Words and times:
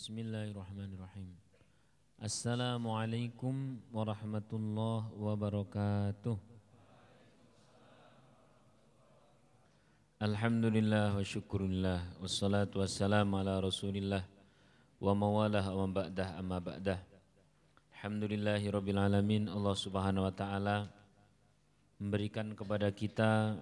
Bismillahirrahmanirrahim. 0.00 1.28
Assalamualaikum 2.16 3.76
warahmatullahi 3.92 5.12
wabarakatuh. 5.12 6.40
Alhamdulillah 10.24 11.12
wa 11.12 11.20
syukurillah 11.20 12.00
Wassalatu 12.16 12.80
wassalamu 12.80 13.44
ala 13.44 13.60
rasulillah. 13.60 14.24
Wa 15.04 15.12
mawalah 15.12 15.68
wa 15.68 15.84
ba'dah 15.84 16.32
amma 16.40 16.64
ba'dah. 16.64 16.96
Alhamdulillahi 18.00 18.72
rabbil 18.72 19.04
alamin. 19.04 19.52
Allah 19.52 19.76
subhanahu 19.76 20.24
wa 20.24 20.32
ta'ala 20.32 20.88
Memberikan 22.00 22.56
kepada 22.56 22.88
kita 22.88 23.52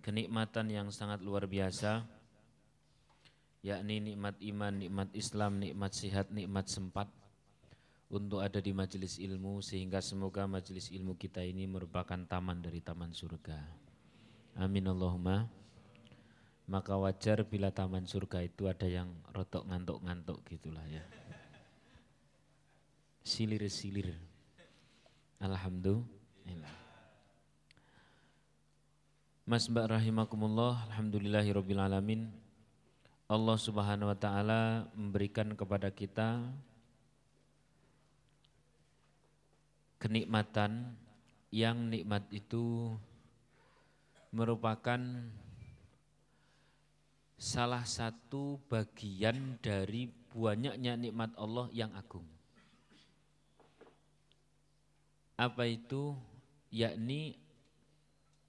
Kenikmatan 0.00 0.72
yang 0.72 0.88
sangat 0.88 1.20
luar 1.20 1.44
biasa 1.44 2.23
Yakni 3.64 4.12
nikmat 4.12 4.36
iman, 4.44 4.76
nikmat 4.76 5.08
Islam, 5.16 5.56
nikmat 5.56 5.96
sihat, 5.96 6.28
nikmat 6.28 6.68
sempat 6.68 7.08
untuk 8.12 8.44
ada 8.44 8.60
di 8.60 8.76
majelis 8.76 9.16
ilmu 9.16 9.64
sehingga 9.64 10.04
semoga 10.04 10.44
majelis 10.44 10.92
ilmu 10.92 11.16
kita 11.16 11.40
ini 11.40 11.64
merupakan 11.64 12.20
taman 12.28 12.60
dari 12.60 12.84
taman 12.84 13.16
surga. 13.16 13.56
Amin 14.60 14.84
Allahumma. 14.84 15.48
Maka 16.68 16.92
wajar 17.00 17.40
bila 17.48 17.72
taman 17.72 18.04
surga 18.04 18.44
itu 18.44 18.68
ada 18.68 18.84
yang 18.84 19.08
rotok 19.32 19.64
ngantuk-ngantuk 19.64 20.44
gitulah 20.44 20.84
ya. 20.84 21.00
Silir-silir. 23.24 24.12
Alhamdulillah. 25.40 26.76
Mas 29.48 29.64
Mbak 29.68 29.88
rahimakumullah, 29.88 30.84
alhamdulillahirabbil 30.92 31.80
alamin. 31.80 32.43
Allah 33.24 33.56
Subhanahu 33.56 34.12
wa 34.12 34.18
taala 34.18 34.84
memberikan 34.92 35.56
kepada 35.56 35.88
kita 35.88 36.44
kenikmatan 39.96 40.92
yang 41.48 41.88
nikmat 41.88 42.28
itu 42.28 42.92
merupakan 44.28 45.00
salah 47.40 47.88
satu 47.88 48.60
bagian 48.68 49.56
dari 49.64 50.12
banyaknya 50.36 50.92
nikmat 51.00 51.32
Allah 51.40 51.72
yang 51.72 51.92
agung. 51.96 52.26
Apa 55.40 55.64
itu? 55.64 56.12
Yakni 56.74 57.38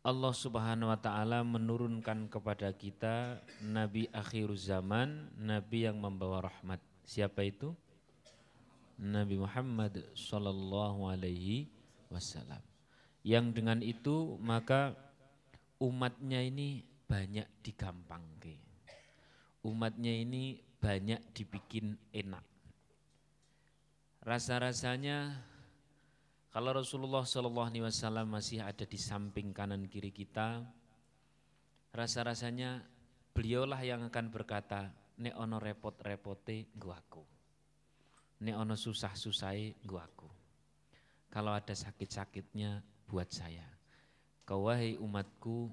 Allah 0.06 0.38
Subhanahu 0.38 0.94
wa 0.94 1.00
taala 1.02 1.42
menurunkan 1.42 2.30
kepada 2.30 2.70
kita 2.70 3.42
nabi 3.66 4.06
akhir 4.14 4.54
zaman, 4.54 5.34
nabi 5.34 5.90
yang 5.90 5.98
membawa 5.98 6.46
rahmat. 6.46 6.78
Siapa 7.10 7.42
itu? 7.42 7.74
Nabi 9.02 9.42
Muhammad 9.42 10.06
sallallahu 10.14 11.10
alaihi 11.10 11.66
wasallam. 12.14 12.62
Yang 13.26 13.46
dengan 13.58 13.82
itu 13.82 14.38
maka 14.46 14.94
umatnya 15.82 16.38
ini 16.38 16.86
banyak 17.10 17.50
digampang 17.66 18.22
ke. 18.38 18.62
Umatnya 19.66 20.14
ini 20.14 20.62
banyak 20.78 21.34
dibikin 21.34 21.98
enak. 22.14 22.46
Rasa-rasanya 24.22 25.34
kalau 26.56 26.72
Rasulullah 26.72 27.28
Shallallahu 27.28 27.68
Alaihi 27.68 27.84
Wasallam 27.84 28.32
masih 28.32 28.64
ada 28.64 28.88
di 28.88 28.96
samping 28.96 29.52
kanan 29.52 29.92
kiri 29.92 30.16
kita, 30.16 30.64
rasa-rasanya 31.92 32.80
beliaulah 33.36 33.84
yang 33.84 34.08
akan 34.08 34.32
berkata, 34.32 34.88
ne 35.20 35.36
ono 35.36 35.60
repot-repote 35.60 36.72
guaku, 36.80 37.28
ne 38.48 38.56
ono 38.56 38.80
susah-susai 38.80 39.84
guaku. 39.84 40.32
Kalau 41.28 41.52
ada 41.52 41.76
sakit-sakitnya 41.76 42.80
buat 43.04 43.28
saya. 43.28 43.68
Kau 44.48 44.72
umatku 44.72 45.68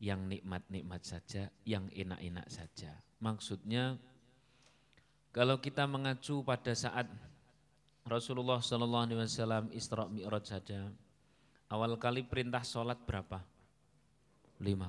yang 0.00 0.24
nikmat-nikmat 0.24 1.04
saja, 1.04 1.52
yang 1.68 1.92
enak-enak 1.92 2.48
saja. 2.48 2.96
Maksudnya 3.20 4.00
kalau 5.36 5.60
kita 5.60 5.84
mengacu 5.84 6.40
pada 6.40 6.72
saat 6.72 7.12
Rasulullah 8.04 8.60
Shallallahu 8.60 9.04
Alaihi 9.08 9.18
Wasallam 9.20 9.64
Isra 9.72 10.04
Mi'raj 10.06 10.44
saja, 10.44 10.92
awal 11.72 11.96
kali 11.96 12.24
perintah 12.24 12.60
sholat 12.60 13.00
berapa? 13.02 13.40
50. 14.60 14.84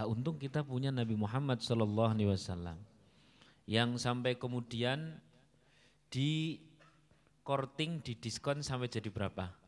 Ah, 0.00 0.08
untung 0.08 0.40
kita 0.40 0.64
punya 0.64 0.88
Nabi 0.88 1.14
Muhammad 1.14 1.60
Shallallahu 1.60 2.16
Alaihi 2.16 2.32
Wasallam 2.32 2.80
yang 3.68 3.94
sampai 4.00 4.34
kemudian 4.40 5.20
di 6.08 6.58
korting 7.44 8.00
di 8.00 8.16
diskon 8.16 8.64
sampai 8.64 8.88
jadi 8.88 9.12
berapa? 9.12 9.60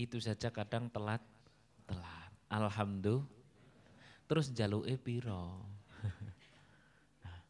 itu 0.00 0.16
saja 0.16 0.48
kadang 0.48 0.88
telat 0.88 1.20
telat 1.84 2.32
alhamdulillah 2.48 3.28
terus 4.24 4.48
jaluk 4.48 4.88
piro 5.04 5.60
nah. 7.20 7.40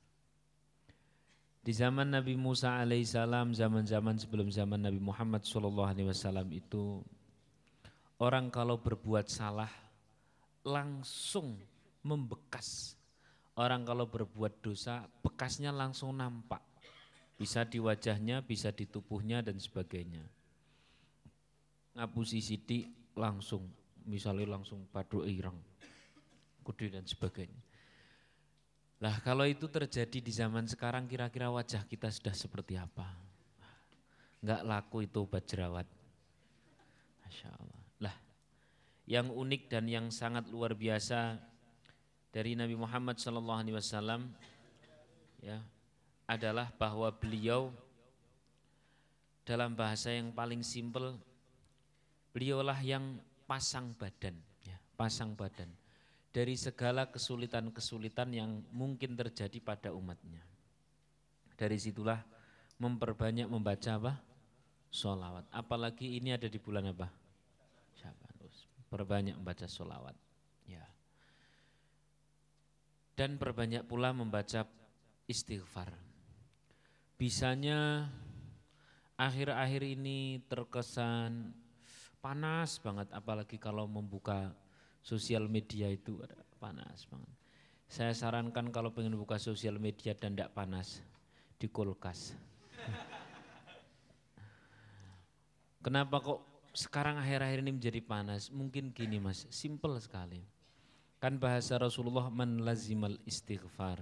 Di 1.71 1.79
zaman 1.79 2.11
Nabi 2.11 2.35
Musa 2.35 2.83
alaihissalam 2.83 3.55
zaman-zaman 3.55 4.19
sebelum 4.19 4.51
zaman 4.51 4.91
Nabi 4.91 4.99
Muhammad 4.99 5.47
sallallahu 5.47 5.87
alaihi 5.87 6.11
wasallam 6.11 6.51
itu 6.51 6.99
orang 8.19 8.51
kalau 8.51 8.83
berbuat 8.83 9.31
salah 9.31 9.71
langsung 10.67 11.55
membekas. 12.03 12.99
Orang 13.55 13.87
kalau 13.87 14.11
berbuat 14.11 14.59
dosa 14.59 15.07
bekasnya 15.23 15.71
langsung 15.71 16.11
nampak. 16.19 16.59
Bisa 17.39 17.63
di 17.63 17.79
wajahnya 17.79 18.43
bisa 18.43 18.75
di 18.75 18.91
tubuhnya 18.91 19.39
dan 19.39 19.55
sebagainya. 19.63 20.27
Ngapusi 21.95 22.43
sidik 22.43 23.15
langsung 23.15 23.63
misalnya 24.11 24.59
langsung 24.59 24.91
padu 24.91 25.23
irang 25.23 25.55
kudu 26.67 26.91
dan 26.91 27.07
sebagainya 27.07 27.70
lah 29.01 29.17
kalau 29.25 29.49
itu 29.49 29.65
terjadi 29.65 30.21
di 30.21 30.29
zaman 30.29 30.69
sekarang 30.69 31.09
kira-kira 31.09 31.49
wajah 31.49 31.89
kita 31.89 32.13
sudah 32.13 32.37
seperti 32.37 32.77
apa? 32.77 33.09
Nggak 34.45 34.63
laku 34.69 35.09
itu 35.09 35.25
obat 35.25 35.49
jerawat. 35.49 35.89
Masya 37.25 37.49
Allah. 37.49 37.81
Lah 38.05 38.17
yang 39.09 39.33
unik 39.33 39.63
dan 39.73 39.89
yang 39.89 40.07
sangat 40.13 40.53
luar 40.53 40.77
biasa 40.77 41.41
dari 42.29 42.53
Nabi 42.53 42.77
Muhammad 42.77 43.17
SAW 43.17 44.29
ya 45.41 45.59
adalah 46.29 46.69
bahwa 46.77 47.09
beliau 47.09 47.73
dalam 49.49 49.73
bahasa 49.73 50.13
yang 50.13 50.31
paling 50.31 50.61
simpel 50.61 51.17
Beliaulah 52.31 52.79
yang 52.87 53.19
pasang 53.51 53.91
badan, 53.99 54.39
ya, 54.63 54.79
pasang 54.95 55.35
badan 55.35 55.67
dari 56.31 56.55
segala 56.55 57.11
kesulitan-kesulitan 57.11 58.31
yang 58.31 58.63
mungkin 58.71 59.19
terjadi 59.19 59.59
pada 59.59 59.91
umatnya. 59.91 60.43
Dari 61.59 61.77
situlah 61.77 62.23
memperbanyak 62.79 63.51
membaca 63.51 63.91
apa? 63.99 64.13
Solawat. 64.91 65.47
Apalagi 65.51 66.19
ini 66.19 66.35
ada 66.35 66.47
di 66.47 66.59
bulan 66.59 66.91
apa? 66.91 67.11
Syaban. 67.99 68.35
Perbanyak 68.91 69.39
membaca 69.39 69.67
solawat. 69.71 70.17
Ya. 70.67 70.83
Dan 73.15 73.39
perbanyak 73.39 73.87
pula 73.87 74.11
membaca 74.11 74.67
istighfar. 75.31 75.95
Bisanya 77.15 78.09
akhir-akhir 79.21 79.83
ini 79.85 80.41
terkesan 80.49 81.53
panas 82.25 82.81
banget 82.81 83.13
apalagi 83.13 83.61
kalau 83.61 83.85
membuka 83.85 84.57
sosial 85.11 85.51
media 85.51 85.91
itu 85.91 86.15
panas 86.63 87.11
banget. 87.11 87.35
Saya 87.91 88.15
sarankan 88.15 88.71
kalau 88.71 88.95
pengen 88.95 89.19
buka 89.19 89.43
sosial 89.43 89.83
media 89.83 90.15
dan 90.15 90.39
tidak 90.39 90.55
panas 90.55 91.03
di 91.59 91.67
kulkas. 91.67 92.39
Kenapa 95.85 96.23
kok 96.23 96.71
sekarang 96.71 97.19
akhir-akhir 97.19 97.67
ini 97.67 97.75
menjadi 97.75 97.99
panas? 97.99 98.55
Mungkin 98.55 98.95
gini 98.95 99.19
mas, 99.19 99.51
simple 99.51 99.99
sekali. 99.99 100.39
Kan 101.19 101.43
bahasa 101.43 101.83
Rasulullah 101.83 102.31
man 102.31 102.63
lazimal 102.63 103.19
istighfar. 103.27 103.99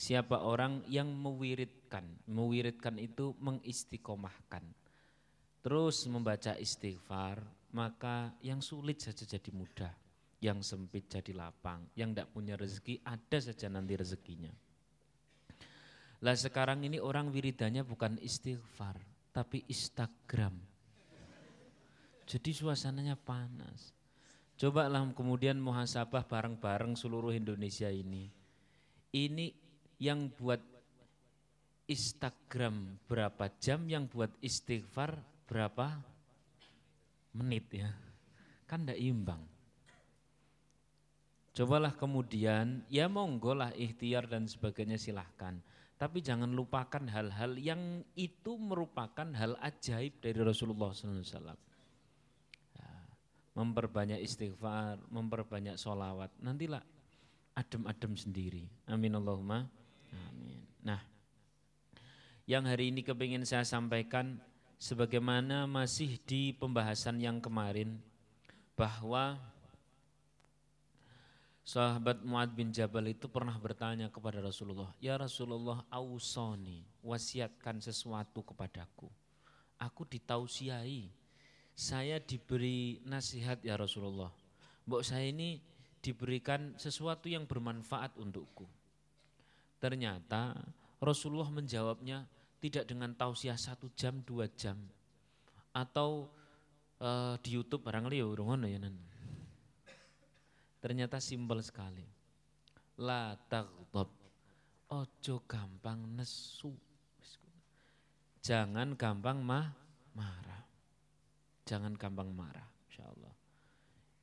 Siapa 0.00 0.40
orang 0.40 0.80
yang 0.88 1.12
mewiridkan, 1.12 2.08
mewiridkan 2.24 2.96
itu 2.96 3.36
mengistiqomahkan 3.36 4.64
terus 5.60 6.08
membaca 6.08 6.56
istighfar, 6.56 7.44
maka 7.76 8.32
yang 8.40 8.64
sulit 8.64 9.04
saja 9.04 9.28
jadi 9.28 9.52
mudah, 9.52 9.92
yang 10.40 10.64
sempit 10.64 11.06
jadi 11.08 11.36
lapang, 11.36 11.84
yang 11.92 12.16
tidak 12.16 12.32
punya 12.32 12.56
rezeki 12.56 13.04
ada 13.04 13.38
saja 13.38 13.68
nanti 13.68 13.92
rezekinya. 13.96 14.52
Lah 16.20 16.36
sekarang 16.36 16.84
ini 16.84 17.00
orang 17.00 17.32
wiridannya 17.32 17.84
bukan 17.84 18.16
istighfar, 18.20 18.96
tapi 19.32 19.64
Instagram. 19.68 20.52
Jadi 22.28 22.50
suasananya 22.52 23.16
panas. 23.16 23.92
Coba 24.60 24.88
lah 24.92 25.00
kemudian 25.16 25.56
muhasabah 25.56 26.28
bareng-bareng 26.28 26.92
seluruh 26.92 27.32
Indonesia 27.32 27.88
ini. 27.88 28.28
Ini 29.10 29.48
yang 29.96 30.28
buat 30.36 30.60
Instagram 31.88 33.00
berapa 33.08 33.50
jam, 33.58 33.88
yang 33.88 34.06
buat 34.06 34.30
istighfar 34.38 35.16
berapa 35.48 35.98
menit 37.34 37.66
ya. 37.72 37.90
Kan 38.70 38.86
tidak 38.86 39.00
imbang. 39.02 39.49
Cobalah 41.50 41.98
kemudian, 41.98 42.86
ya 42.86 43.10
monggo 43.10 43.58
lah 43.58 43.74
ikhtiar 43.74 44.30
dan 44.30 44.46
sebagainya 44.46 44.94
silahkan. 44.94 45.58
Tapi 45.98 46.24
jangan 46.24 46.48
lupakan 46.48 47.04
hal-hal 47.10 47.58
yang 47.60 48.06
itu 48.16 48.56
merupakan 48.56 49.28
hal 49.36 49.58
ajaib 49.60 50.16
dari 50.22 50.40
Rasulullah 50.40 50.94
SAW. 50.94 51.58
Ya, 52.72 52.92
memperbanyak 53.58 54.22
istighfar, 54.22 54.96
memperbanyak 55.10 55.76
sholawat. 55.76 56.32
Nantilah 56.40 56.80
adem-adem 57.58 58.16
sendiri. 58.16 58.64
Amin 58.88 59.12
Allahumma. 59.12 59.68
Amin. 60.14 60.62
Nah, 60.80 61.02
yang 62.48 62.64
hari 62.64 62.88
ini 62.94 63.04
kepingin 63.04 63.44
saya 63.44 63.68
sampaikan 63.68 64.40
sebagaimana 64.80 65.68
masih 65.68 66.16
di 66.24 66.56
pembahasan 66.56 67.20
yang 67.20 67.42
kemarin 67.44 68.00
bahwa 68.72 69.36
sahabat 71.64 72.24
Muad 72.24 72.52
bin 72.56 72.72
Jabal 72.72 73.12
itu 73.12 73.28
pernah 73.28 73.54
bertanya 73.60 74.08
kepada 74.08 74.40
Rasulullah, 74.40 74.90
"Ya 74.98 75.16
Rasulullah, 75.16 75.84
ausoni, 75.92 76.84
wasiatkan 77.04 77.80
sesuatu 77.80 78.42
kepadaku. 78.44 79.08
Aku 79.80 80.04
ditausiai, 80.04 81.08
saya 81.72 82.20
diberi 82.20 83.00
nasihat 83.08 83.64
ya 83.64 83.80
Rasulullah. 83.80 84.32
Mbok 84.84 85.02
saya 85.04 85.28
ini 85.28 85.60
diberikan 86.00 86.76
sesuatu 86.76 87.28
yang 87.28 87.44
bermanfaat 87.44 88.16
untukku." 88.20 88.68
Ternyata 89.80 90.60
Rasulullah 91.00 91.48
menjawabnya 91.48 92.28
tidak 92.60 92.84
dengan 92.84 93.16
tausiah 93.16 93.56
satu 93.56 93.88
jam, 93.96 94.20
dua 94.20 94.44
jam. 94.52 94.76
Atau 95.72 96.28
uh, 97.00 97.34
di 97.40 97.56
Youtube 97.56 97.80
barang 97.80 98.12
liya 98.12 98.28
ya 98.68 98.78
nan. 98.78 99.09
Ternyata 100.80 101.20
simpel 101.20 101.60
sekali. 101.60 102.04
La 103.00 103.36
taghdab. 103.36 104.08
Ojo 104.90 105.36
gampang 105.46 106.02
nesu. 106.18 106.74
Jangan 108.40 108.96
gampang 108.96 109.44
mah 109.44 109.70
marah. 110.16 110.64
Jangan 111.68 111.94
gampang 111.94 112.32
marah, 112.34 112.66
insya 112.88 113.06
Allah. 113.06 113.30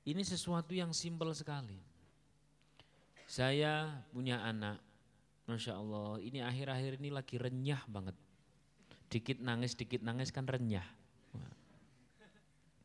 Ini 0.03 0.19
sesuatu 0.25 0.75
yang 0.75 0.91
simpel 0.91 1.31
sekali. 1.31 1.79
Saya 3.27 4.03
punya 4.11 4.43
anak, 4.43 4.79
Masya 5.47 5.79
Allah, 5.79 6.19
ini 6.19 6.43
akhir-akhir 6.43 6.99
ini 6.99 7.11
lagi 7.11 7.39
renyah 7.39 7.79
banget. 7.87 8.15
Dikit 9.07 9.39
nangis, 9.39 9.79
dikit 9.79 10.03
nangis 10.03 10.35
kan 10.35 10.43
renyah. 10.43 10.83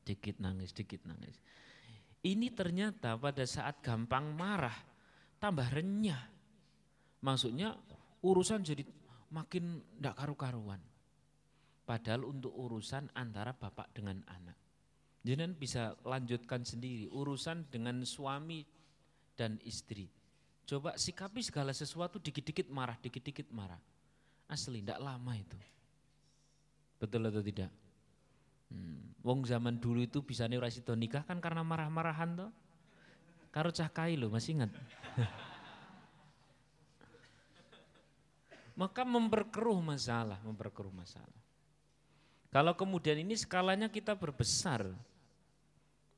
Dikit 0.06 0.38
nangis, 0.38 0.70
dikit 0.70 1.02
nangis. 1.06 1.34
Ini 2.22 2.54
ternyata 2.54 3.18
pada 3.18 3.42
saat 3.42 3.82
gampang 3.82 4.30
marah, 4.34 4.74
tambah 5.42 5.66
renyah. 5.74 6.22
Maksudnya 7.22 7.74
urusan 8.22 8.62
jadi 8.62 8.86
makin 9.34 9.82
tidak 9.98 10.14
karu-karuan. 10.22 10.78
Padahal 11.82 12.30
untuk 12.30 12.54
urusan 12.54 13.10
antara 13.18 13.50
bapak 13.50 13.90
dengan 13.90 14.22
anak. 14.30 14.54
Jadi 15.22 15.54
bisa 15.58 15.98
lanjutkan 16.06 16.62
sendiri 16.62 17.10
urusan 17.10 17.70
dengan 17.70 18.02
suami 18.06 18.62
dan 19.34 19.58
istri 19.66 20.06
Coba 20.62 20.94
sikapi 20.94 21.42
segala 21.42 21.74
sesuatu 21.74 22.22
dikit-dikit 22.22 22.70
marah, 22.70 22.94
dikit-dikit 23.02 23.50
marah. 23.50 23.76
Asli, 24.46 24.80
tidak 24.80 25.02
lama 25.02 25.32
itu. 25.34 25.58
Betul 27.02 27.26
atau 27.26 27.42
tidak? 27.42 27.70
Hmm. 28.72 29.12
Wong 29.20 29.44
zaman 29.44 29.76
dulu 29.76 30.00
itu 30.00 30.24
bisa 30.24 30.48
nih 30.48 30.56
rasido 30.58 30.96
nikah 30.96 31.22
kan 31.28 31.38
karena 31.38 31.60
marah-marahan 31.60 32.48
tuh. 32.48 32.50
Karo 33.52 33.68
cah 33.68 33.92
kai 33.92 34.16
lo 34.16 34.32
masih 34.32 34.56
ingat? 34.56 34.72
Maka 38.80 39.04
memperkeruh 39.04 39.84
masalah, 39.84 40.40
memperkeruh 40.40 40.96
masalah. 40.96 41.36
Kalau 42.48 42.72
kemudian 42.72 43.20
ini 43.20 43.36
skalanya 43.36 43.92
kita 43.92 44.16
berbesar 44.16 44.88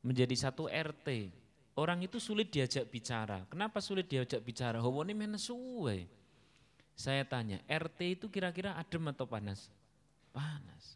menjadi 0.06 0.34
satu 0.38 0.70
RT, 0.70 1.34
Orang 1.74 2.06
itu 2.06 2.22
sulit 2.22 2.54
diajak 2.54 2.86
bicara. 2.86 3.42
Kenapa 3.50 3.82
sulit 3.82 4.06
diajak 4.06 4.38
bicara? 4.46 4.78
Hawani 4.78 5.10
menesuwe. 5.10 6.06
Saya 6.94 7.26
tanya, 7.26 7.58
RT 7.66 8.22
itu 8.22 8.26
kira-kira 8.30 8.78
adem 8.78 9.10
atau 9.10 9.26
panas? 9.26 9.66
Panas. 10.30 10.94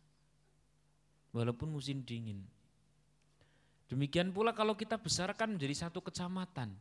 Walaupun 1.32 1.68
musim 1.68 2.00
dingin. 2.02 2.40
Demikian 3.88 4.32
pula 4.32 4.52
kalau 4.52 4.76
kita 4.76 5.00
besarkan 5.00 5.56
menjadi 5.56 5.88
satu 5.88 6.04
kecamatan. 6.04 6.72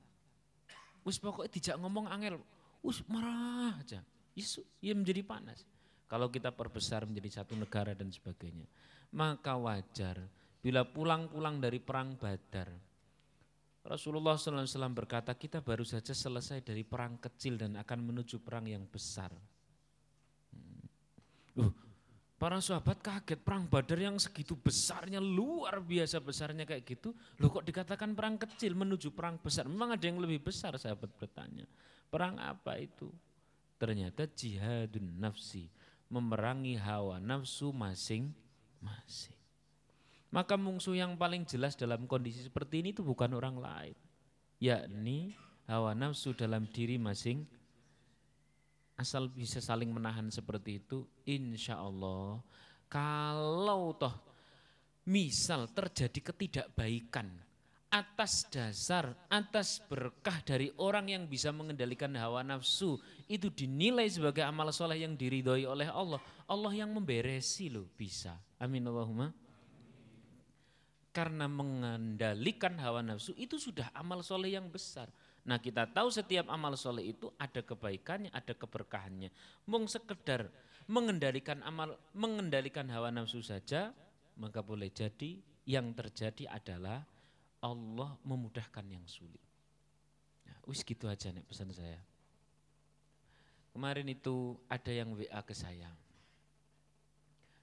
Us 1.08 1.20
pokoknya 1.24 1.52
tidak 1.52 1.76
ngomong 1.80 2.12
angel, 2.12 2.36
us 2.84 3.00
marah 3.08 3.80
aja. 3.80 4.04
Isu, 4.36 4.60
ya 4.84 4.92
menjadi 4.92 5.24
panas. 5.24 5.64
Kalau 6.08 6.28
kita 6.28 6.52
perbesar 6.52 7.08
menjadi 7.08 7.42
satu 7.42 7.56
negara 7.56 7.96
dan 7.96 8.12
sebagainya. 8.12 8.68
Maka 9.16 9.56
wajar 9.56 10.20
bila 10.60 10.84
pulang-pulang 10.84 11.64
dari 11.64 11.80
perang 11.80 12.20
badar, 12.20 12.68
Rasulullah 13.88 14.36
SAW 14.36 14.68
berkata 14.92 15.32
kita 15.32 15.64
baru 15.64 15.88
saja 15.88 16.12
selesai 16.12 16.60
dari 16.60 16.84
perang 16.84 17.16
kecil 17.24 17.56
dan 17.56 17.80
akan 17.80 18.00
menuju 18.04 18.44
perang 18.44 18.68
yang 18.68 18.84
besar. 18.84 19.32
Uh, 21.56 21.72
para 22.38 22.62
sahabat 22.62 23.02
kaget 23.02 23.42
perang 23.42 23.66
badar 23.66 23.98
yang 23.98 24.22
segitu 24.22 24.54
besarnya, 24.54 25.18
luar 25.18 25.82
biasa 25.82 26.22
besarnya 26.22 26.70
kayak 26.70 26.86
gitu. 26.86 27.10
Loh 27.42 27.50
kok 27.50 27.66
dikatakan 27.66 28.14
perang 28.14 28.38
kecil 28.38 28.78
menuju 28.78 29.10
perang 29.12 29.42
besar? 29.42 29.66
Memang 29.66 29.98
ada 29.98 30.06
yang 30.06 30.22
lebih 30.22 30.46
besar 30.46 30.78
sahabat 30.78 31.10
bertanya. 31.18 31.66
Perang 32.08 32.38
apa 32.38 32.78
itu? 32.78 33.10
Ternyata 33.82 34.30
jihadun 34.30 35.18
nafsi, 35.18 35.70
memerangi 36.14 36.78
hawa 36.78 37.18
nafsu 37.18 37.74
masing-masing. 37.74 39.38
Maka 40.30 40.54
musuh 40.60 40.94
yang 40.94 41.18
paling 41.18 41.46
jelas 41.46 41.74
dalam 41.74 42.06
kondisi 42.06 42.46
seperti 42.46 42.86
ini 42.86 42.94
itu 42.94 43.02
bukan 43.02 43.34
orang 43.34 43.58
lain. 43.58 43.96
Yakni 44.62 45.34
hawa 45.66 45.98
nafsu 45.98 46.38
dalam 46.38 46.70
diri 46.70 47.02
masing 47.02 47.46
asal 48.98 49.30
bisa 49.30 49.62
saling 49.62 49.94
menahan 49.94 50.28
seperti 50.34 50.82
itu 50.82 51.06
insya 51.30 51.78
Allah 51.78 52.42
kalau 52.90 53.94
toh 53.94 54.16
misal 55.08 55.70
terjadi 55.72 56.20
ketidakbaikan 56.20 57.48
atas 57.88 58.44
dasar, 58.52 59.16
atas 59.32 59.80
berkah 59.88 60.44
dari 60.44 60.68
orang 60.76 61.08
yang 61.08 61.24
bisa 61.24 61.56
mengendalikan 61.56 62.12
hawa 62.20 62.44
nafsu 62.44 63.00
itu 63.32 63.48
dinilai 63.48 64.12
sebagai 64.12 64.44
amal 64.44 64.76
soleh 64.76 65.08
yang 65.08 65.16
diridhoi 65.16 65.64
oleh 65.64 65.88
Allah. 65.88 66.20
Allah 66.52 66.74
yang 66.76 66.92
memberesi 66.92 67.72
loh 67.72 67.88
bisa. 67.96 68.36
Amin 68.60 68.84
Allahumma 68.84 69.32
karena 71.18 71.50
mengendalikan 71.50 72.78
hawa 72.78 73.02
nafsu 73.02 73.34
itu 73.42 73.58
sudah 73.58 73.90
amal 73.98 74.22
soleh 74.22 74.54
yang 74.54 74.70
besar. 74.70 75.10
Nah 75.48 75.64
kita 75.64 75.88
tahu 75.88 76.12
setiap 76.12 76.52
amal 76.52 76.76
soleh 76.76 77.16
itu 77.16 77.32
ada 77.40 77.64
kebaikannya, 77.64 78.36
ada 78.36 78.52
keberkahannya. 78.52 79.32
Mung 79.72 79.88
sekedar 79.88 80.52
mengendalikan 80.92 81.64
amal, 81.64 81.96
mengendalikan 82.12 82.92
hawa 82.92 83.08
nafsu 83.16 83.40
saja, 83.40 83.96
maka 84.36 84.60
boleh 84.60 84.92
jadi 84.92 85.40
yang 85.64 85.96
terjadi 85.96 86.52
adalah 86.52 87.08
Allah 87.64 88.20
memudahkan 88.28 88.86
yang 88.92 89.08
sulit. 89.08 89.40
Nah, 90.48 90.60
wis 90.68 90.84
gitu 90.84 91.08
aja 91.08 91.32
nih 91.32 91.44
pesan 91.48 91.72
saya. 91.72 92.00
Kemarin 93.72 94.08
itu 94.12 94.60
ada 94.68 94.92
yang 94.92 95.16
WA 95.16 95.42
ke 95.48 95.56
saya. 95.56 95.92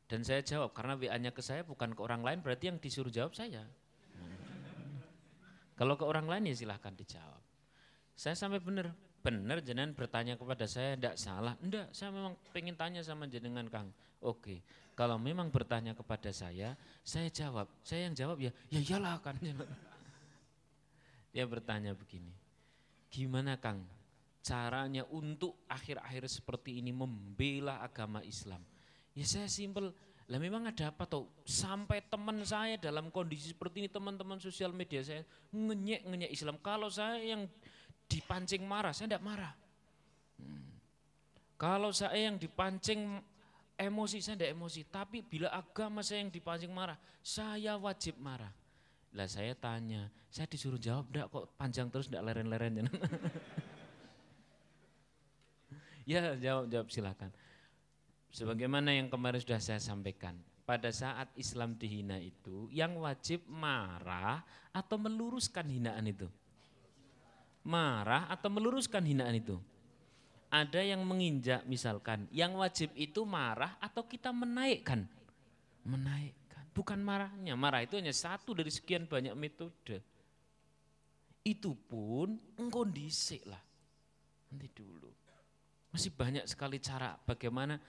Dan 0.05 0.21
saya 0.21 0.45
jawab, 0.45 0.77
karena 0.77 0.95
WA-nya 0.95 1.33
ke 1.33 1.41
saya 1.41 1.65
bukan 1.65 1.97
ke 1.97 2.01
orang 2.05 2.21
lain, 2.21 2.39
berarti 2.45 2.69
yang 2.71 2.79
disuruh 2.79 3.11
jawab 3.11 3.33
saya. 3.33 3.65
Kalau 5.75 5.99
ke 5.99 6.05
orang 6.07 6.31
lain 6.31 6.53
ya 6.53 6.55
silahkan 6.55 6.95
dijawab. 6.95 7.54
Saya 8.15 8.39
sampai 8.39 8.63
benar, 8.63 8.95
benar 9.21 9.59
jenengan 9.61 9.91
bertanya 9.95 10.39
kepada 10.39 10.65
saya, 10.71 10.95
tidak 10.95 11.19
salah. 11.19 11.55
Tidak, 11.59 11.91
saya 11.91 12.15
memang 12.15 12.39
pengen 12.55 12.79
tanya 12.79 13.03
sama 13.03 13.27
jenengan 13.27 13.67
Kang. 13.67 13.91
Oke, 14.25 14.65
kalau 14.97 15.19
memang 15.21 15.51
bertanya 15.51 15.93
kepada 15.93 16.31
saya, 16.31 16.79
saya 17.03 17.29
jawab. 17.29 17.69
Saya 17.85 18.09
yang 18.09 18.15
jawab 18.17 18.39
ya, 18.41 18.55
ya 18.71 18.81
iyalah 18.81 19.21
kan. 19.21 19.37
Dia 21.35 21.45
bertanya 21.51 21.93
begini, 21.99 22.31
gimana 23.11 23.59
Kang 23.59 23.83
caranya 24.45 25.03
untuk 25.11 25.59
akhir-akhir 25.67 26.31
seperti 26.31 26.79
ini 26.79 26.95
membela 26.95 27.83
agama 27.83 28.23
Islam? 28.23 28.63
Ya 29.11 29.27
saya 29.27 29.51
simpel, 29.51 29.91
lah 30.31 30.39
memang 30.39 30.71
ada 30.71 30.95
apa 30.95 31.05
tuh? 31.11 31.27
Sampai 31.43 32.07
teman 32.07 32.39
saya 32.47 32.79
dalam 32.79 33.11
kondisi 33.11 33.51
seperti 33.51 33.83
ini, 33.83 33.89
teman-teman 33.91 34.39
sosial 34.39 34.71
media 34.71 35.03
saya 35.03 35.27
ngenyek-ngenyek 35.51 36.31
Islam. 36.31 36.57
Kalau 36.63 36.87
saya 36.87 37.19
yang 37.19 37.51
dipancing 38.09 38.63
marah, 38.65 38.93
saya 38.93 39.15
tidak 39.15 39.25
marah. 39.25 39.55
Hmm. 40.41 40.75
Kalau 41.55 41.91
saya 41.95 42.29
yang 42.29 42.37
dipancing 42.37 43.23
emosi 43.79 44.23
saya 44.23 44.39
tidak 44.39 44.55
emosi, 44.55 44.81
tapi 44.87 45.23
bila 45.23 45.51
agama 45.51 46.03
saya 46.03 46.23
yang 46.23 46.31
dipancing 46.31 46.71
marah, 46.71 46.99
saya 47.23 47.75
wajib 47.79 48.19
marah. 48.23 48.51
Lah 49.15 49.31
saya 49.31 49.55
tanya, 49.55 50.11
saya 50.27 50.51
disuruh 50.51 50.79
jawab 50.79 51.07
enggak 51.11 51.31
kok 51.31 51.47
panjang 51.55 51.87
terus 51.91 52.11
enggak 52.11 52.25
leren-leren. 52.27 52.83
ya 56.11 56.35
jawab 56.35 56.67
jawab 56.67 56.89
silakan. 56.91 57.31
Sebagaimana 58.35 58.91
yang 58.91 59.07
kemarin 59.07 59.39
sudah 59.39 59.63
saya 59.63 59.79
sampaikan, 59.79 60.35
pada 60.67 60.91
saat 60.91 61.31
Islam 61.39 61.79
dihina 61.79 62.19
itu, 62.19 62.67
yang 62.75 62.99
wajib 62.99 63.47
marah 63.47 64.43
atau 64.75 64.99
meluruskan 64.99 65.71
hinaan 65.71 66.11
itu? 66.11 66.27
Marah 67.65 68.29
atau 68.29 68.53
meluruskan 68.53 69.01
hinaan 69.05 69.41
itu? 69.41 69.57
Ada 70.53 70.85
yang 70.85 71.03
menginjak 71.03 71.67
misalkan, 71.67 72.31
yang 72.31 72.55
wajib 72.61 72.93
itu 72.95 73.27
marah 73.27 73.75
atau 73.83 74.07
kita 74.07 74.31
menaikkan? 74.31 75.03
Menaikkan, 75.83 76.63
bukan 76.71 77.01
marahnya. 77.03 77.59
Marah 77.59 77.83
itu 77.83 77.99
hanya 77.99 78.15
satu 78.15 78.55
dari 78.55 78.71
sekian 78.71 79.09
banyak 79.09 79.35
metode. 79.35 79.99
Itu 81.43 81.75
pun 81.75 82.39
kondisi 82.71 83.43
lah. 83.49 83.59
Nanti 84.53 84.69
dulu. 84.71 85.11
Masih 85.91 86.15
banyak 86.15 86.47
sekali 86.47 86.79
cara 86.79 87.19
bagaimana 87.19 87.81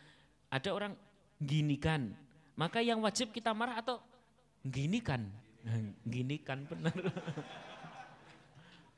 ada 0.50 0.70
orang 0.74 0.94
gini 1.38 1.75
kan, 1.75 2.15
maka 2.55 2.79
yang 2.79 3.03
wajib 3.03 3.29
kita 3.36 3.51
marah 3.51 3.77
atau 3.84 4.00
gini 4.63 5.03
kan, 5.03 5.27
gini 6.08 6.39
kan 6.39 6.63
benar. 6.65 6.96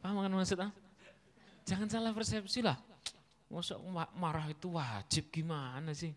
Paham 0.08 0.24
kan 0.24 0.32
maksudnya? 0.32 0.72
Jangan 1.68 1.92
salah 1.92 2.16
persepsi 2.16 2.64
lah. 2.64 2.80
Masa 3.52 3.76
marah 4.16 4.48
itu 4.48 4.72
wajib 4.72 5.28
gimana 5.28 5.92
sih? 5.92 6.16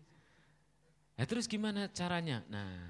Ya 1.19 1.27
terus 1.27 1.43
gimana 1.43 1.91
caranya? 1.91 2.39
Nah, 2.47 2.87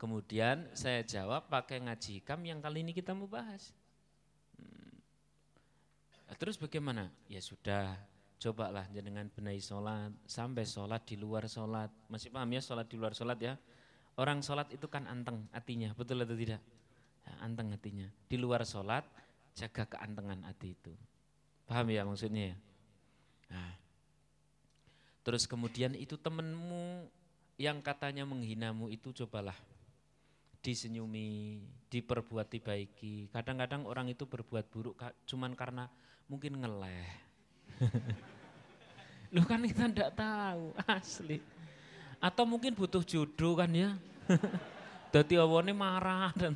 kemudian 0.00 0.64
saya 0.72 1.04
jawab 1.04 1.52
pakai 1.52 1.76
ngaji 1.76 2.24
hikam 2.24 2.40
yang 2.48 2.64
kali 2.64 2.80
ini 2.80 2.96
kita 2.96 3.12
mau 3.12 3.28
bahas. 3.28 3.76
Hmm. 4.56 4.96
Ya, 6.24 6.40
terus 6.40 6.56
bagaimana? 6.56 7.12
Ya 7.28 7.44
sudah, 7.44 8.00
cobalah 8.40 8.88
jenengan 8.96 9.28
benahi 9.28 9.60
sholat, 9.60 10.08
sampai 10.24 10.64
sholat 10.64 11.04
di 11.04 11.20
luar 11.20 11.44
sholat. 11.52 11.92
Masih 12.08 12.32
paham 12.32 12.48
ya 12.48 12.64
sholat 12.64 12.88
di 12.88 12.96
luar 12.96 13.12
sholat 13.12 13.36
ya? 13.36 13.60
Orang 14.16 14.40
sholat 14.40 14.72
itu 14.72 14.88
kan 14.88 15.04
anteng 15.04 15.52
hatinya, 15.52 15.92
betul 15.92 16.24
atau 16.24 16.32
tidak? 16.32 16.64
Ya, 17.28 17.32
anteng 17.44 17.68
hatinya. 17.76 18.08
Di 18.24 18.40
luar 18.40 18.64
sholat, 18.64 19.04
jaga 19.60 19.84
keantengan 19.84 20.40
hati 20.48 20.72
itu. 20.72 20.92
Paham 21.68 21.92
ya 21.92 22.02
maksudnya 22.08 22.54
ya? 22.54 22.56
Nah. 23.52 23.72
Terus 25.20 25.44
kemudian 25.44 25.92
itu 25.92 26.16
temenmu 26.16 27.04
yang 27.60 27.84
katanya 27.84 28.24
menghinamu 28.24 28.88
itu 28.88 29.12
cobalah 29.12 29.56
disenyumi, 30.64 31.60
diperbuat 31.92 32.48
baiki. 32.48 33.28
Kadang-kadang 33.28 33.84
orang 33.84 34.08
itu 34.08 34.24
berbuat 34.24 34.72
buruk 34.72 34.96
cuman 35.28 35.52
karena 35.52 35.84
mungkin 36.24 36.56
ngeleh 36.56 37.08
Lu 39.34 39.46
kan 39.46 39.62
kita 39.62 39.86
tidak 39.92 40.16
tahu, 40.18 40.74
asli. 40.90 41.38
Atau 42.18 42.44
mungkin 42.44 42.74
butuh 42.74 43.04
jodoh 43.06 43.54
kan 43.54 43.70
ya. 43.70 43.94
Dadi 45.14 45.38
awone 45.38 45.70
marah 45.74 46.34
dan 46.34 46.54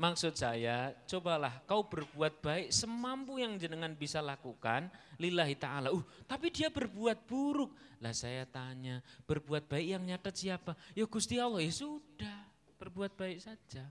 Maksud 0.00 0.32
saya, 0.32 0.96
cobalah 1.04 1.60
kau 1.68 1.84
berbuat 1.84 2.40
baik 2.40 2.72
semampu 2.72 3.36
yang 3.36 3.60
jenengan 3.60 3.92
bisa 3.92 4.24
lakukan 4.24 4.88
lillahi 5.20 5.52
ta'ala. 5.60 5.92
Uh, 5.92 6.00
tapi 6.24 6.48
dia 6.48 6.72
berbuat 6.72 7.28
buruk. 7.28 7.68
Lah 8.00 8.16
saya 8.16 8.48
tanya, 8.48 9.04
berbuat 9.28 9.68
baik 9.68 9.86
yang 9.92 10.00
nyatet 10.08 10.32
siapa? 10.40 10.72
Ya 10.96 11.04
Gusti 11.04 11.36
Allah, 11.36 11.60
ya 11.60 11.68
sudah, 11.68 12.48
berbuat 12.80 13.12
baik 13.12 13.44
saja. 13.44 13.84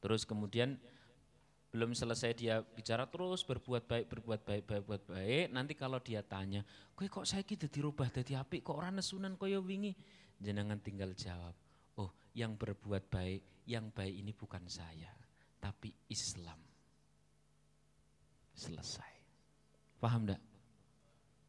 Terus 0.00 0.24
kemudian 0.24 0.80
belum 1.68 1.92
selesai 1.92 2.32
dia 2.32 2.64
bicara 2.64 3.04
terus 3.04 3.44
berbuat 3.44 3.84
baik 3.84 4.06
berbuat 4.06 4.40
baik 4.46 4.62
berbuat 4.64 5.02
baik 5.10 5.46
nanti 5.50 5.74
kalau 5.74 5.98
dia 5.98 6.22
tanya 6.22 6.62
kowe 6.94 7.02
kok 7.02 7.26
saya 7.26 7.42
gitu 7.42 7.66
dirubah 7.66 8.14
dari 8.14 8.38
api 8.38 8.62
kok 8.62 8.78
orang 8.78 9.02
nesunan 9.02 9.34
koyo 9.34 9.58
wingi 9.58 9.90
jenengan 10.38 10.78
tinggal 10.78 11.10
jawab 11.18 11.50
yang 12.34 12.58
berbuat 12.58 13.08
baik 13.08 13.42
yang 13.64 13.88
baik 13.94 14.14
ini 14.20 14.32
bukan 14.36 14.66
saya 14.68 15.08
tapi 15.62 15.94
Islam. 16.12 16.60
Selesai. 18.54 19.12
Paham 19.98 20.28
enggak 20.28 20.42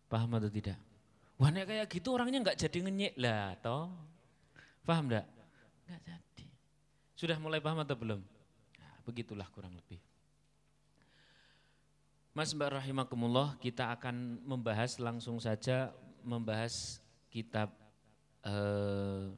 paham 0.05 0.31
atau 0.39 0.47
tidak? 0.47 0.79
Wah 1.35 1.51
kayak 1.51 1.91
gitu 1.91 2.15
orangnya 2.15 2.39
nggak 2.39 2.55
jadi 2.55 2.77
ngenyek. 2.87 3.13
Lah 3.19 3.59
toh. 3.59 3.91
Paham 4.87 5.11
enggak 5.11 5.27
nggak 5.85 6.01
jadi. 6.07 6.45
Sudah 7.19 7.37
mulai 7.41 7.59
paham 7.59 7.83
atau 7.83 7.99
belum? 7.99 8.21
Nah, 8.79 8.95
begitulah 9.03 9.47
kurang 9.51 9.75
lebih. 9.75 9.99
Mas 12.35 12.51
Mbak 12.51 12.83
Rahimakumullah, 12.83 13.55
kita 13.63 13.95
akan 13.95 14.43
membahas 14.43 14.99
langsung 14.99 15.39
saja 15.39 15.95
membahas 16.19 16.99
kitab 17.31 17.71
eh, 18.43 19.31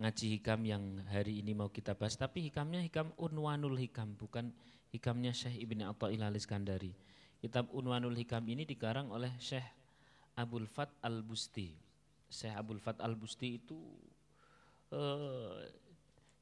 ngaji 0.00 0.40
hikam 0.40 0.64
yang 0.64 0.82
hari 1.12 1.44
ini 1.44 1.52
mau 1.52 1.68
kita 1.68 1.92
bahas. 1.92 2.16
Tapi 2.16 2.48
hikamnya 2.48 2.80
hikam 2.80 3.12
Unwanul 3.20 3.76
Hikam, 3.76 4.16
bukan 4.16 4.48
hikamnya 4.90 5.36
Syekh 5.36 5.60
Ibn 5.60 5.92
Atta'il 5.92 6.24
al-Iskandari. 6.24 6.96
Kitab 7.40 7.68
Unwanul 7.72 8.16
Hikam 8.16 8.48
ini 8.48 8.64
dikarang 8.64 9.12
oleh 9.12 9.32
Syekh 9.36 9.64
Abdul 10.40 10.64
Fat 10.64 10.88
al-Busti. 11.04 11.76
Syekh 12.32 12.56
Abdul 12.56 12.80
Fat 12.80 12.96
al-Busti 13.04 13.60
itu 13.60 13.76
eh, 14.92 15.68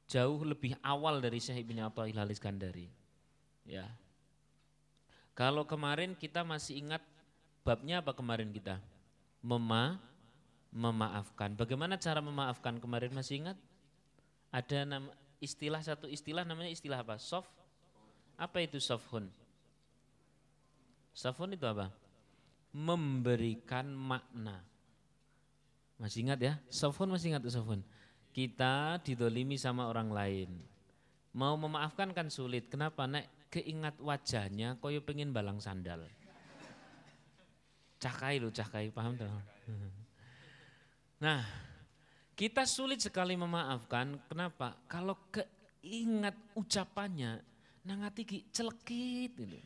jauh 0.07 0.41
lebih 0.47 0.79
awal 0.79 1.19
dari 1.19 1.43
Syekh 1.43 1.67
Ibn 1.67 1.91
Atta'il 1.91 2.15
al-Iskandari. 2.15 2.87
Ya, 3.67 3.85
kalau 5.39 5.63
kemarin 5.63 6.19
kita 6.19 6.43
masih 6.43 6.83
ingat 6.83 6.99
babnya 7.63 8.03
apa 8.03 8.11
kemarin 8.11 8.51
kita? 8.51 8.83
Mema, 9.39 9.95
memaafkan. 10.69 11.57
Bagaimana 11.57 11.97
cara 11.97 12.21
memaafkan 12.21 12.77
kemarin 12.77 13.13
masih 13.13 13.41
ingat? 13.45 13.57
Ada 14.49 14.85
nama 14.85 15.09
istilah 15.41 15.81
satu 15.81 16.05
istilah 16.09 16.45
namanya 16.45 16.69
istilah 16.73 17.01
apa? 17.01 17.17
Soft. 17.17 17.49
Apa 18.39 18.63
itu 18.63 18.79
sofhun? 18.79 19.27
Sofhun 21.11 21.51
itu 21.53 21.65
apa? 21.67 21.91
Memberikan 22.71 23.91
makna. 23.91 24.63
Masih 25.99 26.23
ingat 26.23 26.39
ya? 26.39 26.53
Sofhun 26.71 27.11
masih 27.11 27.35
ingat 27.35 27.43
tuh 27.43 27.51
sofhun? 27.51 27.83
Kita 28.31 29.01
didolimi 29.03 29.59
sama 29.59 29.91
orang 29.91 30.13
lain. 30.13 30.49
Mau 31.35 31.59
memaafkan 31.59 32.15
kan 32.15 32.31
sulit. 32.31 32.71
Kenapa? 32.71 33.03
Nek 33.03 33.49
keingat 33.49 33.97
wajahnya 33.99 34.77
koyo 34.77 35.01
pengen 35.01 35.33
balang 35.33 35.57
sandal. 35.59 36.05
Cakai 37.99 38.39
lu 38.39 38.47
cakai, 38.47 38.93
paham 38.95 39.19
tuh? 39.19 39.27
Nah, 41.19 41.43
kita 42.39 42.63
sulit 42.63 43.03
sekali 43.03 43.35
memaafkan. 43.35 44.15
Kenapa? 44.31 44.79
Kalau 44.87 45.19
keingat 45.31 46.35
ucapannya, 46.55 47.43
nangati 47.83 48.23
ki 48.23 48.39
celekit 48.55 49.35
gitu. 49.35 49.59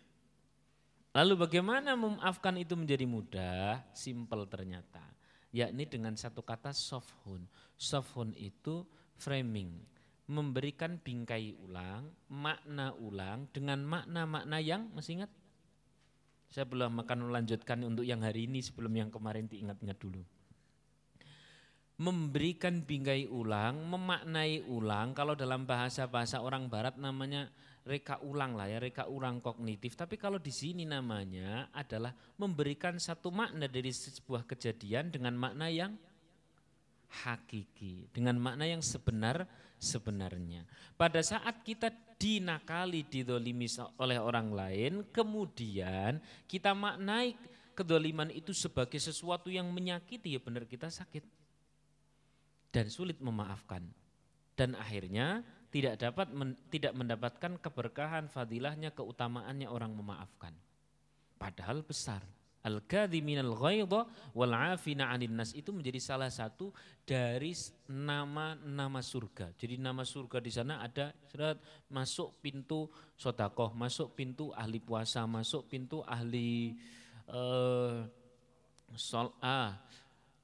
Lalu 1.13 1.33
bagaimana 1.37 1.93
memaafkan 1.93 2.57
itu 2.57 2.73
menjadi 2.73 3.05
mudah? 3.05 3.85
Simple 3.93 4.49
ternyata. 4.49 5.05
Yakni 5.53 5.85
dengan 5.85 6.17
satu 6.17 6.41
kata 6.41 6.73
softphone. 6.73 7.45
Softphone 7.77 8.33
itu 8.33 8.81
framing 9.21 9.77
memberikan 10.25 10.97
bingkai 10.97 11.53
ulang, 11.61 12.09
makna 12.31 12.97
ulang 12.97 13.45
dengan 13.53 13.85
makna-makna 13.85 14.57
yang 14.57 14.89
masih 14.97 15.21
ingat? 15.21 15.31
Saya 16.49 16.65
belum 16.65 16.97
akan 17.05 17.29
melanjutkan 17.29 17.81
untuk 17.85 18.05
yang 18.05 18.25
hari 18.25 18.49
ini 18.49 18.65
sebelum 18.65 18.93
yang 18.97 19.09
kemarin 19.13 19.45
diingat-ingat 19.45 19.97
dulu. 20.01 20.25
Memberikan 21.93 22.81
bingkai 22.81 23.29
ulang, 23.29 23.85
memaknai 23.85 24.65
ulang, 24.65 25.13
kalau 25.13 25.37
dalam 25.37 25.69
bahasa-bahasa 25.69 26.41
orang 26.41 26.65
barat 26.65 26.97
namanya 26.97 27.53
reka 27.85 28.17
ulang 28.25 28.57
lah 28.57 28.65
ya, 28.65 28.81
reka 28.81 29.05
ulang 29.05 29.37
kognitif. 29.43 29.93
Tapi 29.93 30.17
kalau 30.17 30.41
di 30.41 30.49
sini 30.49 30.89
namanya 30.89 31.69
adalah 31.69 32.15
memberikan 32.41 32.97
satu 32.97 33.29
makna 33.29 33.69
dari 33.69 33.93
sebuah 33.93 34.47
kejadian 34.49 35.13
dengan 35.13 35.37
makna 35.37 35.69
yang 35.69 35.93
hakiki, 37.23 38.09
dengan 38.09 38.41
makna 38.41 38.65
yang 38.65 38.81
sebenar 38.81 39.45
sebenarnya. 39.77 40.65
Pada 40.97 41.21
saat 41.21 41.61
kita 41.61 41.93
dinakali, 42.17 43.05
didolimi 43.05 43.69
oleh 44.01 44.17
orang 44.17 44.49
lain, 44.49 44.93
kemudian 45.13 46.17
kita 46.49 46.73
maknai 46.73 47.37
kedoliman 47.77 48.33
itu 48.33 48.49
sebagai 48.55 48.97
sesuatu 48.97 49.53
yang 49.53 49.69
menyakiti, 49.69 50.33
ya 50.33 50.41
benar 50.41 50.65
kita 50.65 50.89
sakit. 50.89 51.42
Dan 52.73 52.89
sulit 52.89 53.21
memaafkan. 53.21 53.85
Dan 54.57 54.73
akhirnya 54.73 55.45
tidak 55.69 56.01
dapat 56.01 56.29
men, 56.33 56.57
tidak 56.69 56.93
mendapatkan 56.93 57.57
keberkahan, 57.57 58.29
fadilahnya, 58.29 58.93
keutamaannya 58.93 59.69
orang 59.69 59.93
memaafkan. 59.93 60.53
Padahal 61.37 61.81
besar. 61.85 62.21
Al-kadhiminal 62.63 63.59
ghaidha 63.59 64.07
wal 64.31 64.53
'afina 64.55 65.11
'anil 65.11 65.35
nas 65.35 65.51
itu 65.51 65.75
menjadi 65.75 65.99
salah 65.99 66.31
satu 66.31 66.71
dari 67.03 67.51
nama-nama 67.91 69.03
surga. 69.03 69.51
Jadi 69.59 69.75
nama 69.75 70.07
surga 70.07 70.39
di 70.39 70.47
sana 70.47 70.79
ada 70.79 71.11
surat 71.27 71.59
masuk 71.91 72.39
pintu 72.39 72.87
sodakoh, 73.19 73.75
masuk 73.75 74.15
pintu 74.15 74.55
ahli 74.55 74.79
puasa, 74.79 75.27
masuk 75.27 75.67
pintu 75.67 76.07
ahli 76.07 76.79
uh, 77.27 78.07
sol, 78.95 79.35
ah, 79.43 79.75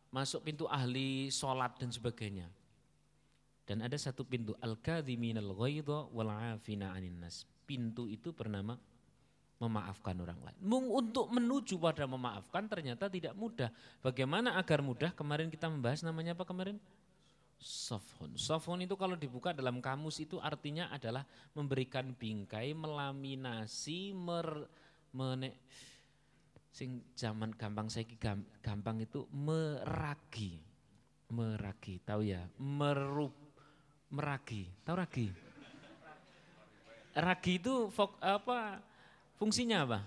masuk 0.09 0.45
pintu 0.45 0.65
ahli 0.65 1.29
sholat 1.29 1.77
dan 1.77 1.89
sebagainya. 1.93 2.49
Dan 3.69 3.85
ada 3.85 3.93
satu 3.93 4.25
pintu 4.25 4.57
al-kadhiminal 4.57 5.53
ghaidha 5.53 6.09
wal 6.09 6.33
'afina 6.33 6.93
'anil 6.93 7.13
nas. 7.21 7.45
Pintu 7.69 8.09
itu 8.09 8.33
bernama 8.33 8.73
memaafkan 9.59 10.15
orang 10.17 10.39
lain. 10.41 10.57
Untuk 10.89 11.29
menuju 11.29 11.77
pada 11.77 12.09
memaafkan 12.09 12.65
ternyata 12.65 13.11
tidak 13.11 13.37
mudah. 13.37 13.69
Bagaimana 14.01 14.57
agar 14.57 14.81
mudah? 14.81 15.13
Kemarin 15.13 15.51
kita 15.51 15.69
membahas 15.69 16.01
namanya 16.01 16.33
apa 16.33 16.47
kemarin? 16.47 16.81
Sofon. 17.59 18.39
Sofon 18.39 18.79
itu 18.87 18.95
kalau 18.95 19.19
dibuka 19.19 19.51
dalam 19.51 19.83
kamus 19.83 20.23
itu 20.23 20.39
artinya 20.39 20.87
adalah 20.95 21.27
memberikan 21.51 22.15
bingkai, 22.15 22.71
melaminasi, 22.71 24.15
mer, 24.15 24.63
mene, 25.11 25.59
sing 26.69 27.01
zaman 27.17 27.51
gampang 27.57 27.89
saya 27.89 28.05
gampang 28.61 29.01
itu 29.01 29.25
meragi, 29.33 30.61
meragi, 31.33 32.01
tahu 32.05 32.21
ya? 32.25 32.45
Merup, 32.61 33.33
meragi, 34.13 34.69
tahu 34.85 34.95
ragi? 34.97 35.27
Ragi 37.13 37.53
itu 37.57 37.89
fok, 37.89 38.21
apa? 38.21 38.79
Fungsinya 39.41 39.83
apa? 39.83 39.99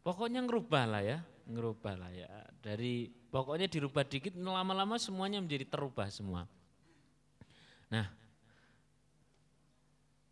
Pokoknya 0.00 0.40
ngerubah 0.46 0.84
lah 0.88 1.02
ya, 1.04 1.18
ngerubah 1.50 1.94
lah 1.98 2.10
ya. 2.14 2.28
Dari 2.62 3.10
pokoknya 3.10 3.68
dirubah 3.68 4.06
dikit, 4.06 4.32
lama-lama 4.38 4.96
semuanya 4.96 5.42
menjadi 5.42 5.68
terubah 5.68 6.08
semua. 6.08 6.48
Nah, 7.90 8.06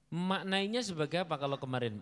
maknainya 0.09 0.81
sebagai 0.81 1.27
apa 1.27 1.37
kalau 1.37 1.59
kemarin? 1.61 2.01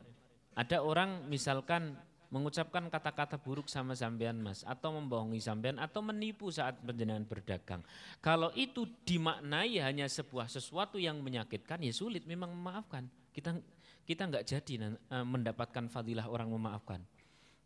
Ada 0.54 0.80
orang 0.80 1.26
misalkan 1.26 1.99
mengucapkan 2.37 2.85
kata-kata 2.93 3.40
buruk 3.40 3.73
sama 3.73 3.97
sampean 3.97 4.37
mas 4.37 4.61
atau 4.69 4.93
membohongi 4.93 5.40
sampean 5.40 5.81
atau 5.81 6.05
menipu 6.05 6.52
saat 6.52 6.76
penjenengan 6.85 7.25
berdagang. 7.25 7.81
Kalau 8.21 8.52
itu 8.52 8.85
dimaknai 9.09 9.81
hanya 9.81 10.05
sebuah 10.05 10.52
sesuatu 10.52 11.00
yang 11.00 11.16
menyakitkan 11.25 11.81
ya 11.81 11.97
sulit 11.97 12.28
memang 12.28 12.52
memaafkan. 12.52 13.09
Kita 13.33 13.57
kita 14.05 14.28
nggak 14.28 14.45
jadi 14.45 14.93
eh, 14.93 15.25
mendapatkan 15.25 15.88
fadilah 15.88 16.28
orang 16.28 16.52
memaafkan. 16.52 17.00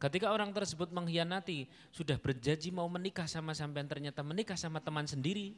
Ketika 0.00 0.32
orang 0.32 0.56
tersebut 0.56 0.88
mengkhianati, 0.96 1.68
sudah 1.92 2.16
berjanji 2.16 2.72
mau 2.72 2.88
menikah 2.88 3.28
sama 3.28 3.52
sampean 3.52 3.84
ternyata 3.84 4.24
menikah 4.24 4.56
sama 4.56 4.80
teman 4.80 5.04
sendiri. 5.04 5.52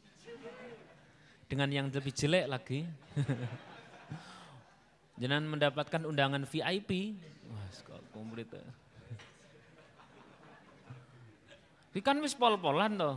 Dengan 1.47 1.71
yang 1.71 1.87
lebih 1.93 2.11
jelek 2.11 2.51
lagi. 2.51 2.83
Jangan 5.23 5.47
mendapatkan 5.47 6.03
undangan 6.09 6.43
VIP. 6.49 7.15
Wah, 7.47 7.69
komplit. 8.11 8.51
Ikan 11.93 12.19
wis 12.25 12.33
pol-polan 12.33 12.97
toh. 12.97 13.17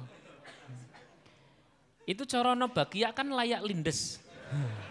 Itu 2.06 2.28
corono 2.28 2.70
bagia 2.70 3.16
kan 3.16 3.32
layak 3.34 3.66
lindes 3.66 4.22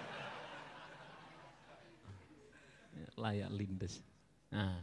layak 3.23 3.51
lindes. 3.55 4.03
Nah. 4.51 4.83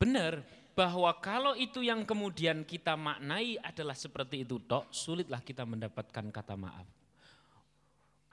Benar 0.00 0.44
bahwa 0.74 1.14
kalau 1.22 1.54
itu 1.54 1.80
yang 1.86 2.02
kemudian 2.02 2.66
kita 2.66 2.98
maknai 2.98 3.56
adalah 3.62 3.94
seperti 3.94 4.42
itu 4.42 4.58
tok, 4.66 4.90
sulitlah 4.90 5.40
kita 5.40 5.62
mendapatkan 5.62 6.26
kata 6.34 6.54
maaf. 6.58 6.86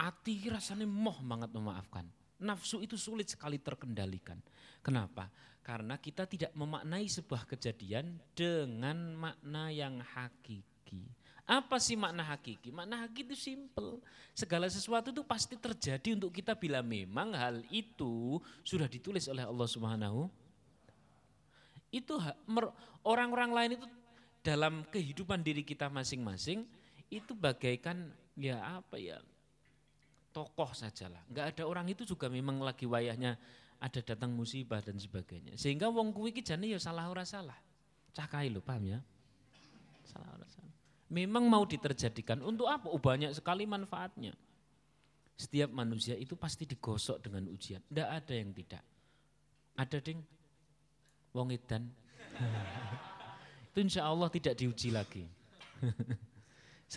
Hati 0.02 0.50
rasanya 0.50 0.90
moh 0.90 1.22
banget 1.22 1.54
memaafkan. 1.54 2.10
Nafsu 2.42 2.82
itu 2.82 2.98
sulit 2.98 3.30
sekali 3.30 3.62
terkendalikan. 3.62 4.42
Kenapa? 4.82 5.30
Karena 5.62 5.96
kita 6.02 6.26
tidak 6.26 6.52
memaknai 6.58 7.06
sebuah 7.06 7.46
kejadian 7.46 8.18
dengan 8.34 9.14
makna 9.14 9.70
yang 9.70 10.02
hakiki. 10.02 11.06
Apa 11.46 11.78
sih 11.78 11.94
makna 11.94 12.26
hakiki? 12.26 12.74
Makna 12.74 13.06
hakiki 13.06 13.30
itu 13.30 13.38
simple. 13.38 14.02
Segala 14.34 14.66
sesuatu 14.66 15.14
itu 15.14 15.22
pasti 15.22 15.54
terjadi 15.60 16.18
untuk 16.18 16.34
kita 16.34 16.58
bila 16.58 16.82
memang 16.82 17.38
hal 17.38 17.62
itu 17.70 18.42
sudah 18.66 18.90
ditulis 18.90 19.30
oleh 19.30 19.46
Allah 19.46 19.68
Subhanahu. 19.70 20.32
Itu 21.94 22.18
orang-orang 23.04 23.52
lain 23.52 23.72
itu 23.78 23.88
dalam 24.42 24.82
kehidupan 24.90 25.46
diri 25.46 25.62
kita 25.62 25.92
masing-masing 25.94 26.66
itu 27.14 27.38
bagaikan 27.38 28.10
ya 28.34 28.82
apa 28.82 28.98
ya 28.98 29.20
tokoh 30.32 30.72
sajalah. 30.72 31.20
Enggak 31.28 31.54
ada 31.54 31.64
orang 31.68 31.86
itu 31.92 32.08
juga 32.08 32.32
memang 32.32 32.64
lagi 32.64 32.88
wayahnya 32.88 33.36
ada 33.82 34.00
datang 34.06 34.30
musibah 34.32 34.80
dan 34.80 35.02
sebagainya. 35.02 35.58
Sehingga 35.58 35.90
wong 35.90 36.14
kuwi 36.14 36.32
iki 36.32 36.46
jane 36.46 36.70
ya 36.70 36.78
salah 36.78 37.10
ora 37.10 37.26
salah. 37.26 37.58
Cakai 38.14 38.54
lho, 38.54 38.62
paham 38.62 38.86
ya? 38.86 39.00
Salah 40.06 40.30
ora 40.38 40.46
salah 40.46 40.72
memang 41.12 41.44
mau 41.46 41.68
diterjadikan. 41.68 42.40
Untuk 42.42 42.72
apa? 42.72 42.88
Oh, 42.88 42.98
banyak 42.98 43.36
sekali 43.36 43.68
manfaatnya. 43.68 44.32
Setiap 45.36 45.70
manusia 45.76 46.16
itu 46.16 46.40
pasti 46.40 46.64
digosok 46.64 47.20
dengan 47.20 47.52
ujian. 47.52 47.84
Tidak 47.84 48.08
ada 48.08 48.34
yang 48.34 48.56
tidak. 48.56 48.84
Ada 49.76 49.98
ding, 50.00 50.24
wong 51.36 51.52
edan. 51.52 51.92
itu 53.70 53.80
insya 53.84 54.08
Allah 54.08 54.32
tidak 54.32 54.56
diuji 54.56 54.96
lagi. 54.96 55.28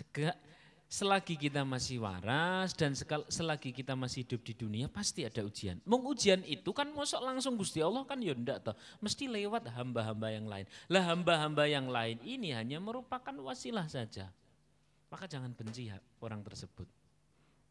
selagi 0.95 1.35
kita 1.35 1.67
masih 1.67 1.99
waras 1.99 2.71
dan 2.71 2.95
selagi 3.27 3.75
kita 3.75 3.99
masih 3.99 4.23
hidup 4.23 4.39
di 4.47 4.55
dunia 4.55 4.87
pasti 4.87 5.27
ada 5.27 5.43
ujian. 5.43 5.75
Mengujian 5.83 6.39
itu 6.47 6.71
kan 6.71 6.87
masuk 6.95 7.19
langsung 7.19 7.59
Gusti 7.59 7.83
Allah 7.83 8.07
kan 8.07 8.15
ya 8.23 8.31
ndak 8.31 8.63
toh. 8.63 8.75
Mesti 9.03 9.27
lewat 9.27 9.67
hamba-hamba 9.75 10.31
yang 10.31 10.47
lain. 10.47 10.63
Lah 10.87 11.03
hamba-hamba 11.11 11.67
yang 11.67 11.91
lain 11.91 12.23
ini 12.23 12.55
hanya 12.55 12.79
merupakan 12.79 13.35
wasilah 13.43 13.91
saja. 13.91 14.31
Maka 15.11 15.27
jangan 15.27 15.51
benci 15.51 15.91
orang 16.23 16.39
tersebut. 16.47 16.87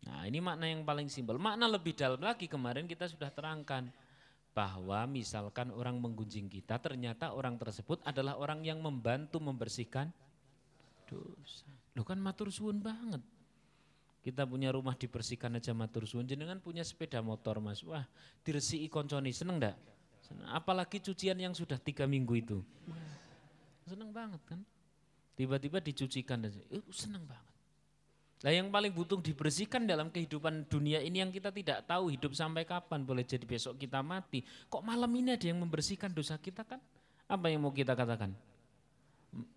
Nah 0.05 0.29
ini 0.29 0.45
makna 0.45 0.69
yang 0.69 0.85
paling 0.85 1.09
simpel. 1.09 1.41
Makna 1.41 1.65
lebih 1.65 1.97
dalam 1.97 2.21
lagi 2.21 2.45
kemarin 2.45 2.85
kita 2.85 3.09
sudah 3.09 3.33
terangkan. 3.33 3.89
Bahwa 4.55 5.03
misalkan 5.11 5.75
orang 5.75 5.99
menggunjing 5.99 6.47
kita 6.47 6.79
ternyata 6.79 7.35
orang 7.35 7.59
tersebut 7.59 7.99
adalah 8.07 8.39
orang 8.39 8.63
yang 8.63 8.79
membantu 8.79 9.43
membersihkan 9.43 10.15
dosa. 11.11 11.84
Lo 11.95 12.03
kan 12.03 12.19
matur 12.19 12.51
suwun 12.51 12.83
banget. 12.83 13.23
Kita 14.25 14.49
punya 14.49 14.73
rumah 14.73 14.97
dibersihkan 14.97 15.55
aja 15.61 15.71
matur 15.77 16.09
suwun. 16.09 16.27
Jenengan 16.27 16.59
punya 16.59 16.83
sepeda 16.83 17.23
motor 17.23 17.63
mas. 17.63 17.85
Wah 17.87 18.03
diresiki 18.43 18.91
konconi 18.91 19.31
seneng 19.31 19.63
ndak? 19.63 19.77
Seneng. 20.25 20.49
Apalagi 20.51 20.99
cucian 20.99 21.39
yang 21.39 21.55
sudah 21.55 21.79
tiga 21.79 22.09
minggu 22.09 22.35
itu. 22.35 22.59
Seneng 23.85 24.11
banget 24.11 24.41
kan. 24.49 24.61
Tiba-tiba 25.37 25.83
dicucikan 25.83 26.47
aja. 26.47 26.63
Uh, 26.73 26.83
seneng 26.89 27.23
banget. 27.29 27.55
Nah 28.45 28.53
yang 28.53 28.69
paling 28.69 28.93
butuh 28.93 29.21
dibersihkan 29.21 29.89
dalam 29.89 30.13
kehidupan 30.13 30.69
dunia 30.69 31.01
ini 31.01 31.25
yang 31.25 31.33
kita 31.33 31.49
tidak 31.49 31.85
tahu 31.89 32.13
hidup 32.13 32.33
sampai 32.37 32.69
kapan 32.69 33.01
boleh 33.05 33.25
jadi 33.25 33.45
besok 33.45 33.81
kita 33.81 34.05
mati. 34.05 34.45
Kok 34.69 34.85
malam 34.85 35.09
ini 35.17 35.33
ada 35.37 35.47
yang 35.49 35.61
membersihkan 35.65 36.13
dosa 36.13 36.37
kita 36.37 36.65
kan? 36.65 36.81
Apa 37.25 37.49
yang 37.49 37.65
mau 37.65 37.73
kita 37.73 37.97
katakan? 37.97 38.37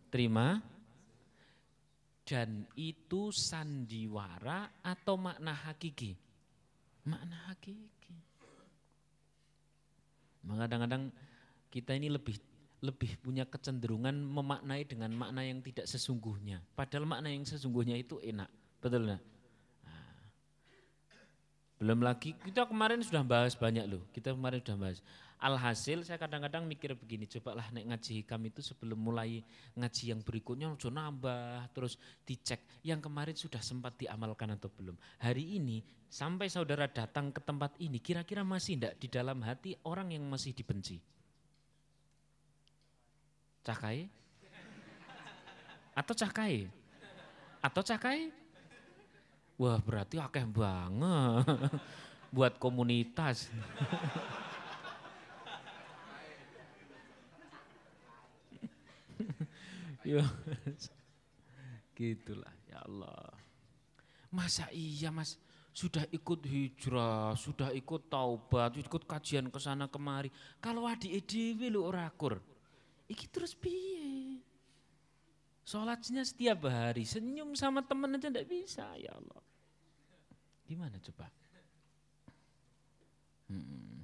Terima 0.08 0.64
dan 2.28 2.68
itu 2.76 3.32
sandiwara 3.32 4.68
atau 4.84 5.16
makna 5.16 5.56
hakiki? 5.56 6.20
Makna 7.08 7.40
hakiki. 7.48 8.16
Maka 10.44 10.68
kadang-kadang 10.68 11.04
kita 11.72 11.96
ini 11.96 12.12
lebih 12.12 12.36
lebih 12.84 13.18
punya 13.24 13.48
kecenderungan 13.48 14.14
memaknai 14.22 14.84
dengan 14.86 15.10
makna 15.16 15.42
yang 15.42 15.64
tidak 15.64 15.88
sesungguhnya. 15.88 16.62
Padahal 16.76 17.08
makna 17.10 17.32
yang 17.32 17.48
sesungguhnya 17.48 17.96
itu 17.98 18.20
enak, 18.22 18.52
betul 18.84 19.08
nggak? 19.08 19.24
Belum 21.78 22.02
lagi 22.02 22.34
kita 22.34 22.66
kemarin 22.66 23.06
sudah 23.06 23.22
bahas 23.22 23.54
banyak 23.54 23.86
loh. 23.86 24.02
Kita 24.10 24.34
kemarin 24.34 24.60
sudah 24.66 24.78
bahas 24.78 25.00
Alhasil 25.38 26.02
saya 26.02 26.18
kadang-kadang 26.18 26.66
mikir 26.66 26.98
begini, 26.98 27.30
cobalah 27.30 27.70
naik 27.70 27.94
ngaji 27.94 28.26
kami 28.26 28.50
itu 28.50 28.66
sebelum 28.66 28.98
mulai 28.98 29.46
ngaji 29.78 30.10
yang 30.10 30.26
berikutnya 30.26 30.66
harus 30.66 30.90
nambah, 30.90 31.70
terus 31.78 31.94
dicek 32.26 32.66
yang 32.82 32.98
kemarin 32.98 33.38
sudah 33.38 33.62
sempat 33.62 33.94
diamalkan 34.02 34.58
atau 34.58 34.66
belum. 34.74 34.98
Hari 35.22 35.62
ini 35.62 35.86
sampai 36.10 36.50
saudara 36.50 36.90
datang 36.90 37.30
ke 37.30 37.38
tempat 37.38 37.78
ini, 37.78 38.02
kira-kira 38.02 38.42
masih 38.42 38.82
tidak 38.82 38.98
di 38.98 39.08
dalam 39.14 39.38
hati 39.46 39.78
orang 39.86 40.10
yang 40.10 40.26
masih 40.26 40.58
dibenci? 40.58 40.98
Cakai? 43.62 44.10
Atau 45.94 46.18
cakai? 46.18 46.66
Atau 47.62 47.86
cakai? 47.86 48.34
Wah 49.58 49.82
berarti 49.82 50.22
akeh 50.22 50.46
banget. 50.46 51.46
Buat 52.36 52.62
komunitas. 52.62 53.50
Yo, 60.08 60.24
gitulah 61.92 62.54
ya 62.72 62.80
Allah. 62.86 63.28
Masa 64.32 64.72
iya 64.72 65.12
mas? 65.12 65.36
Sudah 65.76 66.08
ikut 66.10 66.42
hijrah 66.48 67.36
sudah 67.38 67.70
ikut 67.76 68.10
taubat 68.10 68.74
ikut 68.80 69.04
kajian 69.04 69.52
ke 69.52 69.60
sana 69.60 69.92
kemari. 69.92 70.32
Kalau 70.64 70.88
adi 70.88 71.18
edwi 71.18 71.68
lu 71.68 71.84
orakur 71.84 72.40
iki 73.12 73.26
terus 73.28 73.56
piye? 73.56 74.40
Sholatnya 75.68 76.24
setiap 76.24 76.64
hari 76.72 77.04
senyum 77.04 77.52
sama 77.52 77.84
temen 77.84 78.16
aja 78.16 78.32
ndak 78.32 78.48
bisa 78.48 78.88
ya 78.96 79.12
Allah. 79.12 79.44
Gimana 80.68 81.00
coba? 81.00 81.32
Hmm. 83.48 84.04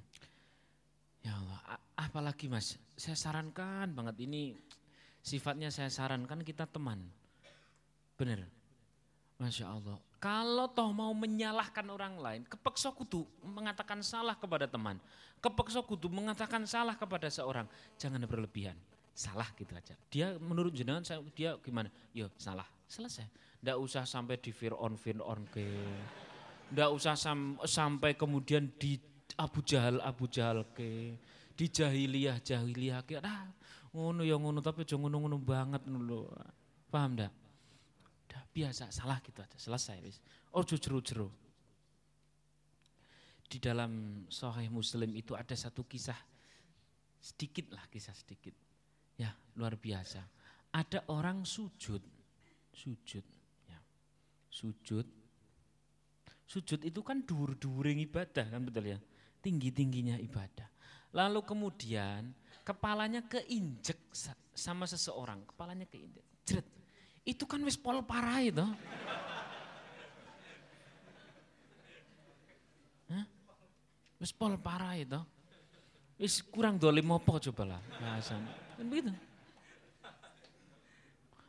Ya 1.20 1.36
Allah, 1.36 1.60
apalagi 2.00 2.48
mas, 2.48 2.80
saya 2.96 3.16
sarankan 3.16 3.92
banget 3.92 4.16
ini 4.24 4.56
sifatnya 5.20 5.68
saya 5.68 5.92
sarankan 5.92 6.40
kita 6.40 6.64
teman. 6.64 7.04
Benar. 8.16 8.48
Masya 9.36 9.66
Allah. 9.68 10.00
Kalau 10.24 10.72
toh 10.72 10.88
mau 10.96 11.12
menyalahkan 11.12 11.84
orang 11.92 12.16
lain, 12.16 12.42
kepeksa 12.48 12.88
kudu 12.96 13.28
mengatakan 13.44 14.00
salah 14.00 14.32
kepada 14.32 14.64
teman. 14.64 14.96
Kepeksa 15.44 15.84
kudu 15.84 16.08
mengatakan 16.08 16.64
salah 16.64 16.96
kepada 16.96 17.28
seorang. 17.28 17.68
Jangan 18.00 18.24
berlebihan. 18.24 18.78
Salah 19.12 19.46
gitu 19.60 19.76
aja. 19.76 19.92
Dia 20.08 20.40
menurut 20.40 20.72
jenengan 20.72 21.04
dia 21.36 21.60
gimana? 21.60 21.92
Yo 22.16 22.32
salah. 22.40 22.64
Selesai. 22.88 23.28
Nggak 23.60 23.76
usah 23.80 24.04
sampai 24.08 24.40
di 24.40 24.48
Fir'on 24.48 24.96
Fir'on 24.96 25.44
ke. 25.52 25.64
Nggak 26.74 26.90
usah 26.90 27.14
sam, 27.14 27.54
sampai 27.62 28.18
kemudian 28.18 28.66
di 28.74 28.98
Abu 29.38 29.62
Jahal 29.62 30.02
Abu 30.02 30.26
Jahal 30.26 30.66
ke. 30.74 31.14
Di 31.54 31.70
jahiliyah 31.70 32.42
jahiliyah 32.42 33.06
ke. 33.06 33.22
Ah, 33.22 33.46
ngono 33.94 34.26
ya 34.26 34.34
ngono 34.34 34.58
tapi 34.58 34.82
jangan 34.82 35.06
ngono-ngono 35.06 35.38
banget 35.38 35.86
lho. 35.86 36.26
Paham 36.90 37.14
enggak? 37.14 37.30
Udah 38.26 38.42
biasa 38.50 38.90
salah 38.90 39.22
gitu 39.22 39.38
aja 39.38 39.54
selesai 39.54 40.02
wis. 40.02 40.18
Oh 40.50 40.66
jeru-jeru. 40.66 41.30
Di 43.46 43.62
dalam 43.62 44.26
Sahih 44.26 44.66
Muslim 44.66 45.14
itu 45.14 45.38
ada 45.38 45.54
satu 45.54 45.86
kisah 45.86 46.18
sedikit 47.22 47.70
lah 47.70 47.86
kisah 47.86 48.18
sedikit. 48.18 48.54
Ya, 49.14 49.30
luar 49.54 49.78
biasa. 49.78 50.26
Ada 50.74 51.06
orang 51.14 51.46
sujud. 51.46 52.02
Sujud, 52.74 53.22
ya. 53.70 53.78
Sujud. 54.50 55.06
Sujud 56.44 56.80
itu 56.84 57.00
kan 57.00 57.24
dur-during 57.24 58.04
ibadah 58.04 58.44
kan 58.44 58.60
betul 58.60 58.92
ya? 58.92 58.98
Tinggi-tingginya 59.40 60.20
ibadah. 60.20 60.68
Lalu 61.14 61.40
kemudian 61.46 62.32
kepalanya 62.64 63.24
keinjek 63.24 64.00
sama 64.52 64.84
seseorang, 64.84 65.44
kepalanya 65.48 65.88
keinjek. 65.88 66.24
Jret. 66.44 66.66
Itu 67.24 67.48
kan 67.48 67.64
wis 67.64 67.80
pol 67.80 68.04
parah 68.04 68.44
itu. 68.44 68.66
Hah? 73.08 73.24
Wis 74.20 74.32
pol 74.32 74.60
parah 74.60 74.96
itu. 75.00 75.20
Wis 76.20 76.44
kurang 76.44 76.76
dolim 76.76 77.08
apa 77.10 77.40
coba 77.50 77.76
lah 77.76 77.80
bahasanya. 77.98 78.52
Kan 78.76 78.86
begitu. 78.92 79.12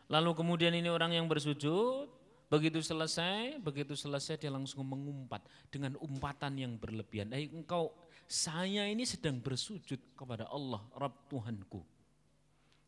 Lalu 0.05 0.31
kemudian 0.37 0.71
ini 0.77 0.85
orang 0.87 1.17
yang 1.17 1.25
bersujud, 1.25 2.07
begitu 2.49 2.79
selesai, 2.81 3.57
begitu 3.61 3.97
selesai 3.97 4.37
dia 4.37 4.51
langsung 4.53 4.85
mengumpat 4.85 5.43
dengan 5.73 5.97
umpatan 6.01 6.53
yang 6.55 6.73
berlebihan. 6.77 7.33
Eh 7.33 7.49
engkau 7.49 7.93
saya 8.25 8.89
ini 8.89 9.05
sedang 9.05 9.37
bersujud 9.37 10.17
kepada 10.17 10.49
Allah, 10.49 10.81
Rabb 10.97 11.29
Tuhanku. 11.29 11.81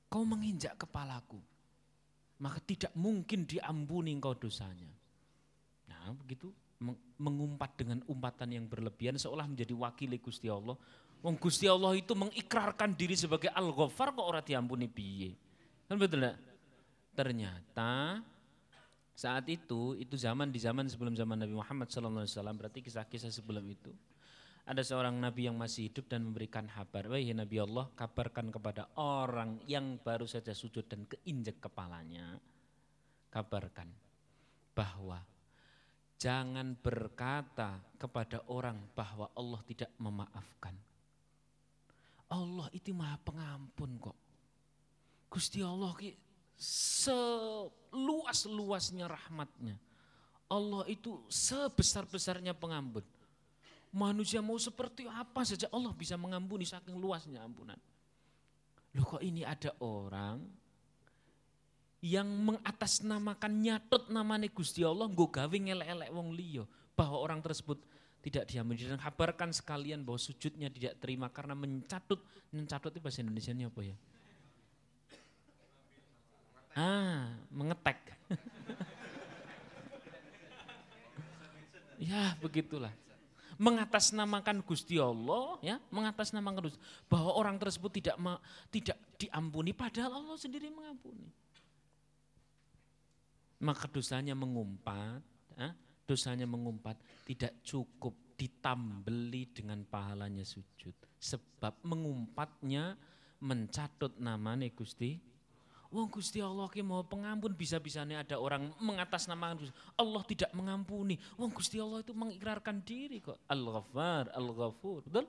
Kau 0.08 0.24
menginjak 0.24 0.80
kepalaku, 0.80 1.38
maka 2.40 2.64
tidak 2.64 2.94
mungkin 2.96 3.44
diampuni 3.44 4.16
engkau 4.16 4.34
dosanya. 4.34 4.90
Nah 5.92 6.16
begitu 6.16 6.50
mengumpat 7.18 7.74
dengan 7.74 8.06
umpatan 8.06 8.54
yang 8.54 8.66
berlebihan 8.70 9.18
seolah 9.18 9.50
menjadi 9.50 9.74
wakil 9.74 10.14
Gusti 10.22 10.48
Allah. 10.48 10.78
Wong 11.26 11.36
Gusti 11.42 11.66
Allah 11.66 11.98
itu 11.98 12.14
mengikrarkan 12.14 12.94
diri 12.94 13.18
sebagai 13.18 13.50
Al-Ghaffar 13.50 14.14
kok 14.14 14.22
orang 14.22 14.46
diampuni 14.46 14.86
piye. 14.86 15.34
Kan 15.90 15.98
betul 15.98 16.22
enggak? 16.22 16.38
Ternyata 17.18 18.22
saat 19.18 19.50
itu, 19.50 19.98
itu 19.98 20.14
zaman 20.14 20.54
di 20.54 20.62
zaman 20.62 20.86
sebelum 20.86 21.18
zaman 21.18 21.42
Nabi 21.42 21.58
Muhammad 21.58 21.90
SAW, 21.90 22.54
berarti 22.54 22.86
kisah-kisah 22.86 23.34
sebelum 23.34 23.66
itu 23.66 23.90
ada 24.68 24.84
seorang 24.84 25.16
nabi 25.16 25.48
yang 25.48 25.56
masih 25.56 25.88
hidup 25.88 26.12
dan 26.12 26.28
memberikan 26.28 26.68
kabar, 26.68 27.08
wahai 27.08 27.32
nabi 27.32 27.64
Allah, 27.64 27.88
kabarkan 27.96 28.52
kepada 28.52 28.92
orang 29.00 29.64
yang 29.64 29.96
baru 29.96 30.28
saja 30.28 30.52
sujud 30.52 30.84
dan 30.92 31.08
keinjek 31.08 31.64
kepalanya, 31.64 32.36
kabarkan 33.32 33.88
bahwa 34.76 35.24
jangan 36.20 36.76
berkata 36.76 37.80
kepada 37.96 38.44
orang 38.52 38.92
bahwa 38.92 39.32
Allah 39.40 39.64
tidak 39.64 39.88
memaafkan. 40.04 40.76
Allah 42.28 42.68
itu 42.76 42.92
maha 42.92 43.16
pengampun 43.24 43.96
kok. 44.04 44.20
Gusti 45.32 45.64
Allah 45.64 45.96
seluas-luasnya 46.58 49.06
rahmatnya. 49.06 49.78
Allah 50.50 50.90
itu 50.90 51.22
sebesar-besarnya 51.30 52.58
pengampun. 52.58 53.06
Manusia 53.94 54.42
mau 54.44 54.60
seperti 54.60 55.08
apa 55.08 55.48
saja 55.48 55.72
Allah 55.72 55.96
bisa 55.96 56.20
mengampuni 56.20 56.68
saking 56.68 57.00
luasnya 57.00 57.40
ampunan. 57.46 57.80
Loh 58.98 59.06
kok 59.06 59.22
ini 59.22 59.46
ada 59.46 59.70
orang 59.80 60.42
yang 62.02 62.28
mengatasnamakan 62.28 63.54
nyatut 63.58 64.10
namanya 64.14 64.46
Gusti 64.54 64.86
Allah 64.86 65.10
nggo 65.10 65.34
gawe 65.34 65.58
ngelek-elek 65.58 66.10
wong 66.14 66.30
liya 66.34 66.64
bahwa 66.94 67.18
orang 67.18 67.42
tersebut 67.42 67.82
tidak 68.22 68.46
diampuni 68.50 68.86
dan 68.86 69.02
kabarkan 69.02 69.54
sekalian 69.54 70.06
bahwa 70.06 70.20
sujudnya 70.20 70.70
tidak 70.70 71.00
terima 71.02 71.30
karena 71.30 71.58
mencatut 71.58 72.22
mencatut 72.54 72.92
itu 72.94 73.02
bahasa 73.02 73.22
Indonesia 73.26 73.54
apa 73.54 73.82
ya? 73.82 73.96
Ah, 76.78 77.34
mengetek. 77.50 77.98
ya, 81.98 82.38
begitulah. 82.38 82.94
Mengatasnamakan 83.58 84.62
Gusti 84.62 85.02
Allah 85.02 85.58
ya 85.66 85.82
mengatasnamakan 85.90 86.70
Gusti 86.70 86.78
bahwa 87.10 87.34
orang 87.34 87.58
tersebut 87.58 87.90
tidak 87.90 88.14
tidak 88.70 89.02
diampuni 89.18 89.74
padahal 89.74 90.22
Allah 90.22 90.38
sendiri 90.38 90.70
mengampuni. 90.70 91.26
Maka 93.58 93.90
dosanya 93.90 94.38
mengumpat 94.38 95.26
ya, 95.58 95.74
dosanya 96.06 96.46
mengumpat. 96.46 97.02
Tidak 97.26 97.66
cukup 97.66 98.38
ditambeli 98.38 99.50
dengan 99.50 99.82
pahalanya 99.82 100.46
sujud. 100.46 100.94
Sebab 101.18 101.82
mengumpatnya 101.82 102.94
mencatut 103.42 104.22
namanya 104.22 104.70
Gusti 104.70 105.18
Wong 105.88 106.12
Gusti 106.12 106.44
Allah 106.44 106.68
ki 106.68 106.84
mau 106.84 107.00
pengampun 107.08 107.56
bisa-bisanya 107.56 108.24
ada 108.28 108.36
orang 108.36 108.76
mengatasnamakan 108.84 109.72
Allah 109.96 110.24
tidak 110.28 110.52
mengampuni. 110.52 111.16
Wong 111.40 111.52
Gusti 111.56 111.80
Allah 111.80 112.04
itu 112.04 112.12
mengikrarkan 112.12 112.84
diri 112.84 113.24
kok. 113.24 113.40
Al-Ghaffar, 113.48 114.36
Al-Ghafur. 114.36 115.08
Betul? 115.08 115.26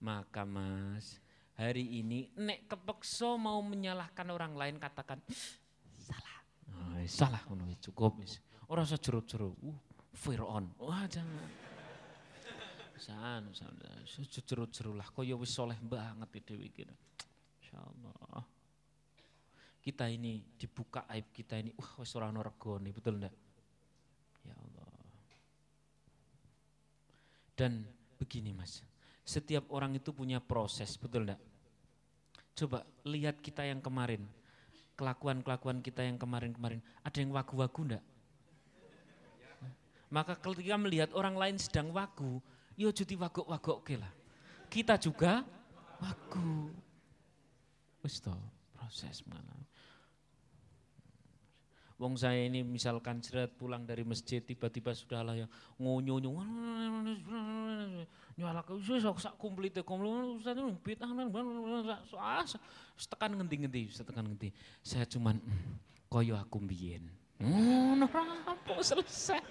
Maka 0.00 0.48
Mas, 0.48 1.20
hari 1.60 2.00
ini 2.00 2.32
nek 2.40 2.64
kepeksa 2.64 3.36
mau 3.36 3.60
menyalahkan 3.60 4.24
orang 4.32 4.56
lain 4.56 4.76
katakan 4.80 5.20
salah. 6.00 6.36
Oh, 6.72 6.96
salah 7.04 7.42
ngono 7.44 7.68
cukup 7.76 8.24
wis. 8.24 8.40
Ora 8.72 8.88
usah 8.88 8.96
jeruk-jeruk. 8.96 9.52
Uh, 9.60 9.76
Fir'aun. 10.16 10.72
Wah, 10.80 11.04
jangan. 11.04 11.48
San, 12.96 13.48
san, 13.52 13.76
jeruk-jeruk 14.48 14.96
lah 14.96 15.08
kaya 15.12 15.36
wis 15.36 15.52
soleh 15.52 15.76
banget 15.80 16.40
dhewe 16.44 16.68
iki. 16.68 16.88
Insyaallah 17.60 18.59
kita 19.80 20.12
ini 20.12 20.44
dibuka 20.60 21.08
aib 21.08 21.32
kita 21.32 21.56
ini, 21.56 21.72
wah 21.72 22.04
wis 22.04 22.12
ora 22.12 22.28
regone, 22.28 22.92
betul 22.92 23.16
enggak? 23.16 23.32
Ya 24.44 24.52
Allah. 24.52 24.88
Dan 27.56 27.72
begini 28.20 28.52
Mas, 28.52 28.84
setiap 29.24 29.72
orang 29.72 29.96
itu 29.96 30.12
punya 30.12 30.36
proses, 30.36 31.00
betul 31.00 31.24
enggak? 31.24 31.40
Coba 32.52 32.84
lihat 33.08 33.40
kita 33.40 33.64
yang 33.64 33.80
kemarin, 33.80 34.28
kelakuan-kelakuan 35.00 35.80
kita 35.80 36.04
yang 36.04 36.20
kemarin-kemarin, 36.20 36.84
ada 37.00 37.16
yang 37.16 37.32
wagu-wagu 37.32 37.80
enggak? 37.88 38.04
Maka 40.10 40.34
ketika 40.34 40.74
melihat 40.74 41.14
orang 41.14 41.38
lain 41.38 41.56
sedang 41.56 41.94
wagu, 41.94 42.42
yo 42.74 42.90
cuti 42.90 43.14
wagok-wagok 43.14 43.76
oke 43.86 43.94
lah. 43.94 44.10
Kita 44.66 44.98
juga 44.98 45.46
wagu. 46.02 46.74
Wis 48.02 48.18
proses 48.74 49.22
mengalami. 49.22 49.69
Wong 52.00 52.16
saya 52.16 52.48
ini 52.48 52.64
misalkan 52.64 53.20
cerat 53.20 53.52
pulang 53.60 53.84
dari 53.84 54.08
masjid 54.08 54.40
tiba-tiba 54.40 54.96
sudah 54.96 55.20
lah 55.20 55.36
yang 55.36 55.50
ngonyo 55.76 56.32
nyala 58.40 58.64
ke 58.64 58.72
sok 58.80 59.20
sak 59.20 59.36
komplite 59.36 59.84
komplit 59.84 60.40
ustaz 60.40 60.56
bid'ah 60.80 61.12
tekan 63.04 63.36
ngendi-ngendi 63.36 63.92
tekan 64.00 64.32
ngendi 64.32 64.48
saya 64.80 65.04
cuman 65.04 65.36
mm, 65.44 66.08
koyo 66.08 66.40
aku 66.40 66.64
mbiyen. 66.64 67.04
Ngono 67.36 68.08
selesai? 68.80 69.44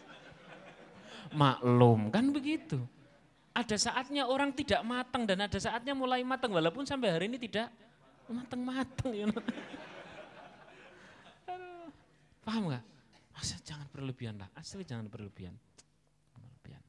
Maklum 1.38 2.10
kan 2.10 2.34
begitu. 2.34 2.82
Ada 3.54 3.78
saatnya 3.78 4.26
orang 4.26 4.50
tidak 4.58 4.82
matang 4.82 5.30
dan 5.30 5.46
ada 5.46 5.62
saatnya 5.62 5.94
mulai 5.94 6.26
matang 6.26 6.50
walaupun 6.50 6.82
sampai 6.82 7.14
hari 7.14 7.30
ini 7.30 7.38
tidak 7.38 7.70
matang-matang 8.26 9.14
you 9.14 9.30
know. 9.30 9.38
Paham 12.50 12.74
nggak? 12.74 12.82
Masa 13.30 13.62
jangan 13.62 13.86
berlebihan 13.94 14.42
lah, 14.42 14.50
asli 14.58 14.82
jangan 14.82 15.06
berlebihan. 15.06 15.54
Berlebihan. 16.34 16.82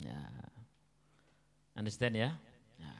Ya. 0.00 0.16
Understand 1.76 2.16
ya? 2.16 2.32
Ya. 2.80 2.92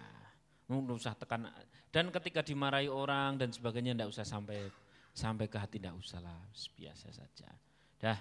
Nggak 0.68 1.00
usah 1.00 1.16
tekan. 1.16 1.48
Dan 1.88 2.12
ketika 2.12 2.44
dimarahi 2.44 2.92
orang 2.92 3.40
dan 3.40 3.56
sebagainya 3.56 3.96
enggak 3.96 4.12
usah 4.12 4.28
sampai 4.28 4.68
sampai 5.16 5.48
ke 5.48 5.56
hati 5.56 5.80
enggak 5.80 5.96
usah 5.96 6.20
lah, 6.20 6.36
biasa 6.76 7.08
saja. 7.08 7.48
Dah. 7.96 8.20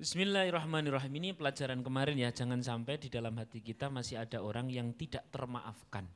Bismillahirrahmanirrahim 0.00 1.12
ini 1.20 1.36
pelajaran 1.36 1.84
kemarin 1.84 2.16
ya, 2.16 2.32
jangan 2.32 2.64
sampai 2.64 2.96
di 2.96 3.12
dalam 3.12 3.36
hati 3.36 3.60
kita 3.60 3.92
masih 3.92 4.16
ada 4.16 4.40
orang 4.40 4.72
yang 4.72 4.96
tidak 4.96 5.28
termaafkan. 5.28 6.08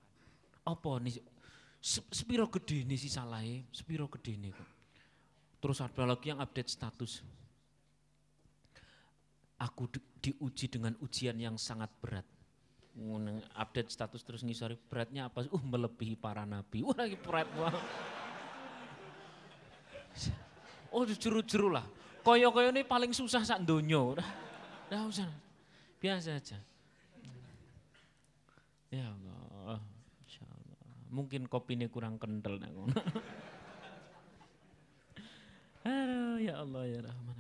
Apa 0.65 1.05
nih? 1.05 1.21
Sepiro 1.85 2.49
gede 2.49 2.89
nih 2.89 2.97
si 2.97 3.13
salahnya, 3.13 3.61
sepiro 3.77 4.09
gede 4.09 4.41
nih 4.41 4.57
kok. 4.57 4.74
Terus 5.65 5.81
ada 5.81 6.05
lagi 6.05 6.29
yang 6.29 6.45
update 6.45 6.69
status. 6.69 7.25
Aku 9.57 9.89
di, 9.89 9.97
diuji 10.21 10.69
dengan 10.69 10.93
ujian 11.01 11.41
yang 11.41 11.57
sangat 11.57 11.89
berat. 12.05 12.29
Update 13.57 13.89
status 13.89 14.21
terus 14.21 14.45
ngisori 14.45 14.77
beratnya 14.77 15.33
apa? 15.33 15.49
Uh 15.49 15.65
melebihi 15.65 16.21
para 16.21 16.45
nabi. 16.45 16.85
Wah 16.85 16.93
lagi 16.93 17.17
berat. 17.17 17.49
Oh 20.93 21.09
juru-juru 21.09 21.73
lah. 21.73 21.89
Koyo-koyo 22.21 22.69
ini 22.69 22.85
paling 22.85 23.17
susah 23.17 23.41
sak 23.41 23.65
donyo. 23.65 24.21
Udah, 24.21 25.01
usah. 25.09 25.33
Biasa 25.97 26.45
aja. 26.45 26.61
Ya 28.93 29.17
Allah. 29.17 29.81
Mungkin 31.09 31.49
kopi 31.49 31.81
ini 31.81 31.89
kurang 31.89 32.21
kental. 32.21 32.61
Aduh, 35.85 36.41
ya 36.41 36.65
Allah 36.65 36.89
ya 36.89 37.01
Rahman. 37.05 37.37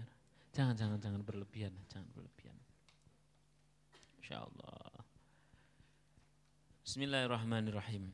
Jangan 0.52 0.76
jangan 0.76 0.98
jangan 1.00 1.22
berlebihan, 1.24 1.72
jangan 1.88 2.04
berlebihan. 2.12 2.58
Insya 4.20 4.44
Allah. 4.44 5.00
Bismillahirrahmanirrahim. 6.84 8.04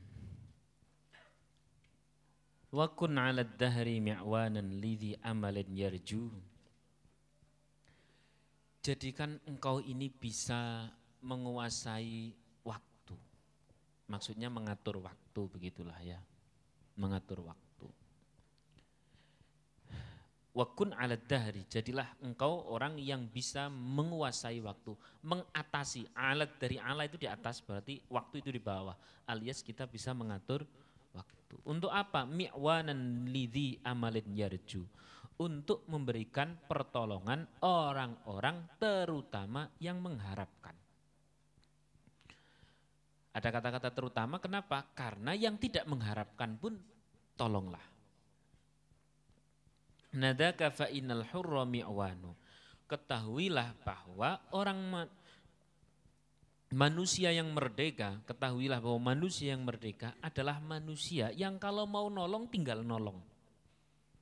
Wa 2.71 2.87
kun 2.95 3.19
'ala 3.19 3.43
dahri 3.43 3.99
mi'wanan 3.99 4.71
lidhi 4.79 5.19
amalin 5.19 5.67
yarju. 5.75 6.31
Jadikan 8.87 9.43
engkau 9.51 9.83
ini 9.83 10.07
bisa 10.15 10.87
menguasai 11.27 12.31
waktu. 12.63 13.19
Maksudnya 14.07 14.47
mengatur 14.47 15.03
waktu 15.03 15.41
begitulah 15.51 15.99
ya. 16.07 16.23
Mengatur 16.95 17.43
waktu 17.43 17.70
Wakun 20.51 20.91
ala 20.99 21.15
dahri, 21.15 21.63
jadilah 21.71 22.11
engkau 22.27 22.67
orang 22.75 22.99
yang 22.99 23.23
bisa 23.31 23.71
menguasai 23.71 24.59
waktu, 24.59 24.99
mengatasi 25.23 26.11
alat 26.11 26.59
dari 26.59 26.75
ala 26.75 27.07
itu 27.07 27.15
di 27.23 27.31
atas 27.31 27.63
berarti 27.63 28.03
waktu 28.11 28.43
itu 28.43 28.51
di 28.51 28.59
bawah, 28.59 28.99
alias 29.31 29.63
kita 29.63 29.87
bisa 29.87 30.11
mengatur 30.11 30.67
waktu. 31.15 31.55
Untuk 31.63 31.95
apa? 31.95 32.27
Mi'wanan 32.27 33.31
lidhi 33.31 33.79
amalin 33.87 34.27
yarju. 34.35 34.83
Untuk 35.39 35.87
memberikan 35.87 36.59
pertolongan 36.67 37.47
orang-orang 37.63 38.67
terutama 38.77 39.71
yang 39.79 40.03
mengharapkan. 40.03 40.75
Ada 43.31 43.49
kata-kata 43.55 43.89
terutama 43.95 44.43
kenapa? 44.43 44.83
Karena 44.99 45.31
yang 45.33 45.55
tidak 45.57 45.87
mengharapkan 45.87 46.59
pun 46.59 46.75
tolonglah. 47.39 47.90
Nadaka 50.11 50.75
fa 50.75 50.91
innal 50.91 51.23
hurra 51.31 51.63
mi'wanu. 51.63 52.35
Ketahuilah 52.91 53.79
bahwa 53.87 54.43
orang 54.51 54.79
ma 54.91 55.03
manusia 56.75 57.31
yang 57.35 57.51
merdeka, 57.55 58.19
ketahuilah 58.27 58.83
bahwa 58.83 59.15
manusia 59.15 59.55
yang 59.55 59.63
merdeka 59.63 60.15
adalah 60.23 60.59
manusia 60.59 61.31
yang 61.35 61.59
kalau 61.59 61.87
mau 61.87 62.11
nolong 62.11 62.51
tinggal 62.51 62.83
nolong. 62.83 63.19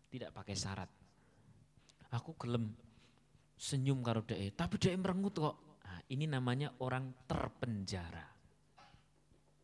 Tidak 0.08 0.32
pakai 0.32 0.56
syarat. 0.56 0.90
Aku 2.12 2.36
gelem 2.40 2.72
senyum 3.56 4.00
karo 4.00 4.24
dee, 4.24 4.52
tapi 4.52 4.80
dee 4.80 4.96
merengut 4.96 5.36
kok. 5.36 5.56
Nah, 5.84 6.00
ini 6.08 6.24
namanya 6.24 6.72
orang 6.80 7.24
terpenjara. 7.28 8.24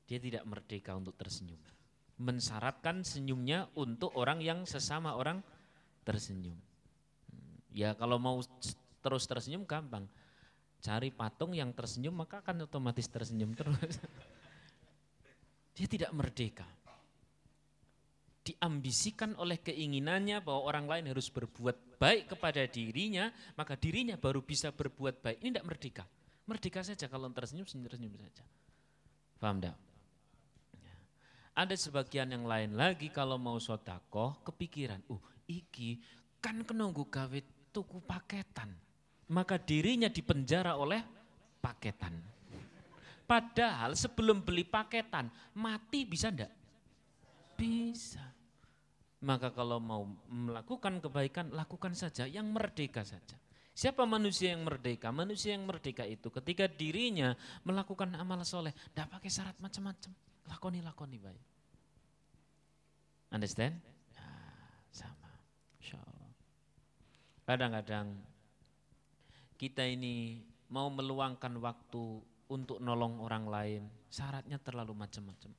Dia 0.05 0.21
tidak 0.21 0.45
merdeka 0.45 0.93
untuk 0.93 1.17
tersenyum. 1.17 1.57
Mensyaratkan 2.21 3.01
senyumnya 3.01 3.73
untuk 3.81 4.13
orang 4.21 4.45
yang 4.45 4.69
sesama 4.69 5.17
orang 5.17 5.41
tersenyum. 6.05 6.55
Ya 7.75 7.97
kalau 7.99 8.23
mau 8.23 8.39
terus 9.03 9.25
tersenyum 9.27 9.67
gampang. 9.67 10.07
Cari 10.85 11.09
patung 11.09 11.57
yang 11.57 11.73
tersenyum 11.73 12.13
maka 12.13 12.45
akan 12.45 12.69
otomatis 12.69 13.09
tersenyum 13.09 13.57
terus. 13.57 13.99
Dia 15.75 15.91
tidak 15.91 16.13
merdeka. 16.15 16.69
Diambisikan 18.45 19.35
oleh 19.41 19.59
keinginannya 19.65 20.45
bahwa 20.45 20.69
orang 20.69 20.87
lain 20.87 21.05
harus 21.17 21.33
berbuat 21.33 21.97
baik 21.97 22.37
kepada 22.37 22.61
dirinya, 22.69 23.33
maka 23.57 23.75
dirinya 23.75 24.21
baru 24.21 24.45
bisa 24.45 24.69
berbuat 24.71 25.25
baik. 25.25 25.41
Ini 25.41 25.51
tidak 25.57 25.67
merdeka. 25.67 26.05
Merdeka 26.45 26.85
saja 26.85 27.09
kalau 27.09 27.33
tersenyum, 27.33 27.65
senyum, 27.65 27.89
tersenyum 27.89 28.15
saja. 28.21 28.45
Paham 29.41 29.65
tidak? 29.65 29.81
Ya. 30.77 30.95
Ada 31.57 31.75
sebagian 31.81 32.29
yang 32.29 32.45
lain 32.45 32.77
lagi 32.77 33.09
kalau 33.09 33.41
mau 33.41 33.57
sodakoh 33.57 34.45
kepikiran, 34.45 35.01
uh 35.09 35.34
iki 35.49 36.01
kan 36.41 36.65
kenunggu 36.65 37.09
gawe 37.09 37.41
tuku 37.73 37.99
paketan. 38.05 38.71
Maka 39.33 39.57
dirinya 39.57 40.13
dipenjara 40.13 40.77
oleh 40.77 41.01
paketan. 41.65 42.13
Padahal 43.25 43.97
sebelum 43.97 44.45
beli 44.45 44.69
paketan, 44.69 45.33
mati 45.57 46.05
bisa 46.05 46.29
enggak? 46.29 46.53
Bisa. 47.57 48.21
Maka 49.25 49.49
kalau 49.57 49.81
mau 49.81 50.05
melakukan 50.29 51.01
kebaikan, 51.01 51.49
lakukan 51.57 51.97
saja 51.97 52.29
yang 52.29 52.53
merdeka 52.53 53.01
saja. 53.01 53.41
Siapa 53.73 54.05
manusia 54.05 54.53
yang 54.53 54.69
merdeka? 54.69 55.09
Manusia 55.09 55.57
yang 55.57 55.65
merdeka 55.65 56.05
itu 56.05 56.29
ketika 56.29 56.69
dirinya 56.69 57.33
melakukan 57.65 58.13
amal 58.15 58.45
soleh, 58.45 58.77
tidak 58.93 59.19
pakai 59.19 59.31
syarat 59.33 59.57
macam-macam. 59.59 60.13
Lakoni, 60.45 60.79
lakoni 60.85 61.17
baik. 61.17 61.45
Understand? 63.33 63.94
Kadang-kadang 67.45 68.17
kita 69.61 69.85
ini 69.85 70.41
mau 70.73 70.89
meluangkan 70.89 71.53
waktu 71.61 72.25
untuk 72.49 72.81
nolong 72.81 73.21
orang 73.21 73.45
lain, 73.49 73.83
syaratnya 74.09 74.57
terlalu 74.61 74.97
macam-macam. 74.97 75.53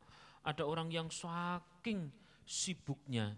Ada 0.45 0.65
orang 0.65 0.89
yang 0.89 1.09
saking 1.09 2.09
sibuknya 2.45 3.33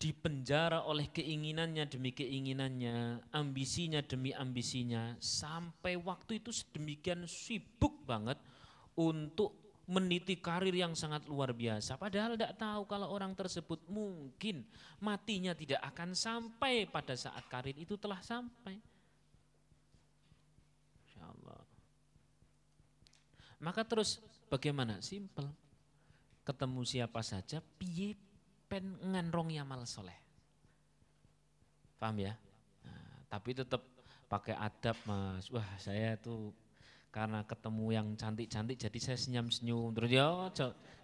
dipenjara 0.00 0.88
oleh 0.88 1.12
keinginannya 1.12 1.84
demi 1.84 2.16
keinginannya, 2.16 3.28
ambisinya 3.36 4.00
demi 4.00 4.32
ambisinya, 4.32 5.12
sampai 5.20 6.00
waktu 6.00 6.40
itu 6.40 6.48
sedemikian 6.48 7.28
sibuk 7.28 8.00
banget 8.08 8.40
untuk 8.96 9.59
meniti 9.90 10.38
karir 10.38 10.70
yang 10.70 10.94
sangat 10.94 11.26
luar 11.26 11.50
biasa. 11.50 11.98
Padahal 11.98 12.38
tidak 12.38 12.54
tahu 12.54 12.86
kalau 12.86 13.10
orang 13.10 13.34
tersebut 13.34 13.82
mungkin 13.90 14.62
matinya 15.02 15.50
tidak 15.50 15.82
akan 15.82 16.14
sampai 16.14 16.86
pada 16.86 17.18
saat 17.18 17.42
karir 17.50 17.74
itu 17.74 17.98
telah 17.98 18.22
sampai. 18.22 18.78
Insya 21.02 21.26
Allah. 21.26 21.58
Maka 23.58 23.82
terus 23.82 24.22
bagaimana? 24.46 25.02
Simple. 25.02 25.50
Ketemu 26.46 26.80
siapa 26.86 27.20
saja, 27.26 27.58
piye 27.58 28.14
pen 28.70 28.94
nganrong 29.02 29.50
mal 29.66 29.82
soleh. 29.90 30.16
Paham 31.98 32.16
ya? 32.22 32.32
Nah, 32.86 33.26
tapi 33.26 33.58
tetap 33.58 33.82
pakai 34.30 34.54
adab 34.54 34.96
mas. 35.04 35.50
Wah 35.50 35.66
saya 35.82 36.14
tuh 36.14 36.54
karena 37.10 37.42
ketemu 37.42 37.86
yang 37.90 38.08
cantik-cantik 38.14 38.78
jadi 38.78 38.98
saya 39.02 39.18
senyum-senyum. 39.18 39.90
Terus 39.98 40.10
ya 40.14 40.30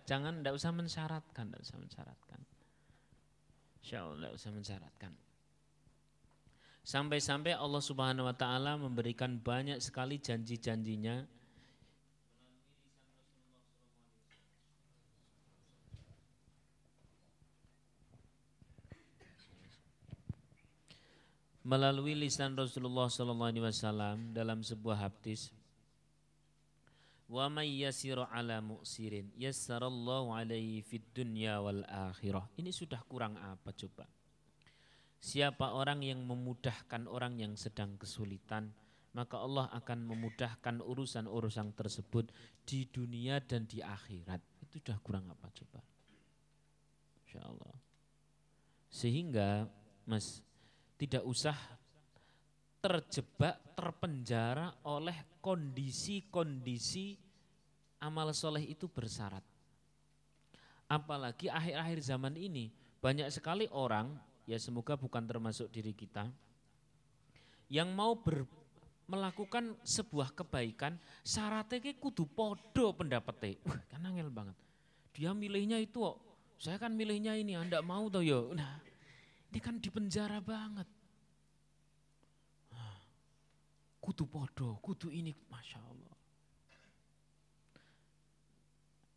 jangan 0.06 0.40
tidak 0.40 0.54
usah 0.54 0.70
mensyaratkan 0.70 1.44
tidak 1.50 1.62
usah 1.66 1.76
mensyaratkan. 1.82 2.40
Insya 3.82 3.98
Allah 4.06 4.16
tidak 4.18 4.34
usah 4.38 4.50
mensyaratkan. 4.54 5.12
Sampai-sampai 6.86 7.58
Allah 7.58 7.82
Subhanahu 7.82 8.30
wa 8.30 8.36
taala 8.38 8.78
memberikan 8.78 9.34
banyak 9.42 9.82
sekali 9.82 10.22
janji-janjinya. 10.22 11.26
Melalui 21.66 22.14
lisan 22.14 22.54
Rasulullah 22.54 23.10
wasallam 23.58 24.30
dalam 24.30 24.62
sebuah 24.62 25.10
hadis 25.10 25.50
Wa 27.26 27.50
may 27.50 27.82
yasiru 27.82 28.22
ala 28.30 28.62
mu'sirin 28.62 29.34
yassarallahu 29.34 30.30
alaihi 30.30 30.82
fid 30.86 31.02
dunya 31.10 31.58
wal 31.58 31.82
akhirah. 31.82 32.46
Ini 32.54 32.70
sudah 32.70 33.02
kurang 33.10 33.34
apa 33.34 33.74
coba? 33.74 34.06
Siapa 35.18 35.74
orang 35.74 36.06
yang 36.06 36.22
memudahkan 36.22 37.10
orang 37.10 37.42
yang 37.42 37.58
sedang 37.58 37.98
kesulitan, 37.98 38.70
maka 39.16 39.42
Allah 39.42 39.66
akan 39.74 40.06
memudahkan 40.06 40.84
urusan-urusan 40.84 41.74
tersebut 41.74 42.30
di 42.62 42.86
dunia 42.86 43.42
dan 43.42 43.66
di 43.66 43.82
akhirat. 43.82 44.38
Itu 44.62 44.78
sudah 44.78 45.00
kurang 45.02 45.26
apa 45.26 45.50
coba? 45.50 45.82
Insya 47.26 47.42
Allah. 47.42 47.74
Sehingga 48.86 49.66
Mas 50.06 50.46
tidak 50.94 51.26
usah 51.26 51.58
terjebak, 52.86 53.58
terpenjara 53.74 54.70
oleh 54.86 55.42
kondisi-kondisi 55.42 57.18
amal 57.98 58.30
soleh 58.30 58.62
itu 58.62 58.86
bersyarat. 58.86 59.42
Apalagi 60.86 61.50
akhir-akhir 61.50 61.98
zaman 62.06 62.38
ini 62.38 62.70
banyak 63.02 63.26
sekali 63.34 63.66
orang, 63.74 64.14
ya 64.46 64.54
semoga 64.62 64.94
bukan 64.94 65.26
termasuk 65.26 65.66
diri 65.74 65.90
kita, 65.90 66.30
yang 67.66 67.90
mau 67.90 68.14
ber, 68.14 68.46
melakukan 69.10 69.74
sebuah 69.82 70.30
kebaikan 70.30 70.94
syaratnya 71.26 71.82
kayak 71.82 71.98
kudu 71.98 72.22
podo 72.22 72.94
pendapatnya. 72.94 73.58
Wah, 73.66 73.82
kan 73.90 74.06
angel 74.06 74.30
banget. 74.30 74.54
Dia 75.10 75.34
milihnya 75.34 75.82
itu. 75.82 76.06
Saya 76.54 76.78
kan 76.78 76.94
milihnya 76.94 77.34
ini, 77.34 77.58
Anda 77.58 77.82
mau 77.82 78.06
toh 78.06 78.22
yo. 78.22 78.54
Nah, 78.54 78.78
ini 79.50 79.58
kan 79.58 79.82
di 79.82 79.90
penjara 79.90 80.38
banget. 80.38 80.86
Kudu 84.06 84.30
podo, 84.30 84.78
kudu 84.78 85.10
ini, 85.10 85.34
masya 85.50 85.82
Allah. 85.82 86.14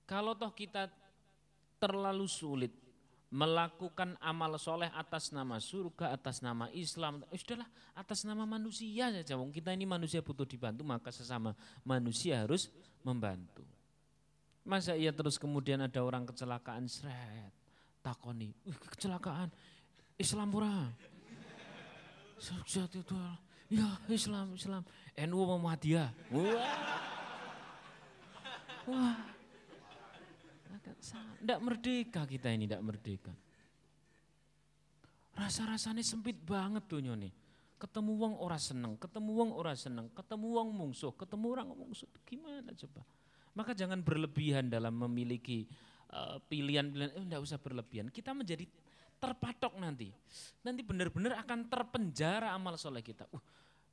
Kalau 0.10 0.34
toh 0.34 0.50
kita 0.58 0.90
terlalu 1.78 2.26
sulit 2.26 2.74
melakukan 3.30 4.18
amal 4.18 4.58
soleh 4.58 4.90
atas 4.90 5.30
nama 5.30 5.62
surga, 5.62 6.18
atas 6.18 6.42
nama 6.42 6.66
Islam, 6.74 7.22
sudahlah 7.30 7.70
atas 7.94 8.26
nama 8.26 8.42
manusia 8.50 9.14
saja. 9.14 9.38
Wong 9.38 9.54
kita 9.54 9.70
ini 9.70 9.86
manusia 9.86 10.26
butuh 10.26 10.50
dibantu, 10.50 10.82
maka 10.82 11.14
sesama 11.14 11.54
manusia 11.86 12.42
harus 12.42 12.74
membantu. 13.06 13.62
Masa 14.66 14.98
iya 14.98 15.14
terus 15.14 15.38
kemudian 15.38 15.86
ada 15.86 16.02
orang 16.02 16.26
kecelakaan 16.26 16.90
seret, 16.90 17.54
takoni, 18.02 18.50
kecelakaan 18.98 19.54
Islam 20.18 20.50
pura. 20.50 20.90
itu 22.42 23.16
Ya 23.70 24.02
Islam, 24.10 24.58
Islam. 24.58 24.82
NU 25.14 25.40
Muhammadiyah. 25.46 26.10
Wah. 26.34 26.58
Wah. 28.90 29.18
Tidak 31.40 31.60
merdeka 31.62 32.26
kita 32.26 32.50
ini, 32.50 32.66
tidak 32.66 32.84
merdeka. 32.84 33.34
Rasa-rasanya 35.38 36.04
sempit 36.04 36.36
banget 36.42 36.84
tuh 36.90 37.00
nih. 37.00 37.32
Ketemu 37.80 38.12
wong 38.20 38.34
ora 38.44 38.60
seneng, 38.60 39.00
ketemu 39.00 39.32
wong 39.40 39.50
ora 39.56 39.72
seneng, 39.72 40.12
ketemu 40.12 40.52
wong 40.52 40.70
mungsuh, 40.76 41.16
ketemu 41.16 41.46
orang 41.56 41.72
mungsuh. 41.72 42.12
Gimana 42.28 42.76
coba? 42.76 43.08
Maka 43.56 43.72
jangan 43.72 44.04
berlebihan 44.04 44.68
dalam 44.68 45.00
memiliki 45.00 45.64
uh, 46.12 46.44
pilihan-pilihan. 46.44 47.16
Eh, 47.16 47.24
enggak 47.24 47.40
usah 47.40 47.56
berlebihan. 47.56 48.12
Kita 48.12 48.36
menjadi 48.36 48.68
terpatok 49.20 49.76
nanti. 49.78 50.10
Nanti 50.64 50.82
benar-benar 50.82 51.38
akan 51.44 51.68
terpenjara 51.68 52.56
amal 52.56 52.80
soleh 52.80 53.04
kita. 53.04 53.28
Uh, 53.30 53.44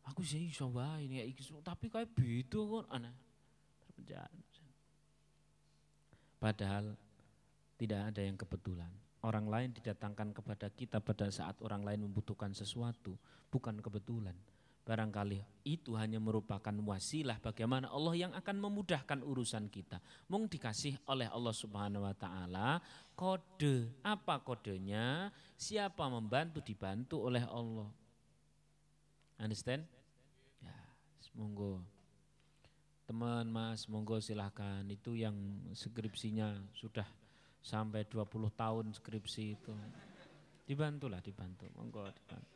aku 0.07 0.23
sih 0.23 0.49
iso 0.49 0.71
ini 1.03 1.21
ya 1.21 1.27
tapi 1.67 1.91
kayak 1.91 2.15
beda 2.15 2.61
kok 2.62 2.87
aneh 2.95 3.15
terpenjara. 3.83 4.41
Padahal 6.37 6.95
tidak 7.77 8.01
ada 8.15 8.23
yang 8.23 8.37
kebetulan. 8.39 8.93
Orang 9.27 9.51
lain 9.51 9.75
didatangkan 9.75 10.31
kepada 10.37 10.71
kita 10.71 11.03
pada 11.03 11.27
saat 11.35 11.59
orang 11.59 11.83
lain 11.83 12.07
membutuhkan 12.07 12.55
sesuatu, 12.55 13.19
bukan 13.51 13.83
kebetulan. 13.83 14.37
Barangkali 14.87 15.42
itu 15.66 15.99
hanya 15.99 16.22
merupakan 16.22 16.70
wasilah 16.70 17.42
bagaimana 17.42 17.90
Allah 17.90 18.14
yang 18.14 18.33
akan 18.38 18.70
memudahkan 18.70 19.18
urusan 19.18 19.66
kita. 19.66 19.99
Mung 20.31 20.46
dikasih 20.46 20.94
oleh 21.11 21.27
Allah 21.27 21.51
Subhanahu 21.51 22.07
wa 22.07 22.14
taala 22.14 22.79
kode. 23.18 23.90
Apa 24.07 24.38
kodenya? 24.46 25.35
Siapa 25.59 26.07
membantu 26.07 26.62
dibantu 26.62 27.27
oleh 27.27 27.42
Allah. 27.51 27.90
Understand? 29.42 29.83
Ya, 30.62 30.79
monggo. 31.35 31.83
Teman 33.11 33.51
Mas, 33.51 33.90
monggo 33.90 34.22
silahkan. 34.22 34.87
Itu 34.87 35.18
yang 35.18 35.35
skripsinya 35.75 36.62
sudah 36.79 37.11
sampai 37.59 38.07
20 38.07 38.22
tahun 38.55 38.94
skripsi 38.94 39.42
itu. 39.51 39.75
Dibantulah, 40.62 41.18
dibantu. 41.18 41.66
Monggo 41.75 42.07
dibantu. 42.14 42.55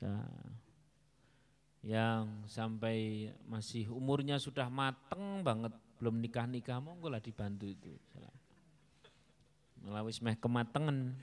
Nah 0.00 0.67
yang 1.86 2.42
sampai 2.50 3.30
masih 3.46 3.86
umurnya 3.90 4.42
sudah 4.42 4.66
mateng 4.66 5.46
banget 5.46 5.70
belum 5.98 6.18
nikah 6.18 6.46
nikah 6.46 6.78
monggo 6.82 7.10
lah 7.10 7.22
dibantu 7.22 7.66
itu. 7.70 7.94
Melalui 9.78 10.14
meh 10.22 10.34
kematangan 10.34 11.14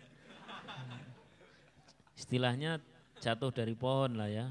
istilahnya 2.16 2.80
jatuh 3.20 3.52
dari 3.52 3.76
pohon 3.76 4.16
lah 4.16 4.32
ya. 4.32 4.48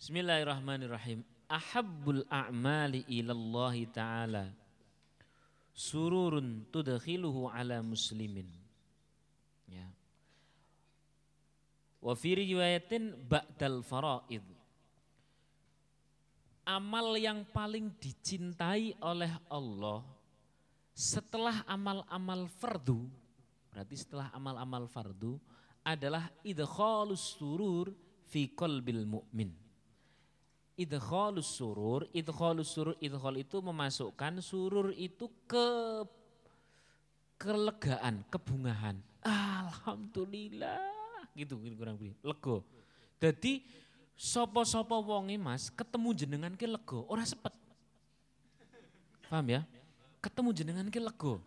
Bismillahirrahmanirrahim. 0.00 1.20
Ahabbul 1.48 2.24
a'mali 2.28 3.04
ilallahi 3.08 3.88
ta'ala 3.88 4.52
sururun 5.78 6.66
tudkhiluhu 6.74 7.46
ala 7.46 7.78
muslimin. 7.86 8.50
Ya. 9.70 9.86
Wa 12.02 12.18
fi 12.18 12.34
riwayatin 12.34 13.14
ba'dal 13.14 13.86
faraid. 13.86 14.42
Amal 16.66 17.16
yang 17.16 17.46
paling 17.48 17.94
dicintai 17.96 18.92
oleh 19.00 19.32
Allah 19.48 20.04
setelah 20.92 21.64
amal-amal 21.64 22.50
fardu, 22.50 23.08
berarti 23.72 23.96
setelah 23.96 24.28
amal-amal 24.34 24.84
fardu 24.90 25.38
adalah 25.86 26.28
idkhalus 26.44 27.38
surur 27.38 27.88
fi 28.28 28.52
qalbil 28.52 29.08
mu'min 29.08 29.67
idkhalus 30.78 31.58
surur, 31.58 32.06
idkhalus 32.14 32.70
surur, 32.70 32.94
idkhal 33.02 33.34
itu 33.34 33.58
memasukkan 33.58 34.38
surur 34.38 34.94
itu 34.94 35.26
ke 35.50 35.66
kelegaan, 37.34 38.22
kebungahan. 38.30 38.94
Alhamdulillah, 39.26 40.78
gitu, 41.34 41.58
gitu 41.58 41.74
kurang 41.74 41.98
lebih, 41.98 42.14
lego. 42.22 42.62
Jadi 43.18 43.66
sopo-sopo 44.14 45.02
wonge 45.02 45.34
Mas 45.34 45.66
ketemu 45.74 46.14
jenengan 46.14 46.54
ke 46.54 46.70
lego, 46.70 47.02
ora 47.10 47.26
sepet. 47.26 47.50
Paham 49.26 49.46
ya? 49.50 49.66
Ketemu 50.22 50.48
jenengan 50.54 50.86
ke 50.86 51.02
lego. 51.02 51.42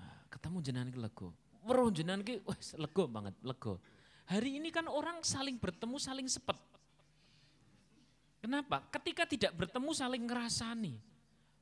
Nah, 0.00 0.16
ketemu 0.32 0.56
jenengan 0.64 0.88
ke 0.88 0.98
lego. 0.98 1.28
Weruh 1.62 1.92
jenengan 1.92 2.24
ke 2.24 2.40
wes 2.48 2.72
lego 2.80 3.04
banget, 3.04 3.36
lego. 3.44 3.76
Hari 4.24 4.56
ini 4.56 4.72
kan 4.72 4.88
orang 4.88 5.20
saling 5.20 5.60
bertemu, 5.60 6.00
saling 6.00 6.24
sepet. 6.26 6.56
Kenapa? 8.42 8.82
Ketika 8.90 9.22
tidak 9.22 9.54
bertemu 9.54 9.90
saling 9.94 10.26
ngerasani. 10.26 10.98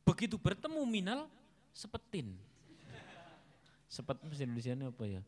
Begitu 0.01 0.41
bertemu 0.41 0.81
minal 0.89 1.29
sepetin. 1.77 2.33
Sepet 3.85 4.17
bahasa 4.25 4.49
Indonesia 4.49 4.73
ini 4.73 4.87
apa 4.89 5.05
ya? 5.05 5.23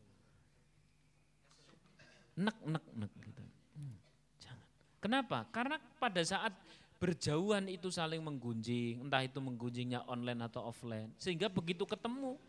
Nek 2.41 2.57
nek 2.65 2.85
nek 2.97 3.11
gitu. 3.21 3.43
Hmm, 3.77 3.95
jangan. 4.41 4.67
Kenapa? 4.97 5.37
Karena 5.53 5.77
pada 6.01 6.21
saat 6.25 6.57
berjauhan 6.97 7.67
itu 7.67 7.91
saling 7.91 8.23
menggunjing, 8.23 9.03
entah 9.03 9.21
itu 9.21 9.37
menggunjingnya 9.43 10.07
online 10.07 10.47
atau 10.47 10.71
offline, 10.71 11.11
sehingga 11.19 11.51
begitu 11.51 11.83
ketemu, 11.83 12.39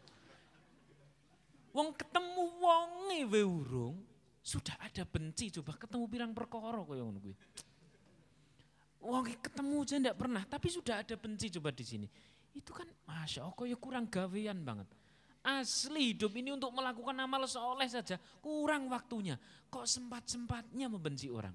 wong 1.74 1.90
ketemu 1.98 2.42
wonge 2.62 3.20
we 3.26 3.42
urung, 3.42 3.98
sudah 4.46 4.78
ada 4.78 5.02
benci 5.02 5.50
coba 5.50 5.74
ketemu 5.74 6.04
pirang 6.06 6.30
perkara 6.30 6.86
kaya. 6.86 7.02
Wong 9.04 9.28
ketemu 9.36 9.84
aja 9.84 9.94
enggak 10.00 10.16
pernah, 10.16 10.42
tapi 10.48 10.72
sudah 10.72 11.04
ada 11.04 11.12
benci 11.20 11.52
coba 11.52 11.68
di 11.68 11.84
sini. 11.84 12.08
Itu 12.56 12.72
kan 12.72 12.88
Masya 13.04 13.44
Allah 13.44 13.64
ya 13.68 13.76
kurang 13.76 14.08
gawean 14.08 14.64
banget. 14.64 14.88
Asli 15.44 16.16
hidup 16.16 16.32
ini 16.40 16.56
untuk 16.56 16.72
melakukan 16.72 17.12
amal 17.20 17.44
soleh 17.44 17.84
saja 17.84 18.16
kurang 18.40 18.88
waktunya. 18.88 19.36
Kok 19.68 19.84
sempat-sempatnya 19.84 20.88
membenci 20.88 21.28
orang. 21.28 21.52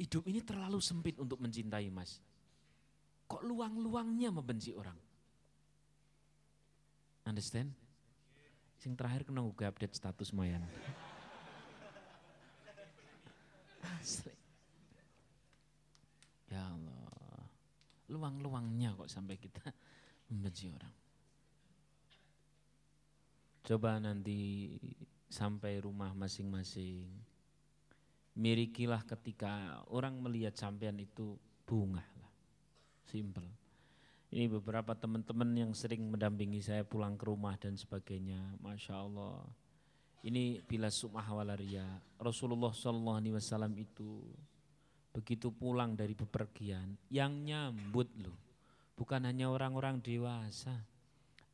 Hidup 0.00 0.24
ini 0.32 0.40
terlalu 0.40 0.80
sempit 0.80 1.20
untuk 1.20 1.36
mencintai 1.44 1.92
mas. 1.92 2.24
Kok 3.28 3.44
luang-luangnya 3.44 4.32
membenci 4.32 4.72
orang. 4.72 4.96
Understand? 7.28 7.68
Sing 8.80 8.96
terakhir 8.96 9.28
kena 9.28 9.44
gue 9.44 9.66
update 9.68 9.92
status 9.92 10.32
Mayan. 10.32 10.64
Asli. 14.00 14.34
Ya 16.50 16.64
Allah. 16.66 17.44
Luang-luangnya 18.10 18.96
kok 18.96 19.12
sampai 19.12 19.36
kita 19.38 19.62
membenci 20.32 20.72
orang. 20.72 20.94
Coba 23.62 24.02
nanti 24.02 24.66
sampai 25.30 25.78
rumah 25.78 26.10
masing-masing. 26.16 27.06
Mirikilah 28.34 29.06
ketika 29.06 29.84
orang 29.92 30.18
melihat 30.18 30.56
sampean 30.58 30.98
itu 30.98 31.38
bunga 31.68 32.02
lah. 32.18 32.32
Simple. 33.06 33.46
Ini 34.30 34.46
beberapa 34.46 34.94
teman-teman 34.94 35.50
yang 35.54 35.72
sering 35.74 36.06
mendampingi 36.06 36.62
saya 36.62 36.86
pulang 36.86 37.18
ke 37.18 37.26
rumah 37.26 37.58
dan 37.58 37.74
sebagainya. 37.74 38.58
Masya 38.62 38.94
Allah. 38.94 39.42
Ini 40.20 40.60
bila 40.68 40.92
sumah 40.92 41.24
walaria. 41.32 41.88
Rasulullah 42.20 42.76
SAW 42.76 43.72
itu 43.80 44.20
begitu 45.10 45.50
pulang 45.50 45.96
dari 45.96 46.14
bepergian, 46.14 46.94
yang 47.10 47.42
nyambut 47.42 48.06
loh 48.20 48.50
Bukan 49.00 49.24
hanya 49.24 49.48
orang-orang 49.48 50.04
dewasa, 50.04 50.76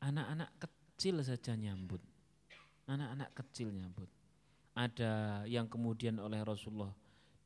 anak-anak 0.02 0.50
kecil 0.58 1.22
saja 1.22 1.54
nyambut. 1.54 2.02
Anak-anak 2.90 3.38
kecil 3.38 3.70
nyambut. 3.70 4.10
Ada 4.74 5.46
yang 5.46 5.70
kemudian 5.70 6.18
oleh 6.18 6.42
Rasulullah 6.42 6.90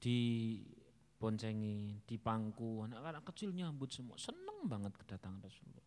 diboncengi, 0.00 2.00
dipangku, 2.08 2.88
anak-anak 2.88 3.28
kecil 3.28 3.52
nyambut 3.52 3.92
semua. 3.92 4.16
Seneng 4.16 4.64
banget 4.64 4.96
kedatangan 5.04 5.44
Rasulullah. 5.44 5.84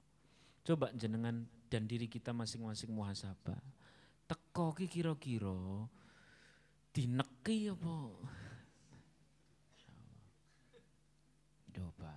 Coba 0.61 0.93
jenengan 0.93 1.49
dan 1.73 1.89
diri 1.89 2.05
kita 2.05 2.37
masing-masing 2.37 2.93
muhasabah. 2.93 3.57
Teko 4.23 4.71
ki 4.77 4.87
kira-kira 4.87 5.87
dineki 6.93 7.73
apa? 7.73 7.97
Coba. 11.73 12.13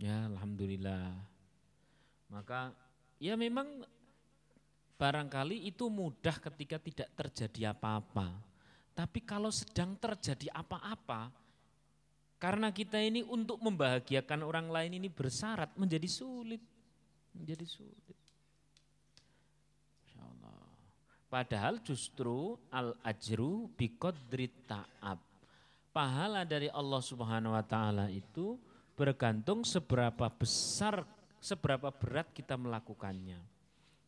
Ya 0.00 0.26
Alhamdulillah. 0.26 1.14
Maka 2.32 2.72
ya 3.20 3.36
memang 3.36 3.84
barangkali 4.96 5.68
itu 5.68 5.90
mudah 5.92 6.38
ketika 6.38 6.80
tidak 6.80 7.08
terjadi 7.12 7.76
apa-apa. 7.76 8.32
Tapi 8.92 9.20
kalau 9.24 9.48
sedang 9.52 9.96
terjadi 9.96 10.52
apa-apa, 10.52 11.32
karena 12.42 12.74
kita 12.74 12.98
ini 12.98 13.22
untuk 13.22 13.62
membahagiakan 13.62 14.42
orang 14.42 14.66
lain 14.66 14.98
ini 14.98 15.08
bersyarat 15.10 15.74
menjadi 15.78 16.08
sulit. 16.10 16.62
Menjadi 17.34 17.66
sulit. 17.66 18.21
Padahal 21.32 21.80
justru 21.80 22.60
al-ajru 22.68 23.72
biqadri 23.72 24.52
ta'ab. 24.68 25.16
Pahala 25.88 26.44
dari 26.44 26.68
Allah 26.68 27.00
Subhanahu 27.00 27.56
wa 27.56 27.64
taala 27.64 28.12
itu 28.12 28.60
bergantung 28.92 29.64
seberapa 29.64 30.28
besar, 30.28 31.08
seberapa 31.40 31.88
berat 31.88 32.28
kita 32.36 32.60
melakukannya. 32.60 33.40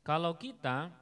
Kalau 0.05 0.37
kita 0.37 0.93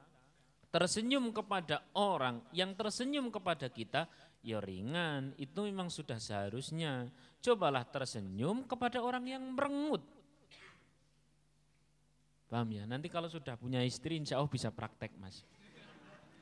tersenyum 0.71 1.35
kepada 1.35 1.83
orang 1.91 2.39
yang 2.55 2.71
tersenyum 2.71 3.27
kepada 3.27 3.67
kita, 3.67 4.07
ya 4.39 4.63
ringan, 4.63 5.35
itu 5.35 5.59
memang 5.67 5.91
sudah 5.91 6.23
seharusnya. 6.23 7.11
Cobalah 7.43 7.83
tersenyum 7.83 8.63
kepada 8.63 9.03
orang 9.03 9.27
yang 9.27 9.43
merengut. 9.51 9.99
Paham 12.47 12.71
ya? 12.71 12.87
Nanti 12.87 13.11
kalau 13.11 13.27
sudah 13.27 13.59
punya 13.59 13.83
istri 13.83 14.15
insya 14.15 14.39
Allah 14.39 14.47
bisa 14.47 14.71
praktek 14.71 15.11
mas. 15.19 15.43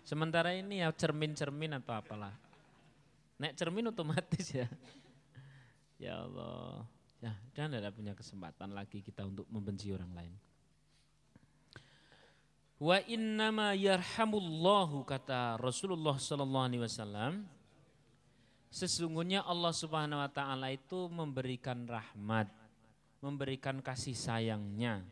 Sementara 0.01 0.51
ini 0.57 0.81
ya 0.81 0.89
cermin-cermin 0.89 1.77
atau 1.77 1.93
apalah. 1.93 2.33
Nek 3.37 3.53
cermin 3.57 3.89
otomatis 3.89 4.45
ya. 4.53 4.69
Ya 6.01 6.17
Allah. 6.25 6.85
Ya, 7.21 7.37
dan 7.53 7.69
tidak 7.69 7.93
punya 7.93 8.17
kesempatan 8.17 8.73
lagi 8.73 9.05
kita 9.05 9.21
untuk 9.29 9.45
membenci 9.53 9.93
orang 9.93 10.09
lain. 10.17 10.33
Wa 12.81 12.97
innama 13.05 13.77
yarhamullahu 13.77 15.05
kata 15.05 15.61
Rasulullah 15.61 16.17
sallallahu 16.17 16.65
alaihi 16.65 16.81
wasallam 16.81 17.45
sesungguhnya 18.73 19.45
Allah 19.45 19.69
Subhanahu 19.69 20.17
wa 20.17 20.31
taala 20.33 20.73
itu 20.73 21.05
memberikan 21.13 21.85
rahmat, 21.85 22.49
memberikan 23.21 23.85
kasih 23.85 24.17
sayangnya 24.17 25.05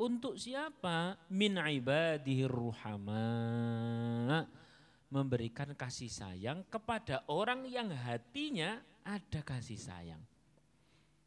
untuk 0.00 0.40
siapa? 0.40 1.20
Min 1.28 1.60
ibadihi 1.60 2.48
ruhama. 2.48 3.28
Memberikan 5.12 5.76
kasih 5.76 6.08
sayang 6.08 6.64
kepada 6.72 7.20
orang 7.28 7.68
yang 7.68 7.92
hatinya 7.92 8.80
ada 9.04 9.44
kasih 9.44 9.76
sayang. 9.76 10.22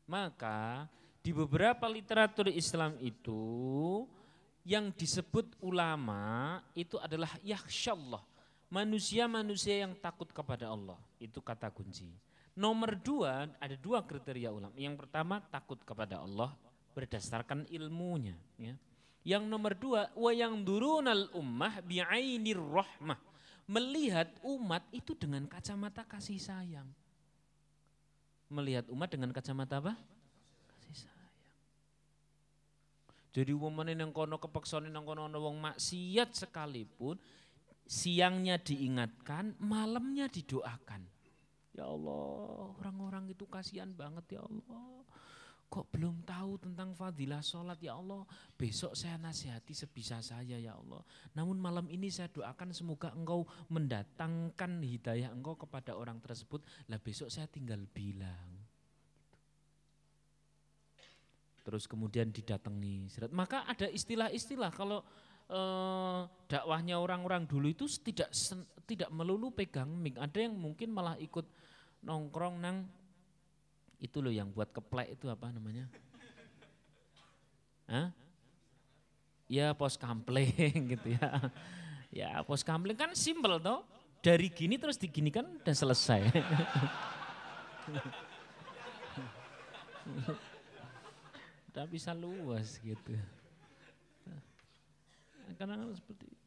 Maka 0.09 0.89
di 1.21 1.30
beberapa 1.30 1.86
literatur 1.86 2.49
Islam 2.49 2.97
itu 2.97 4.03
yang 4.65 4.89
disebut 4.95 5.59
ulama 5.61 6.57
itu 6.74 6.97
adalah 6.97 7.30
yakhsyallah. 7.45 8.24
Manusia-manusia 8.74 9.86
yang 9.86 9.93
takut 10.01 10.34
kepada 10.34 10.74
Allah. 10.74 10.97
Itu 11.21 11.45
kata 11.45 11.69
kunci. 11.69 12.09
Nomor 12.57 12.97
dua, 12.97 13.45
ada 13.61 13.76
dua 13.78 14.01
kriteria 14.01 14.49
ulama. 14.49 14.74
Yang 14.74 15.05
pertama 15.05 15.43
takut 15.51 15.78
kepada 15.86 16.24
Allah 16.24 16.55
berdasarkan 16.94 17.68
ilmunya. 17.70 18.38
Ya. 18.56 18.78
Yang 19.24 19.44
nomor 19.50 19.74
dua, 19.76 20.02
wa 20.16 20.32
yang 20.32 20.62
durunal 20.64 21.32
ummah 21.34 21.82
bi'ainir 21.84 22.60
rahmah. 22.60 23.20
Melihat 23.68 24.28
umat 24.44 24.84
itu 24.91 25.16
dengan 25.16 25.48
kacamata 25.48 26.04
kasih 26.04 26.36
sayang 26.36 26.88
melihat 28.54 28.86
umat 28.94 29.10
dengan 29.10 29.34
kacamata 29.34 29.82
apa? 29.82 29.98
Kasih 30.70 31.10
sayang. 31.10 31.34
Jadi 33.34 33.50
umpamane 33.50 33.98
nang 33.98 34.14
kono 34.14 34.38
kepaksane 34.38 34.94
nang 34.94 35.10
kono 35.10 35.26
wong 35.26 35.58
maksiat 35.58 36.38
sekalipun 36.38 37.18
siangnya 37.89 38.62
diingatkan, 38.62 39.58
malamnya 39.58 40.30
didoakan. 40.30 41.10
Ya 41.74 41.89
Allah, 41.89 42.70
orang-orang 42.78 43.34
itu 43.34 43.50
kasihan 43.50 43.89
banget 43.89 44.38
ya 44.38 44.46
Allah 44.46 45.02
kok 45.74 45.89
belum 45.89 46.21
tahu 46.21 46.61
tentang 46.61 46.93
fadilah 46.93 47.41
sholat? 47.41 47.82
Ya 47.82 47.97
Allah 47.97 48.21
besok 48.53 48.93
saya 48.93 49.17
nasihati 49.17 49.74
sebisa 49.74 50.21
saya 50.21 50.61
ya 50.61 50.78
Allah. 50.78 51.01
Namun 51.34 51.57
malam 51.57 51.89
ini 51.89 52.13
saya 52.13 52.30
doakan 52.30 52.69
semoga 52.78 53.09
engkau 53.17 53.41
mendatangkan 53.74 54.78
hidayah 54.86 55.34
engkau 55.34 55.57
kepada 55.57 55.97
orang 55.97 56.21
tersebut. 56.21 56.61
Lah 56.93 57.01
besok 57.01 57.34
saya 57.34 57.49
tinggal 57.49 57.82
bilang. 57.89 58.53
Terus 61.65 61.89
kemudian 61.89 62.30
didatangi 62.30 63.09
maka 63.34 63.65
ada 63.65 63.89
istilah-istilah 63.89 64.69
kalau 64.69 65.01
eh, 65.49 66.21
dakwahnya 66.53 67.01
orang-orang 67.01 67.49
dulu 67.49 67.74
itu 67.74 67.89
tidak 68.05 68.30
tidak 68.86 69.09
melulu 69.09 69.49
pegang 69.49 69.89
mic. 69.89 70.21
Ada 70.21 70.45
yang 70.45 70.53
mungkin 70.53 70.93
malah 70.93 71.17
ikut 71.17 71.49
nongkrong 72.05 72.61
nang 72.61 72.86
itu 74.04 74.20
loh 74.20 74.36
yang 74.36 74.51
buat 74.51 74.68
keplek 74.68 75.16
itu 75.16 75.32
apa 75.32 75.47
namanya? 75.47 75.88
Hah? 77.88 78.12
Ya 79.47 79.72
pos 79.72 79.95
kampling 79.95 80.91
gitu 80.99 81.16
ya. 81.16 81.39
Ya 82.12 82.43
pos 82.43 82.68
kampling 82.68 82.99
kan 82.99 83.16
simpel 83.16 83.64
toh. 83.64 83.88
Dari 84.20 84.51
gini 84.51 84.76
terus 84.76 84.99
digini 84.99 85.32
kan 85.32 85.47
udah 85.47 85.76
selesai. 85.76 86.20
udah 91.72 91.86
bisa 91.88 92.12
luas 92.12 92.76
gitu. 92.84 93.16
Karena 95.56 95.80
seperti 95.95 96.28
itu. 96.28 96.43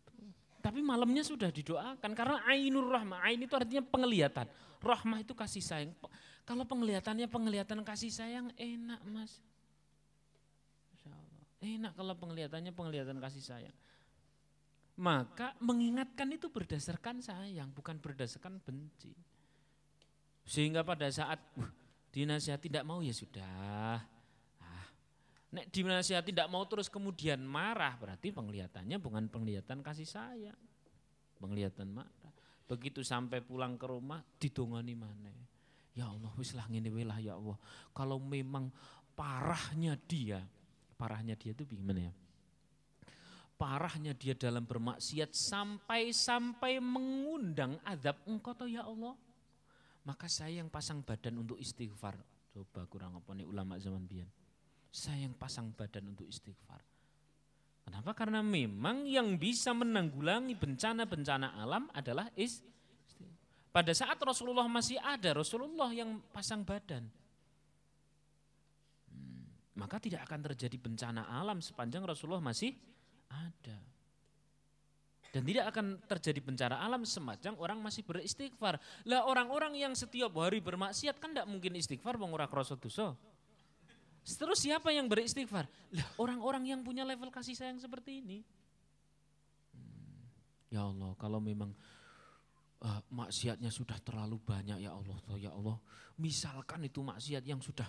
Tapi 0.67 0.83
malamnya 0.83 1.23
sudah 1.23 1.47
didoakan 1.55 2.11
karena 2.11 2.43
ainur 2.51 2.91
rahmah. 2.91 3.23
Ain 3.23 3.39
itu 3.39 3.55
artinya 3.55 3.87
penglihatan. 3.87 4.51
Rahmah 4.83 5.23
itu 5.23 5.31
kasih 5.31 5.63
sayang. 5.63 5.95
Kalau 6.43 6.67
penglihatannya 6.67 7.31
penglihatan 7.31 7.87
kasih 7.87 8.11
sayang 8.11 8.51
enak 8.59 8.99
mas. 9.07 9.39
Enak 11.63 11.95
kalau 11.95 12.19
penglihatannya 12.19 12.75
penglihatan 12.75 13.23
kasih 13.23 13.47
sayang. 13.47 13.77
Maka 14.99 15.55
mengingatkan 15.63 16.35
itu 16.35 16.51
berdasarkan 16.51 17.23
sayang, 17.23 17.71
bukan 17.71 18.03
berdasarkan 18.03 18.59
benci. 18.59 19.15
Sehingga 20.43 20.83
pada 20.83 21.07
saat 21.15 21.39
uh, 21.63 21.71
dinasihati 22.11 22.67
tidak 22.67 22.83
mau 22.83 23.07
ya 23.07 23.15
sudah. 23.15 24.03
Nek 25.55 25.71
dinasihati 25.71 26.35
tidak 26.35 26.51
mau 26.51 26.67
terus 26.67 26.91
kemudian 26.91 27.39
marah 27.47 27.95
berarti 27.95 28.35
penglihatannya 28.35 28.99
bukan 28.99 29.31
penglihatan 29.31 29.79
kasih 29.81 30.09
sayang. 30.09 30.59
Penglihatan 31.39 31.91
marah. 31.93 32.33
Begitu 32.67 33.07
sampai 33.07 33.39
pulang 33.43 33.79
ke 33.79 33.87
rumah 33.87 34.23
didongani 34.43 34.99
mana? 34.99 35.31
Ya 35.95 36.11
Allah 36.11 36.35
wis 36.35 36.53
lah 36.53 36.67
ngene 36.67 36.91
ya 37.23 37.39
Allah. 37.39 37.57
Kalau 37.95 38.19
memang 38.19 38.69
parahnya 39.15 39.95
dia, 39.95 40.43
parahnya 40.99 41.39
dia 41.39 41.55
itu 41.55 41.63
gimana 41.63 42.11
ya? 42.11 42.15
Parahnya 43.57 44.13
dia 44.13 44.37
dalam 44.37 44.69
bermaksiat 44.69 45.33
sampai-sampai 45.33 46.77
mengundang 46.83 47.81
adab 47.87 48.21
engkau 48.29 48.53
toh 48.53 48.69
ya 48.69 48.85
Allah 48.85 49.17
maka 50.07 50.31
saya 50.31 50.63
yang 50.63 50.71
pasang 50.71 51.03
badan 51.03 51.43
untuk 51.43 51.59
istighfar. 51.59 52.15
Coba 52.55 52.87
kurang 52.87 53.19
apa 53.19 53.35
nih 53.35 53.43
ulama 53.43 53.75
zaman 53.77 54.07
biyen. 54.07 54.31
Saya 54.91 55.29
yang 55.29 55.37
pasang 55.37 55.73
badan 55.77 56.13
untuk 56.15 56.27
istighfar. 56.27 56.81
Kenapa? 57.87 58.11
Karena 58.19 58.43
memang 58.43 59.07
yang 59.07 59.39
bisa 59.39 59.71
menanggulangi 59.71 60.59
bencana-bencana 60.59 61.55
alam 61.61 61.87
adalah 61.95 62.27
istighfar. 62.35 62.75
Pada 63.77 63.93
saat 63.93 64.17
Rasulullah 64.25 64.65
masih 64.73 64.97
ada, 64.97 65.37
Rasulullah 65.37 65.93
yang 65.93 66.17
pasang 66.33 66.65
badan. 66.65 67.05
Hmm, 69.13 69.45
maka 69.77 70.01
tidak 70.01 70.25
akan 70.25 70.41
terjadi 70.49 70.81
bencana 70.81 71.29
alam 71.29 71.61
sepanjang 71.61 72.01
Rasulullah 72.09 72.41
masih 72.41 72.73
ada. 73.29 73.77
Dan 75.29 75.45
tidak 75.45 75.77
akan 75.77 76.01
terjadi 76.09 76.41
bencana 76.41 76.81
alam 76.81 77.05
semacam 77.05 77.53
orang 77.61 77.79
masih 77.85 78.01
beristighfar. 78.01 78.81
Lah 79.05 79.29
orang-orang 79.29 79.77
yang 79.77 79.93
setiap 79.93 80.33
hari 80.41 80.65
bermaksiat 80.65 81.21
kan 81.21 81.37
tidak 81.37 81.45
mungkin 81.45 81.77
istighfar 81.77 82.17
mengurak 82.17 82.49
rasa 82.49 82.81
dosa. 82.81 83.13
Terus 84.27 84.59
siapa 84.59 84.91
yang 84.91 85.07
beristighfar? 85.07 85.71
Orang-orang 86.19 86.67
yang 86.67 86.83
punya 86.83 87.07
level 87.07 87.31
kasih 87.31 87.55
sayang 87.55 87.79
seperti 87.79 88.19
ini. 88.19 88.43
Hmm, 89.71 90.27
ya 90.67 90.83
Allah, 90.83 91.15
kalau 91.15 91.39
memang 91.39 91.71
uh, 92.83 93.01
maksiatnya 93.15 93.71
sudah 93.71 93.95
terlalu 94.03 94.43
banyak 94.43 94.83
ya 94.83 94.91
Allah, 94.91 95.19
ya 95.39 95.55
Allah. 95.55 95.79
Misalkan 96.19 96.83
itu 96.83 97.07
maksiat 97.07 97.47
yang 97.47 97.63
sudah 97.63 97.87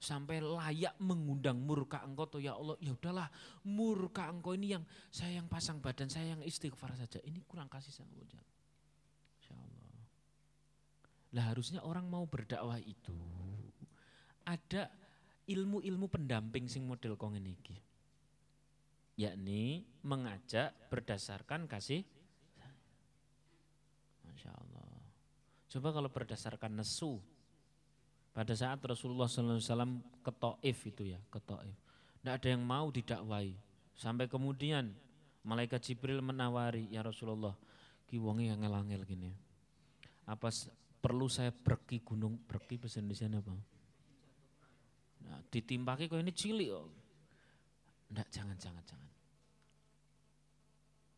sampai 0.00 0.40
layak 0.40 0.96
mengundang 1.00 1.60
murka 1.60 2.04
engkau 2.04 2.28
tuh 2.28 2.40
ya 2.44 2.52
Allah 2.52 2.76
ya 2.76 2.92
udahlah 2.92 3.24
murka 3.64 4.28
engkau 4.28 4.52
ini 4.52 4.76
yang 4.76 4.84
saya 5.08 5.40
yang 5.40 5.48
pasang 5.48 5.80
badan 5.80 6.12
saya 6.12 6.36
yang 6.36 6.44
istighfar 6.44 6.92
saja 6.92 7.24
ini 7.24 7.40
kurang 7.48 7.72
kasih 7.72 7.88
sayang 7.88 8.12
Insya 8.20 9.56
Allah 9.56 10.04
lah 11.32 11.44
harusnya 11.56 11.80
orang 11.88 12.04
mau 12.04 12.28
berdakwah 12.28 12.76
itu 12.84 13.16
ada 14.44 14.92
ilmu-ilmu 15.44 16.06
pendamping 16.08 16.68
sing 16.70 16.88
model 16.88 17.18
kong 17.20 17.36
ini 17.36 17.54
yakni 19.14 19.86
mengajak 20.02 20.74
berdasarkan 20.90 21.70
kasih 21.70 22.02
Masya 24.26 24.50
Allah 24.50 24.90
coba 25.70 25.88
kalau 25.94 26.10
berdasarkan 26.10 26.80
nesu 26.80 27.22
pada 28.34 28.50
saat 28.50 28.82
Rasulullah 28.82 29.30
SAW 29.30 30.02
ke 30.18 30.32
Taif 30.34 30.78
itu 30.90 31.14
ya, 31.14 31.22
ke 31.30 31.38
Taif. 31.38 31.78
Tidak 32.18 32.34
ada 32.34 32.48
yang 32.50 32.66
mau 32.66 32.90
didakwai. 32.90 33.54
Sampai 33.94 34.26
kemudian 34.26 34.90
malaikat 35.46 35.78
Jibril 35.86 36.18
menawari, 36.18 36.90
ya 36.90 37.06
Rasulullah, 37.06 37.54
ki 38.10 38.18
wonge 38.18 38.50
yang 38.50 38.58
ngelangil 38.66 39.06
gini. 39.06 39.30
Apa 40.26 40.50
perlu 40.98 41.30
saya 41.30 41.54
pergi 41.54 42.02
gunung, 42.02 42.42
pergi 42.42 42.74
bahasa 42.74 42.98
Indonesia 42.98 43.30
apa? 43.30 43.54
Nah, 45.24 45.40
ditimpaki 45.48 46.08
kok 46.08 46.20
ini 46.20 46.32
cilik 46.32 46.68
kok. 46.68 46.86
Enggak, 48.12 48.28
jangan, 48.30 48.56
jangan, 48.60 48.84
jangan. 48.84 49.12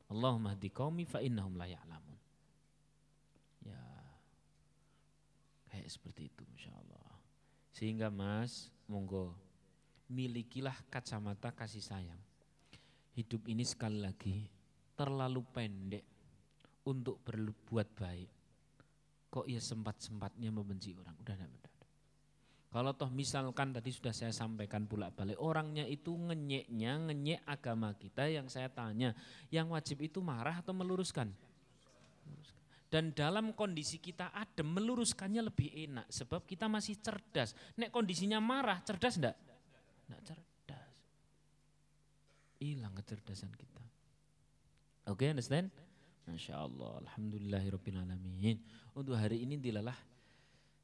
Allahumma 0.07 0.54
hdi 0.54 0.70
qaumi 0.70 1.02
fa 1.02 1.18
innahum 1.18 1.59
la 1.59 1.66
ya'lamun. 1.66 2.18
Ya. 3.66 3.82
Kayak 5.66 5.90
seperti 5.90 6.30
itu 6.30 6.42
insyaallah. 6.46 7.11
Sehingga 7.74 8.09
Mas, 8.09 8.70
monggo 8.86 9.34
milikilah 10.07 10.78
kacamata 10.86 11.50
kasih 11.50 11.82
sayang. 11.82 12.22
Hidup 13.18 13.50
ini 13.50 13.66
sekali 13.66 13.98
lagi 13.98 14.46
terlalu 14.94 15.42
pendek 15.50 16.04
untuk 16.86 17.18
berbuat 17.26 17.88
baik. 17.98 18.30
Kok 19.26 19.50
ia 19.50 19.59
sempat-sempatnya 19.61 20.54
membenci 20.54 20.94
orang? 20.94 21.18
Udah 21.20 21.34
enggak 21.34 21.50
benar. 21.50 21.75
Kalau 22.76 22.92
toh 22.92 23.08
misalkan 23.08 23.72
tadi 23.72 23.88
sudah 23.88 24.12
saya 24.12 24.36
sampaikan 24.36 24.84
pula 24.84 25.08
balik 25.08 25.40
orangnya 25.40 25.88
itu 25.88 26.12
ngenyeknya 26.12 27.08
ngenyek 27.08 27.40
agama 27.48 27.96
kita 27.96 28.28
yang 28.28 28.52
saya 28.52 28.68
tanya 28.68 29.16
yang 29.48 29.72
wajib 29.72 30.04
itu 30.04 30.20
marah 30.20 30.60
atau 30.60 30.76
meluruskan? 30.76 31.32
Dan 32.92 33.16
dalam 33.16 33.56
kondisi 33.56 33.96
kita 33.96 34.28
adem 34.28 34.76
meluruskannya 34.76 35.48
lebih 35.48 35.72
enak 35.88 36.12
sebab 36.12 36.44
kita 36.44 36.68
masih 36.68 37.00
cerdas. 37.00 37.56
Nek 37.80 37.88
kondisinya 37.88 38.44
marah, 38.44 38.84
cerdas 38.84 39.16
enggak? 39.16 39.40
Enggak 40.12 40.36
cerdas. 40.36 40.92
Hilang 42.60 42.92
kecerdasan 42.92 43.56
kita. 43.56 43.84
Oke, 45.08 45.24
okay, 45.24 45.32
understand? 45.32 45.72
Masya 46.28 46.60
Allah, 46.60 47.00
Alhamdulillahirrahmanirrahim. 47.08 48.60
Untuk 48.92 49.16
hari 49.16 49.48
ini 49.48 49.56
dilalah, 49.56 49.96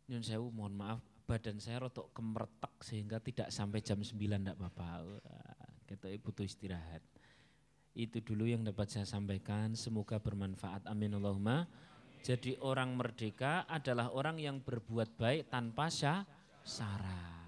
Nyun 0.08 0.24
Sewu 0.24 0.48
mohon 0.48 0.72
maaf, 0.72 1.11
badan 1.24 1.62
saya 1.62 1.86
rotok 1.86 2.10
kemertek 2.12 2.74
sehingga 2.82 3.22
tidak 3.22 3.48
sampai 3.54 3.80
jam 3.80 4.02
9 4.02 4.16
enggak 4.18 4.58
apa-apa. 4.58 5.20
Kita 5.86 6.08
butuh 6.20 6.44
istirahat. 6.44 7.04
Itu 7.92 8.24
dulu 8.24 8.48
yang 8.48 8.64
dapat 8.64 8.88
saya 8.88 9.04
sampaikan, 9.04 9.76
semoga 9.76 10.16
bermanfaat. 10.16 10.88
Amin 10.88 11.12
Allahumma. 11.12 11.68
Jadi 12.24 12.56
orang 12.62 12.96
merdeka 12.96 13.68
adalah 13.68 14.08
orang 14.16 14.40
yang 14.40 14.62
berbuat 14.64 15.20
baik 15.20 15.52
tanpa 15.52 15.92
syarat. 15.92 17.42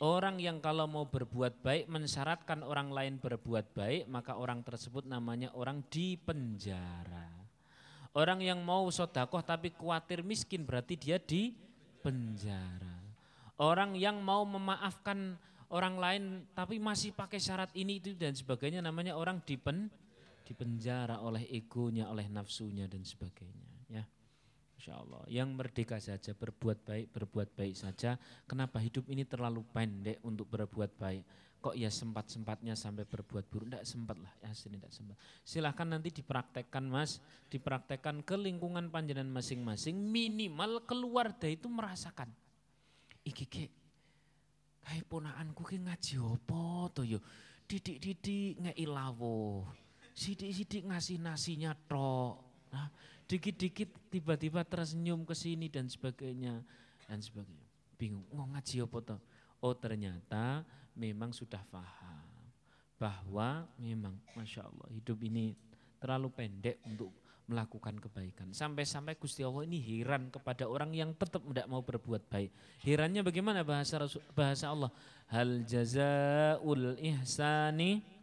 Orang 0.00 0.36
yang 0.40 0.60
kalau 0.60 0.84
mau 0.84 1.08
berbuat 1.08 1.60
baik 1.64 1.88
mensyaratkan 1.88 2.60
orang 2.60 2.92
lain 2.92 3.16
berbuat 3.20 3.72
baik, 3.72 4.08
maka 4.08 4.36
orang 4.36 4.60
tersebut 4.60 5.08
namanya 5.08 5.52
orang 5.56 5.80
di 5.88 6.16
penjara. 6.20 7.28
Orang 8.12 8.42
yang 8.44 8.60
mau 8.60 8.84
sodakoh 8.92 9.40
tapi 9.40 9.72
khawatir 9.72 10.20
miskin 10.26 10.66
berarti 10.66 10.98
dia 10.98 11.16
di 11.16 11.56
penjara. 12.04 12.99
Orang 13.60 13.92
yang 13.92 14.24
mau 14.24 14.40
memaafkan 14.48 15.36
orang 15.68 16.00
lain 16.00 16.22
tapi 16.56 16.80
masih 16.80 17.12
pakai 17.12 17.36
syarat 17.36 17.68
ini 17.76 18.00
itu 18.00 18.16
dan 18.16 18.32
sebagainya 18.32 18.80
namanya 18.80 19.14
orang 19.14 19.44
di 19.44 19.60
pen, 19.60 19.92
di 20.48 20.56
penjara 20.56 21.20
oleh 21.20 21.44
egonya, 21.52 22.08
oleh 22.08 22.24
nafsunya 22.32 22.88
dan 22.88 23.04
sebagainya. 23.04 23.70
Insya 24.80 24.96
Allah. 24.96 25.20
Yang 25.28 25.48
merdeka 25.60 26.00
saja, 26.00 26.32
berbuat 26.32 26.88
baik, 26.88 27.12
berbuat 27.12 27.52
baik 27.52 27.76
saja. 27.76 28.16
Kenapa 28.48 28.80
hidup 28.80 29.12
ini 29.12 29.28
terlalu 29.28 29.60
pendek 29.76 30.24
untuk 30.24 30.48
berbuat 30.48 30.96
baik? 30.96 31.20
Kok 31.60 31.76
ya 31.76 31.92
sempat-sempatnya 31.92 32.72
sampai 32.72 33.04
berbuat 33.04 33.44
buruk? 33.52 33.68
Tidak 33.68 33.84
sempat 33.84 34.16
lah, 34.16 34.32
ya 34.40 34.48
sini 34.56 34.80
tidak 34.80 34.96
sempat. 34.96 35.20
Silahkan 35.44 35.84
nanti 35.84 36.08
dipraktekkan 36.08 36.88
mas, 36.88 37.20
dipraktekkan 37.52 38.24
ke 38.24 38.40
lingkungan 38.40 38.88
panjenengan 38.88 39.28
masing-masing. 39.28 40.00
Minimal 40.00 40.88
keluarga 40.88 41.44
itu 41.44 41.68
merasakan. 41.68 42.32
Iki 43.26 43.44
ke, 43.46 43.64
kayak 44.84 45.06
ponaanku 45.06 45.62
ke 45.62 45.76
ngaji 45.76 46.14
apa 46.20 46.64
to 46.96 47.02
yo. 47.04 47.18
Didik-didik 47.68 48.58
ngei 48.58 48.86
lawo. 48.88 49.68
Sidik-sidik 50.16 50.90
ngasih 50.90 51.22
nasinya 51.22 51.70
tok. 51.86 52.42
Nah, 52.74 52.90
dikit-dikit 53.30 54.10
tiba-tiba 54.10 54.66
tersenyum 54.66 55.22
ke 55.22 55.34
sini 55.38 55.70
dan 55.70 55.86
sebagainya 55.86 56.62
dan 57.06 57.18
sebagainya. 57.22 57.68
Bingung, 57.94 58.26
mau 58.32 58.48
ngaji 58.50 58.82
apa 58.82 58.98
toh? 59.04 59.20
Oh 59.60 59.76
ternyata 59.76 60.64
memang 60.96 61.36
sudah 61.36 61.60
paham 61.68 62.26
bahwa 62.96 63.68
memang 63.76 64.16
Masya 64.36 64.64
Allah 64.64 64.88
hidup 64.92 65.20
ini 65.24 65.52
terlalu 66.00 66.32
pendek 66.32 66.80
untuk 66.88 67.12
melakukan 67.50 67.98
kebaikan. 67.98 68.54
Sampai-sampai 68.54 69.18
Gusti 69.18 69.42
Allah 69.42 69.66
ini 69.66 69.82
heran 69.82 70.30
kepada 70.30 70.70
orang 70.70 70.94
yang 70.94 71.10
tetap 71.18 71.42
tidak 71.42 71.66
mau 71.66 71.82
berbuat 71.82 72.30
baik. 72.30 72.54
Herannya 72.86 73.26
bagaimana 73.26 73.66
bahasa 73.66 73.98
bahasa 74.32 74.70
Allah? 74.70 74.94
Hal 75.26 75.66
jazaul 75.66 76.94
ihsani 77.02 78.20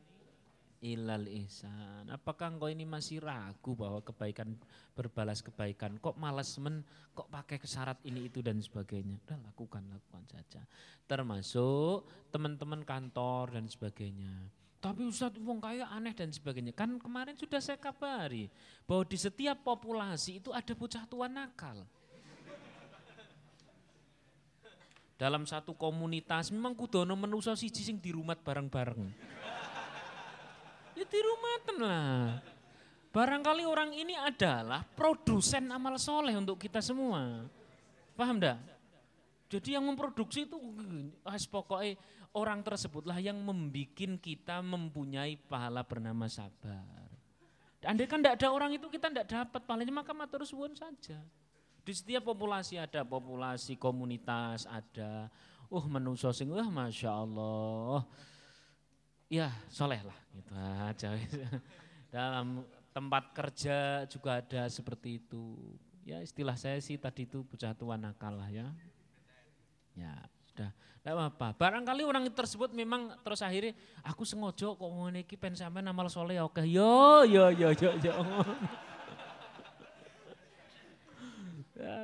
ilal 0.81 1.25
ihsan. 1.43 2.05
Apakah 2.07 2.53
engkau 2.53 2.69
ini 2.69 2.85
masih 2.85 3.21
ragu 3.21 3.73
bahwa 3.73 3.99
kebaikan 3.99 4.53
berbalas 4.93 5.41
kebaikan? 5.41 5.97
Kok 5.97 6.15
malas 6.15 6.53
men, 6.61 6.85
kok 7.17 7.27
pakai 7.27 7.57
syarat 7.65 7.97
ini 8.05 8.29
itu 8.29 8.45
dan 8.45 8.61
sebagainya? 8.61 9.17
Udah 9.25 9.39
lakukan, 9.51 9.83
lakukan 9.89 10.23
saja. 10.29 10.61
Termasuk 11.09 12.29
teman-teman 12.29 12.85
kantor 12.85 13.57
dan 13.57 13.65
sebagainya. 13.65 14.31
Tapi 14.87 15.03
Ustadz 15.03 15.43
wong 15.43 15.59
kaya 15.59 15.83
aneh 15.91 16.15
dan 16.15 16.31
sebagainya. 16.31 16.71
Kan 16.71 16.95
kemarin 16.95 17.35
sudah 17.35 17.59
saya 17.59 17.75
kabari 17.75 18.47
bahwa 18.87 19.03
di 19.03 19.19
setiap 19.19 19.59
populasi 19.59 20.39
itu 20.39 20.55
ada 20.55 20.71
bocah 20.71 21.03
tua 21.03 21.27
nakal. 21.27 21.83
dalam 25.17 25.49
satu 25.49 25.73
komunitas 25.73 26.53
memang 26.53 26.77
kudono 26.77 27.17
menuso 27.17 27.49
siji 27.57 27.81
sing 27.81 27.97
dirumat 27.97 28.37
bareng-bareng. 28.45 29.11
ya 30.95 31.03
dirumatan 31.03 31.77
lah. 31.81 32.37
Barangkali 33.09 33.65
orang 33.65 33.91
ini 33.97 34.13
adalah 34.13 34.85
produsen 34.85 35.73
amal 35.73 35.97
soleh 35.97 36.37
untuk 36.37 36.61
kita 36.61 36.79
semua. 36.85 37.49
Paham 38.13 38.37
enggak? 38.37 38.76
Jadi 39.47 39.79
yang 39.79 39.87
memproduksi 39.87 40.43
itu 40.43 40.59
pokoknya 41.47 41.95
orang 42.35 42.59
tersebutlah 42.61 43.15
yang 43.23 43.39
membuat 43.39 44.19
kita 44.19 44.59
mempunyai 44.59 45.39
pahala 45.39 45.87
bernama 45.87 46.27
sabar. 46.27 47.07
Andai 47.87 48.09
kan 48.09 48.19
tidak 48.19 48.43
ada 48.43 48.51
orang 48.51 48.75
itu 48.75 48.91
kita 48.91 49.07
tidak 49.07 49.31
dapat 49.31 49.61
pahalanya 49.63 50.03
maka 50.03 50.11
matur 50.11 50.43
suwun 50.43 50.75
saja. 50.75 51.23
Di 51.87 51.93
setiap 51.95 52.27
populasi 52.27 52.75
ada 52.75 53.07
populasi 53.07 53.79
komunitas 53.79 54.67
ada. 54.67 55.31
Uh 55.71 55.87
manusia 55.87 56.35
sing 56.35 56.51
wah 56.51 56.67
masya 56.67 57.15
Allah. 57.15 58.03
Ya 59.31 59.55
soleh 59.71 60.03
lah 60.03 60.19
gitu 60.35 60.51
aja. 60.57 61.09
Dalam 62.13 62.67
tempat 62.91 63.31
kerja 63.31 64.03
juga 64.11 64.43
ada 64.43 64.67
seperti 64.67 65.23
itu. 65.23 65.55
Ya 66.03 66.19
istilah 66.19 66.59
saya 66.59 66.79
sih 66.83 66.99
tadi 66.99 67.23
itu 67.23 67.47
bocah 67.47 67.71
tua 67.71 67.95
nakal 67.95 68.35
lah 68.35 68.51
ya. 68.51 68.67
Ya 69.97 70.13
sudah, 70.53 70.69
tidak 71.01 71.13
apa-apa. 71.17 71.47
Barangkali 71.57 72.05
orang 72.05 72.29
tersebut 72.29 72.69
memang 72.69 73.17
terus 73.25 73.41
akhirnya 73.41 73.73
aku 74.05 74.21
sengojo 74.21 74.77
kok 74.77 74.91
ngene 74.93 75.25
iki 75.25 75.33
pen 75.33 75.57
sampean 75.57 75.89
amal 75.89 76.05
soleh 76.05 76.37
oke. 76.37 76.61
Yo 76.61 77.25
yo 77.25 77.49
yo 77.49 77.73
yo 77.73 77.91
yo. 77.97 78.13
Ya, 81.77 82.01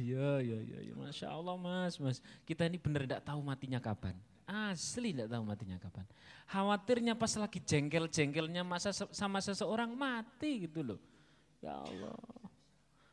ya, 0.00 0.40
ya, 0.40 0.58
ya, 0.80 0.94
masya 0.96 1.28
Allah 1.28 1.52
mas, 1.60 2.00
mas. 2.00 2.24
Kita 2.48 2.64
ini 2.64 2.80
benar 2.80 3.04
tidak 3.04 3.20
tahu 3.20 3.44
matinya 3.44 3.76
kapan. 3.76 4.16
Asli 4.48 5.12
tidak 5.12 5.28
tahu 5.28 5.44
matinya 5.44 5.76
kapan. 5.76 6.08
Khawatirnya 6.48 7.14
pas 7.14 7.30
lagi 7.36 7.60
jengkel-jengkelnya 7.60 8.64
masa 8.64 8.90
sama 8.90 9.38
seseorang 9.44 9.92
mati 9.92 10.64
gitu 10.66 10.80
loh. 10.82 11.00
Ya 11.60 11.76
Allah. 11.76 12.16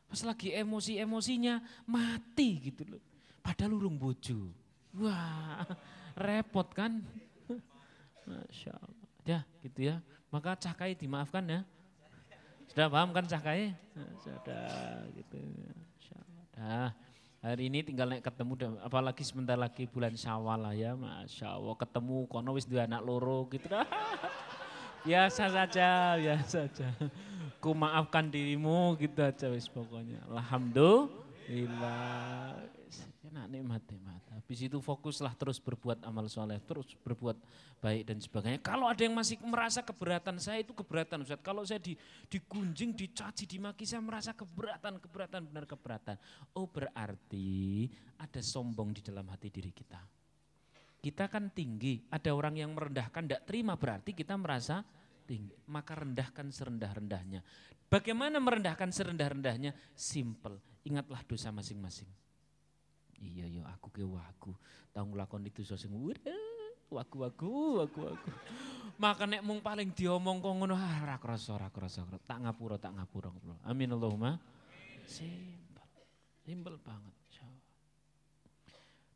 Pas 0.08 0.20
lagi 0.24 0.50
emosi-emosinya 0.56 1.60
mati 1.84 2.72
gitu 2.72 2.88
loh. 2.88 3.02
Padahal 3.40 3.78
urung 3.78 3.96
bojo. 3.96 4.52
Wah, 4.98 5.64
repot 6.26 6.68
kan? 6.72 7.04
Masya 8.28 8.76
Allah. 8.76 9.08
Ya 9.24 9.40
gitu 9.64 9.88
ya. 9.88 10.04
Maka 10.28 10.52
cakai 10.56 10.92
dimaafkan 10.92 11.44
ya. 11.48 11.64
Sudah 12.68 12.92
paham 12.92 13.16
kan 13.16 13.24
cakai? 13.24 13.72
Nah, 13.96 14.12
sudah 14.20 14.68
gitu. 15.16 15.40
Nah, 16.58 16.90
hari 17.40 17.70
ini 17.70 17.86
tinggal 17.86 18.10
naik 18.10 18.26
ketemu, 18.26 18.58
apalagi 18.82 19.22
sebentar 19.24 19.56
lagi 19.56 19.88
bulan 19.88 20.12
syawal 20.18 20.58
lah 20.58 20.74
ya, 20.76 20.98
Masya 20.98 21.54
Allah. 21.54 21.78
Ketemu 21.78 22.26
kono 22.28 22.52
wis 22.58 22.66
dua 22.68 22.84
anak 22.84 23.00
loro 23.06 23.48
gitu 23.48 23.72
dah. 23.72 23.86
biasa 25.08 25.48
saja, 25.48 26.20
biasa 26.20 26.68
saja. 26.68 26.92
Ku 27.62 27.72
maafkan 27.72 28.28
dirimu 28.28 29.00
gitu 29.00 29.24
aja 29.24 29.48
wis 29.48 29.64
pokoknya. 29.70 30.20
Alhamdulillah. 30.28 32.76
Enak 33.28 33.46
nikmat 33.52 33.84
nikmat. 33.92 34.22
Habis 34.32 34.72
itu 34.72 34.80
fokuslah 34.80 35.36
terus 35.36 35.60
berbuat 35.60 36.00
amal 36.08 36.32
soleh, 36.32 36.56
terus 36.64 36.96
berbuat 37.04 37.36
baik 37.76 38.08
dan 38.08 38.18
sebagainya. 38.24 38.56
Kalau 38.64 38.88
ada 38.88 39.04
yang 39.04 39.12
masih 39.12 39.36
merasa 39.44 39.84
keberatan, 39.84 40.40
saya 40.40 40.64
itu 40.64 40.72
keberatan 40.72 41.28
Ustaz. 41.28 41.36
Kalau 41.44 41.60
saya 41.68 41.76
di, 41.76 41.92
digunjing, 42.32 42.96
dicaci, 42.96 43.44
dimaki, 43.44 43.84
saya 43.84 44.00
merasa 44.00 44.32
keberatan, 44.32 44.96
keberatan, 44.96 45.44
benar 45.44 45.68
keberatan. 45.68 46.16
Oh 46.56 46.64
berarti 46.64 47.84
ada 48.16 48.40
sombong 48.40 48.96
di 48.96 49.04
dalam 49.04 49.28
hati 49.28 49.52
diri 49.52 49.76
kita. 49.76 50.00
Kita 50.98 51.28
kan 51.28 51.52
tinggi, 51.52 52.00
ada 52.08 52.32
orang 52.32 52.56
yang 52.56 52.72
merendahkan, 52.72 53.28
tidak 53.28 53.44
terima 53.44 53.76
berarti 53.76 54.16
kita 54.16 54.40
merasa 54.40 54.80
tinggi. 55.28 55.52
Maka 55.68 56.00
rendahkan 56.00 56.48
serendah-rendahnya. 56.48 57.44
Bagaimana 57.92 58.40
merendahkan 58.40 58.88
serendah-rendahnya? 58.88 59.76
Simple, 59.92 60.64
ingatlah 60.88 61.20
dosa 61.28 61.52
masing-masing 61.52 62.08
iya 63.22 63.46
yo 63.50 63.62
aku 63.66 63.88
ke 63.90 64.02
waku. 64.04 64.52
Tahu 64.94 65.04
ngelakon 65.14 65.46
itu 65.46 65.62
sosing 65.62 65.92
waku 66.88 67.26
waku 67.26 67.50
waku 67.84 67.98
waku. 68.12 68.30
Maka 68.98 69.28
nek 69.28 69.46
mung 69.46 69.62
paling 69.62 69.94
diomong 69.94 70.42
kok 70.42 70.54
ngono 70.58 70.74
ah 70.74 71.06
ora 71.06 71.16
krasa 71.22 71.54
ora 71.54 71.70
krasa 71.70 72.02
tak 72.26 72.38
ngapura 72.42 72.80
tak 72.80 72.96
ngapura 72.98 73.30
amin 73.66 73.94
Allahumma. 73.94 74.40
Simpel. 75.06 75.86
Simpel 76.42 76.74
banget 76.82 77.18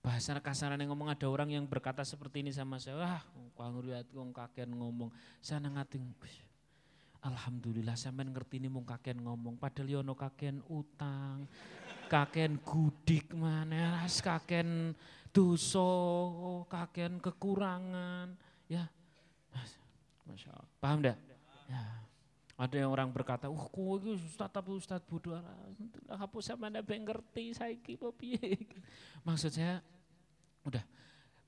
bahasa 0.03 0.34
kasaran 0.42 0.82
yang 0.82 0.90
ngomong 0.90 1.14
ada 1.14 1.30
orang 1.30 1.55
yang 1.55 1.62
berkata 1.62 2.03
seperti 2.03 2.42
ini 2.42 2.50
sama 2.50 2.82
saya 2.82 2.98
wah 2.98 3.22
kang 3.55 3.78
riat 3.78 4.11
wong 4.11 4.34
kakean 4.34 4.74
ngomong. 4.74 5.14
Sana 5.38 5.70
ngating 5.70 6.03
Alhamdulillah 7.22 7.94
sampean 7.94 8.34
ngerti 8.34 8.58
ini 8.58 8.66
mung 8.66 8.82
kakean 8.82 9.22
ngomong 9.22 9.54
padahal 9.54 9.86
yo 9.86 9.98
ono 10.02 10.18
kakean 10.18 10.58
utang 10.66 11.46
kaken 12.12 12.60
gudik 12.60 13.32
mana, 13.32 14.04
kaken 14.04 14.92
dosa, 15.32 15.88
kaken 16.68 17.24
kekurangan, 17.24 18.36
ya. 18.68 18.84
Masya 20.28 20.52
Allah. 20.52 20.68
Paham 20.76 21.00
enggak? 21.00 21.18
Ya. 21.72 21.82
Ada 22.60 22.84
yang 22.84 22.92
orang 22.92 23.08
berkata, 23.08 23.48
"Uh, 23.48 23.64
kowe 23.72 23.96
iki 23.96 24.12
ustaz 24.12 24.52
tapi 24.52 24.76
ustaz 24.76 25.00
bodoh 25.00 25.40
hapus 26.04 26.52
sama 26.52 26.68
anda 26.68 26.84
ngerti 26.84 27.56
saiki 27.56 27.96
piye." 28.20 28.60
Maksud 29.24 29.50
saya 29.56 29.80
udah 30.68 30.84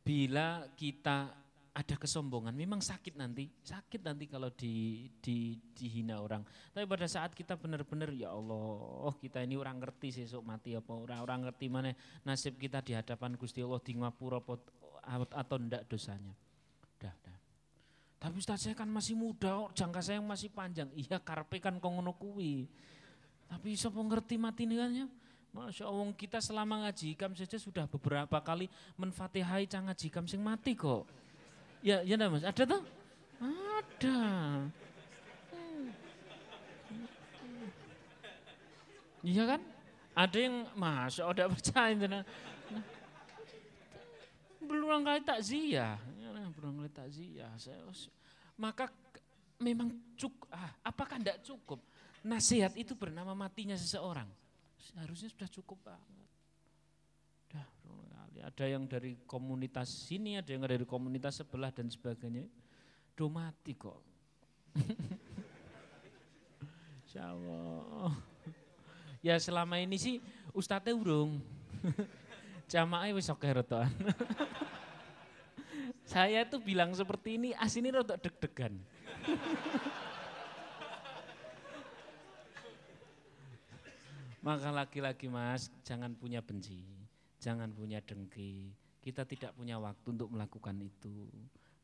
bila 0.00 0.64
kita 0.74 1.43
ada 1.74 1.98
kesombongan, 1.98 2.54
memang 2.54 2.78
sakit 2.78 3.18
nanti, 3.18 3.50
sakit 3.50 4.06
nanti 4.06 4.30
kalau 4.30 4.46
di, 4.54 5.10
di, 5.18 5.58
dihina 5.74 6.22
orang. 6.22 6.46
Tapi 6.70 6.86
pada 6.86 7.10
saat 7.10 7.34
kita 7.34 7.58
benar-benar 7.58 8.14
ya 8.14 8.30
Allah, 8.30 9.10
kita 9.18 9.42
ini 9.42 9.58
orang 9.58 9.82
ngerti 9.82 10.22
sesuk 10.22 10.46
mati 10.46 10.78
apa 10.78 10.94
orang 10.94 11.18
orang 11.26 11.38
ngerti 11.50 11.66
mana 11.66 11.90
nasib 12.22 12.62
kita 12.62 12.78
di 12.78 12.94
hadapan 12.94 13.34
Gusti 13.34 13.58
Allah 13.58 13.82
di 13.82 13.92
ngapura 13.98 14.38
atau 15.34 15.56
ndak 15.58 15.90
dosanya. 15.90 16.30
Dah, 16.94 17.14
dah. 17.26 17.38
Tapi 18.22 18.38
Ustaz 18.38 18.62
saya 18.62 18.78
kan 18.78 18.86
masih 18.86 19.18
muda, 19.18 19.66
jangka 19.74 19.98
saya 19.98 20.22
masih 20.22 20.54
panjang. 20.54 20.86
Iya 20.94 21.18
karpe 21.18 21.58
kan 21.58 21.82
kongono 21.82 22.14
kuwi. 22.14 22.70
Tapi 23.50 23.74
sapa 23.74 23.98
ngerti 23.98 24.38
mati 24.38 24.62
nih 24.62 24.78
kan 24.78 24.90
ya? 24.94 25.06
Masya 25.54 25.90
Allah 25.90 26.06
kita 26.14 26.38
selama 26.38 26.86
ngaji 26.86 27.14
ikam 27.18 27.34
saja 27.34 27.58
sudah 27.58 27.86
beberapa 27.86 28.38
kali 28.42 28.66
menfatihai 28.98 29.66
cang 29.66 29.90
ngaji 29.90 30.06
ikam 30.06 30.26
sing 30.30 30.38
mati 30.38 30.78
kok. 30.78 31.23
Ya, 31.84 32.00
ya 32.00 32.16
enggak 32.16 32.32
Mas? 32.32 32.44
Ada 32.48 32.62
tuh? 32.64 32.82
Ada. 33.44 34.20
Iya 39.20 39.42
kan? 39.44 39.60
Ada 40.16 40.38
yang 40.40 40.56
masuk 40.72 41.24
udah 41.28 41.46
percaya 41.52 41.92
itu. 41.92 42.06
Nah, 42.08 42.24
berulang 44.64 45.02
kali 45.04 45.20
takziah, 45.20 46.00
berulang 46.56 46.80
kali 46.80 46.92
takziah. 46.92 47.52
Saya, 47.60 47.76
maka 48.56 48.88
memang 49.60 49.92
cukup, 50.16 50.48
ah, 50.52 50.72
apakah 50.80 51.20
tidak 51.20 51.44
cukup? 51.44 51.84
Nasihat 52.24 52.72
itu 52.80 52.96
bernama 52.96 53.36
matinya 53.36 53.76
seseorang. 53.76 54.28
Harusnya 54.96 55.28
sudah 55.28 55.50
cukup 55.52 55.84
ada 58.44 58.64
yang 58.68 58.84
dari 58.84 59.16
komunitas 59.24 59.88
sini, 59.88 60.36
ada 60.36 60.52
yang 60.52 60.68
dari 60.68 60.84
komunitas 60.84 61.40
sebelah 61.40 61.72
dan 61.72 61.88
sebagainya. 61.88 62.44
Do 63.16 63.32
mati 63.32 63.72
kok. 63.72 63.98
Allah. 67.14 68.10
Ya 69.22 69.38
selama 69.38 69.78
ini 69.78 69.94
sih 69.94 70.18
ustadznya 70.50 70.98
urung. 70.98 71.38
Jamaah 72.72 73.14
wis 73.14 73.30
oke. 73.30 73.46
Saya 76.04 76.44
tuh 76.44 76.60
bilang 76.60 76.92
seperti 76.92 77.38
ini, 77.40 77.54
asini 77.56 77.88
rotok 77.94 78.18
deg-degan. 78.18 78.76
Maka 84.44 84.68
laki-laki 84.68 85.32
mas, 85.32 85.72
jangan 85.86 86.12
punya 86.12 86.44
benci 86.44 86.93
jangan 87.44 87.68
punya 87.76 88.00
dengki. 88.00 88.72
Kita 89.04 89.28
tidak 89.28 89.52
punya 89.52 89.76
waktu 89.76 90.16
untuk 90.16 90.32
melakukan 90.32 90.80
itu. 90.80 91.28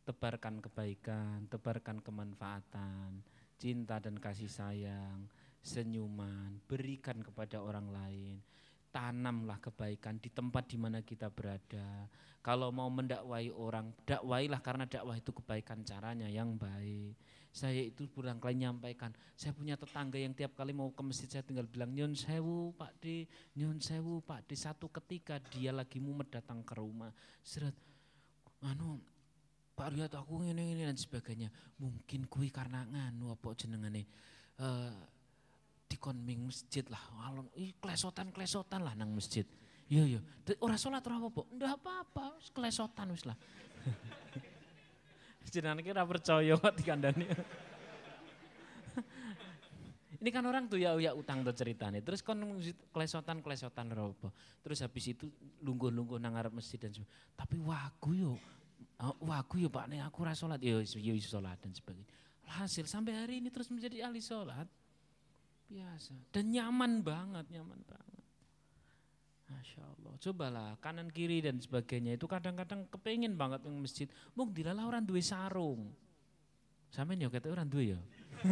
Tebarkan 0.08 0.64
kebaikan, 0.64 1.44
tebarkan 1.52 2.00
kemanfaatan, 2.00 3.20
cinta 3.60 4.00
dan 4.00 4.16
kasih 4.16 4.48
sayang, 4.48 5.28
senyuman, 5.60 6.56
berikan 6.64 7.20
kepada 7.20 7.60
orang 7.60 7.92
lain. 7.92 8.40
Tanamlah 8.88 9.60
kebaikan 9.60 10.16
di 10.16 10.32
tempat 10.32 10.64
di 10.72 10.80
mana 10.80 11.04
kita 11.04 11.28
berada. 11.28 12.08
Kalau 12.40 12.72
mau 12.72 12.88
mendakwai 12.88 13.52
orang, 13.52 13.92
dakwailah 14.08 14.64
karena 14.64 14.88
dakwah 14.88 15.14
itu 15.14 15.30
kebaikan 15.30 15.84
caranya 15.84 16.26
yang 16.26 16.56
baik 16.56 17.14
saya 17.50 17.82
itu 17.82 18.06
berulang 18.06 18.38
kali 18.38 18.62
nyampaikan, 18.62 19.10
saya 19.34 19.50
punya 19.50 19.74
tetangga 19.74 20.16
yang 20.16 20.30
tiap 20.38 20.54
kali 20.54 20.70
mau 20.70 20.94
ke 20.94 21.02
masjid 21.02 21.26
saya 21.26 21.42
tinggal 21.42 21.66
bilang, 21.66 21.90
nyon 21.90 22.14
sewu 22.14 22.70
Pak 22.78 23.02
Di, 23.02 23.26
nyun 23.58 23.82
sewu 23.82 24.22
Pak, 24.22 24.46
di 24.46 24.54
satu 24.54 24.86
ketika 24.86 25.42
dia 25.42 25.74
lagi 25.74 25.98
mau 25.98 26.14
datang 26.22 26.62
ke 26.62 26.78
rumah, 26.78 27.10
seret, 27.42 27.74
anu 28.62 29.02
Pak 29.74 29.88
lihat 29.96 30.12
aku 30.12 30.44
ini 30.44 30.76
ini 30.76 30.84
dan 30.84 30.92
sebagainya. 30.92 31.48
Mungkin 31.80 32.28
kui 32.28 32.52
karena 32.52 32.84
nganu 32.84 33.32
apa 33.32 33.56
jenengane 33.56 34.04
uh, 34.60 34.92
dikonming 35.88 36.52
masjid 36.52 36.84
lah. 36.92 37.00
Alon, 37.24 37.48
ih 37.56 37.72
klesotan-klesotan 37.80 38.84
lah 38.84 38.92
nang 38.92 39.16
masjid. 39.16 39.48
Iya 39.88 40.04
iya. 40.04 40.20
Ora 40.60 40.76
salat 40.76 41.00
ora 41.08 41.16
apa-apa. 41.16 41.42
Ndak 41.56 41.70
apa-apa, 41.80 42.26
klesotan 42.52 43.08
wis 43.16 43.24
lah. 43.24 43.34
Jenengan 45.50 45.82
kira 45.82 46.06
percaya 46.06 46.54
kok 46.54 46.74
dikandani. 46.78 47.26
Ini 50.20 50.28
kan 50.28 50.44
orang 50.44 50.68
tuh 50.68 50.76
ya 50.76 50.92
ya 51.00 51.16
utang 51.16 51.40
tuh 51.40 51.56
ceritanya. 51.56 51.98
Terus 52.04 52.20
kon 52.20 52.60
klesotan 52.92 53.40
klesotan 53.40 53.88
apa. 53.88 54.28
Terus 54.60 54.84
habis 54.84 55.16
itu 55.16 55.26
lungguh-lungguh 55.64 56.20
nang 56.20 56.36
ngarep 56.36 56.52
masjid 56.54 56.76
dan 56.76 56.92
sebagainya. 56.92 57.34
Tapi 57.34 57.56
wagu 57.56 58.12
yo. 58.12 58.32
Oh, 59.00 59.16
wagu 59.24 59.56
yo 59.56 59.72
Pak 59.72 59.88
nih 59.88 60.04
aku 60.04 60.28
ora 60.28 60.36
salat 60.36 60.60
yo 60.60 60.84
yo 60.84 61.14
salat 61.24 61.56
dan 61.64 61.72
sebagainya. 61.72 62.04
Hasil 62.50 62.84
sampai 62.84 63.16
hari 63.16 63.40
ini 63.40 63.48
terus 63.48 63.72
menjadi 63.72 64.04
ahli 64.04 64.20
salat. 64.20 64.68
Biasa. 65.72 66.12
Dan 66.34 66.52
nyaman 66.52 67.00
banget, 67.00 67.48
nyaman 67.48 67.80
banget. 67.88 68.24
Masya 69.50 69.82
Allah. 69.82 70.12
Cobalah 70.22 70.70
kanan 70.78 71.10
kiri 71.10 71.42
dan 71.42 71.58
sebagainya 71.58 72.14
itu 72.14 72.30
kadang-kadang 72.30 72.86
kepengen 72.86 73.34
banget 73.34 73.66
yang 73.66 73.76
masjid. 73.82 74.06
Mungkin 74.38 74.54
dilala 74.54 74.86
orang 74.86 75.02
duwe 75.02 75.20
sarung. 75.20 75.90
Sampai 76.90 77.18
nih 77.18 77.26
kata 77.26 77.50
orang 77.50 77.66
duwe 77.66 77.94
ya. 77.94 78.00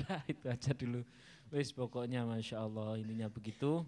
nah 0.00 0.22
itu 0.30 0.46
aja 0.46 0.72
dulu. 0.74 1.02
Wis 1.50 1.74
pokoknya 1.74 2.22
Masya 2.22 2.62
Allah 2.62 2.98
ininya 2.98 3.26
begitu. 3.26 3.82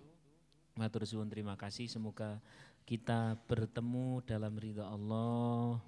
Matur 0.74 1.06
suwun 1.06 1.30
terima 1.30 1.54
kasih 1.54 1.86
semoga 1.86 2.42
kita 2.86 3.38
bertemu 3.46 4.22
dalam 4.26 4.54
ridha 4.58 4.86
Allah. 4.86 5.78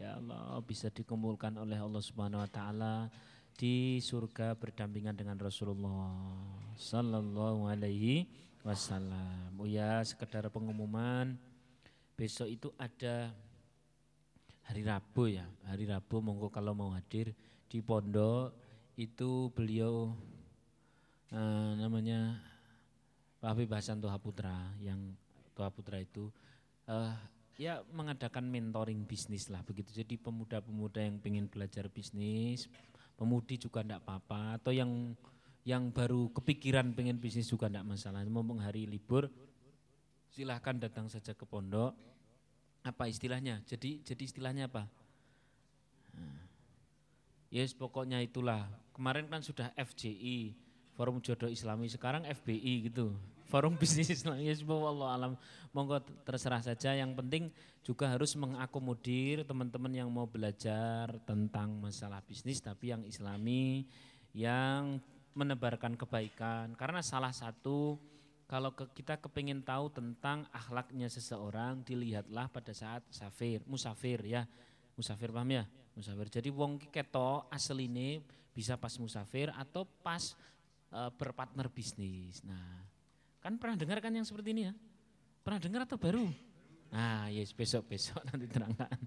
Ya 0.00 0.16
Allah 0.16 0.64
bisa 0.64 0.88
dikumpulkan 0.88 1.60
oleh 1.60 1.76
Allah 1.76 2.00
Subhanahu 2.00 2.40
wa 2.40 2.50
taala 2.50 3.12
di 3.60 4.00
surga 4.00 4.56
berdampingan 4.56 5.12
dengan 5.12 5.36
Rasulullah 5.36 6.16
sallallahu 6.80 7.68
alaihi 7.68 8.24
wasallam. 8.64 9.52
Oh 9.60 9.68
ya, 9.68 10.00
sekedar 10.00 10.48
pengumuman 10.48 11.36
besok 12.16 12.48
itu 12.48 12.72
ada 12.80 13.36
hari 14.64 14.80
Rabu 14.80 15.28
ya. 15.28 15.44
Hari 15.68 15.84
Rabu 15.84 16.24
monggo 16.24 16.48
kalau 16.48 16.72
mau 16.72 16.96
hadir 16.96 17.36
di 17.68 17.84
pondok 17.84 18.56
itu 18.96 19.52
beliau 19.52 20.16
uh, 21.28 21.72
namanya 21.76 22.40
Pak 23.44 23.60
Habib 23.60 23.76
Hasan 23.76 24.00
Toha 24.00 24.16
Putra 24.16 24.72
yang 24.80 25.12
Toha 25.52 25.68
Putra 25.68 26.00
itu 26.00 26.32
uh, 26.88 27.12
ya 27.60 27.84
mengadakan 27.92 28.48
mentoring 28.48 29.04
bisnis 29.04 29.52
lah 29.52 29.60
begitu. 29.68 29.92
Jadi 29.92 30.16
pemuda-pemuda 30.16 31.04
yang 31.04 31.20
ingin 31.20 31.44
belajar 31.44 31.92
bisnis, 31.92 32.72
pemudi 33.20 33.60
juga 33.60 33.84
tidak 33.84 34.00
apa-apa 34.00 34.56
atau 34.56 34.72
yang 34.72 35.12
yang 35.68 35.92
baru 35.92 36.32
kepikiran 36.32 36.96
pengen 36.96 37.20
bisnis 37.20 37.52
juga 37.52 37.68
tidak 37.68 37.84
masalah. 37.84 38.24
Mumpung 38.24 38.64
hari 38.64 38.88
libur 38.88 39.28
silahkan 40.32 40.80
datang 40.80 41.12
saja 41.12 41.36
ke 41.36 41.44
pondok. 41.44 41.92
Apa 42.80 43.12
istilahnya? 43.12 43.60
Jadi 43.68 44.00
jadi 44.00 44.22
istilahnya 44.24 44.72
apa? 44.72 44.88
Yes 47.52 47.76
pokoknya 47.76 48.24
itulah. 48.24 48.64
Kemarin 48.96 49.28
kan 49.28 49.44
sudah 49.44 49.68
FJI, 49.76 50.56
Forum 51.00 51.24
Jodoh 51.24 51.48
Islami, 51.48 51.88
sekarang 51.88 52.28
FBI 52.28 52.92
gitu. 52.92 53.16
Forum 53.48 53.72
Bisnis 53.80 54.12
Islami, 54.12 54.52
yes 54.52 54.60
Allah 54.68 55.08
alam. 55.16 55.32
Monggo 55.72 55.96
terserah 56.28 56.60
saja, 56.60 56.92
yang 56.92 57.16
penting 57.16 57.48
juga 57.80 58.12
harus 58.12 58.36
mengakomodir 58.36 59.48
teman-teman 59.48 59.88
yang 59.96 60.12
mau 60.12 60.28
belajar 60.28 61.08
tentang 61.24 61.72
masalah 61.80 62.20
bisnis 62.20 62.60
tapi 62.60 62.92
yang 62.92 63.00
islami, 63.08 63.88
yang 64.36 65.00
menebarkan 65.32 65.96
kebaikan. 65.96 66.76
Karena 66.76 67.00
salah 67.00 67.32
satu 67.32 67.96
kalau 68.44 68.76
kita 68.76 69.16
kepingin 69.16 69.64
tahu 69.64 69.88
tentang 69.88 70.44
akhlaknya 70.52 71.08
seseorang, 71.08 71.80
dilihatlah 71.80 72.52
pada 72.52 72.76
saat 72.76 73.00
safir, 73.08 73.64
musafir 73.64 74.20
ya. 74.28 74.44
Musafir 75.00 75.32
paham 75.32 75.48
ya? 75.48 75.64
musafir. 75.94 76.26
Jadi 76.30 76.48
wong 76.48 76.78
keto 76.90 77.46
ini 77.78 78.24
bisa 78.56 78.80
pas 78.80 78.96
musafir 78.98 79.52
atau 79.54 79.86
pas 80.02 80.34
e, 80.90 81.00
berpartner 81.14 81.70
bisnis. 81.70 82.42
Nah, 82.44 82.84
kan 83.40 83.56
pernah 83.56 83.78
dengar 83.78 83.98
kan 84.02 84.12
yang 84.12 84.26
seperti 84.26 84.52
ini 84.52 84.62
ya? 84.68 84.74
Pernah 85.40 85.60
dengar 85.62 85.80
atau 85.88 85.96
baru? 85.96 86.26
Nah, 86.90 87.30
yes 87.30 87.54
besok-besok 87.54 88.20
nanti 88.28 88.46
terangkan. 88.50 88.98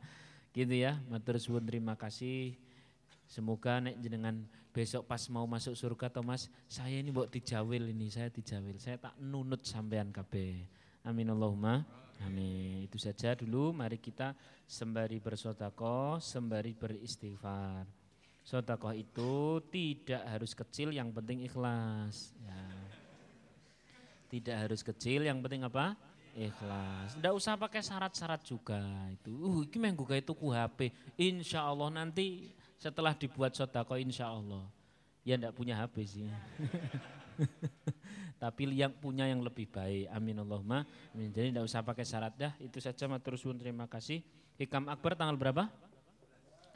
Gitu 0.55 0.73
ya, 0.73 0.97
matur 1.11 1.37
suwun 1.37 1.63
terima 1.67 1.93
kasih. 1.99 2.55
Semoga 3.27 3.81
nek 3.81 3.97
jenengan 3.97 4.45
besok 4.73 5.05
pas 5.05 5.21
mau 5.29 5.45
masuk 5.45 5.77
surga 5.77 6.09
Thomas, 6.09 6.49
saya 6.65 6.97
ini 6.97 7.13
buat 7.13 7.29
dijawil 7.29 7.93
ini, 7.93 8.09
saya 8.09 8.29
dijawil. 8.29 8.77
Saya 8.81 8.97
tak 8.97 9.15
nunut 9.21 9.65
sampean 9.65 10.09
kabeh. 10.09 10.65
Amin 11.05 11.29
Allahumma. 11.29 11.85
Amin. 12.23 12.85
Itu 12.85 13.01
saja 13.01 13.35
dulu. 13.35 13.73
Mari 13.73 13.99
kita 13.99 14.37
sembari 14.69 15.19
bersodako, 15.19 16.21
sembari 16.21 16.77
beristighfar. 16.77 18.02
Sodako 18.43 18.91
itu 18.91 19.63
tidak 19.71 20.19
harus 20.27 20.51
kecil, 20.51 20.91
yang 20.91 21.15
penting 21.15 21.47
ikhlas. 21.47 22.35
Ya. 22.43 22.63
Tidak 24.27 24.55
harus 24.67 24.83
kecil, 24.83 25.23
yang 25.23 25.39
penting 25.39 25.63
apa? 25.63 25.95
Ikhlas. 26.35 27.15
Tidak 27.15 27.31
usah 27.31 27.55
pakai 27.55 27.79
syarat-syarat 27.79 28.43
juga. 28.43 28.83
Itu, 29.15 29.31
uh, 29.31 29.63
ini 29.63 29.77
minggu 29.79 30.03
itu 30.11 30.35
ku 30.35 30.51
HP. 30.51 30.91
Insya 31.15 31.63
Allah 31.63 32.03
nanti 32.03 32.51
setelah 32.75 33.15
dibuat 33.15 33.55
sodako, 33.55 33.95
insya 33.95 34.27
Allah. 34.27 34.67
Ya 35.23 35.39
tidak 35.39 35.55
punya 35.55 35.79
HP 35.79 36.03
sih. 36.03 36.27
tapi 38.43 38.75
yang 38.75 38.91
punya 38.91 39.23
yang 39.23 39.39
lebih 39.39 39.71
baik. 39.71 40.11
Amin 40.11 40.35
Allahumma. 40.35 40.83
Amin. 41.15 41.31
Jadi 41.31 41.55
tidak 41.55 41.63
usah 41.63 41.79
pakai 41.79 42.03
syarat 42.03 42.35
dah. 42.35 42.51
Itu 42.59 42.83
saja 42.83 43.07
matur 43.07 43.39
suwun 43.39 43.55
terima 43.55 43.87
kasih. 43.87 44.19
Hikam 44.59 44.91
Akbar 44.91 45.15
tanggal 45.15 45.39
berapa? 45.39 45.71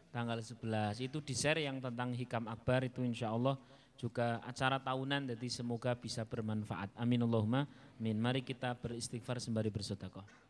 Tanggal 0.10 0.40
11. 0.40 1.04
Itu 1.04 1.20
di 1.20 1.36
share 1.36 1.62
yang 1.64 1.84
tentang 1.84 2.16
Hikam 2.16 2.48
Akbar 2.48 2.88
itu 2.88 3.04
insya 3.04 3.32
Allah 3.32 3.60
juga 3.98 4.40
acara 4.46 4.78
tahunan 4.78 5.34
jadi 5.36 5.48
semoga 5.50 5.98
bisa 5.98 6.24
bermanfaat. 6.24 6.94
Amin 6.96 7.26
Allahumma. 7.26 7.66
Amin. 7.98 8.16
Mari 8.22 8.46
kita 8.46 8.78
beristighfar 8.78 9.42
sembari 9.42 9.74
bersedekah. 9.74 10.47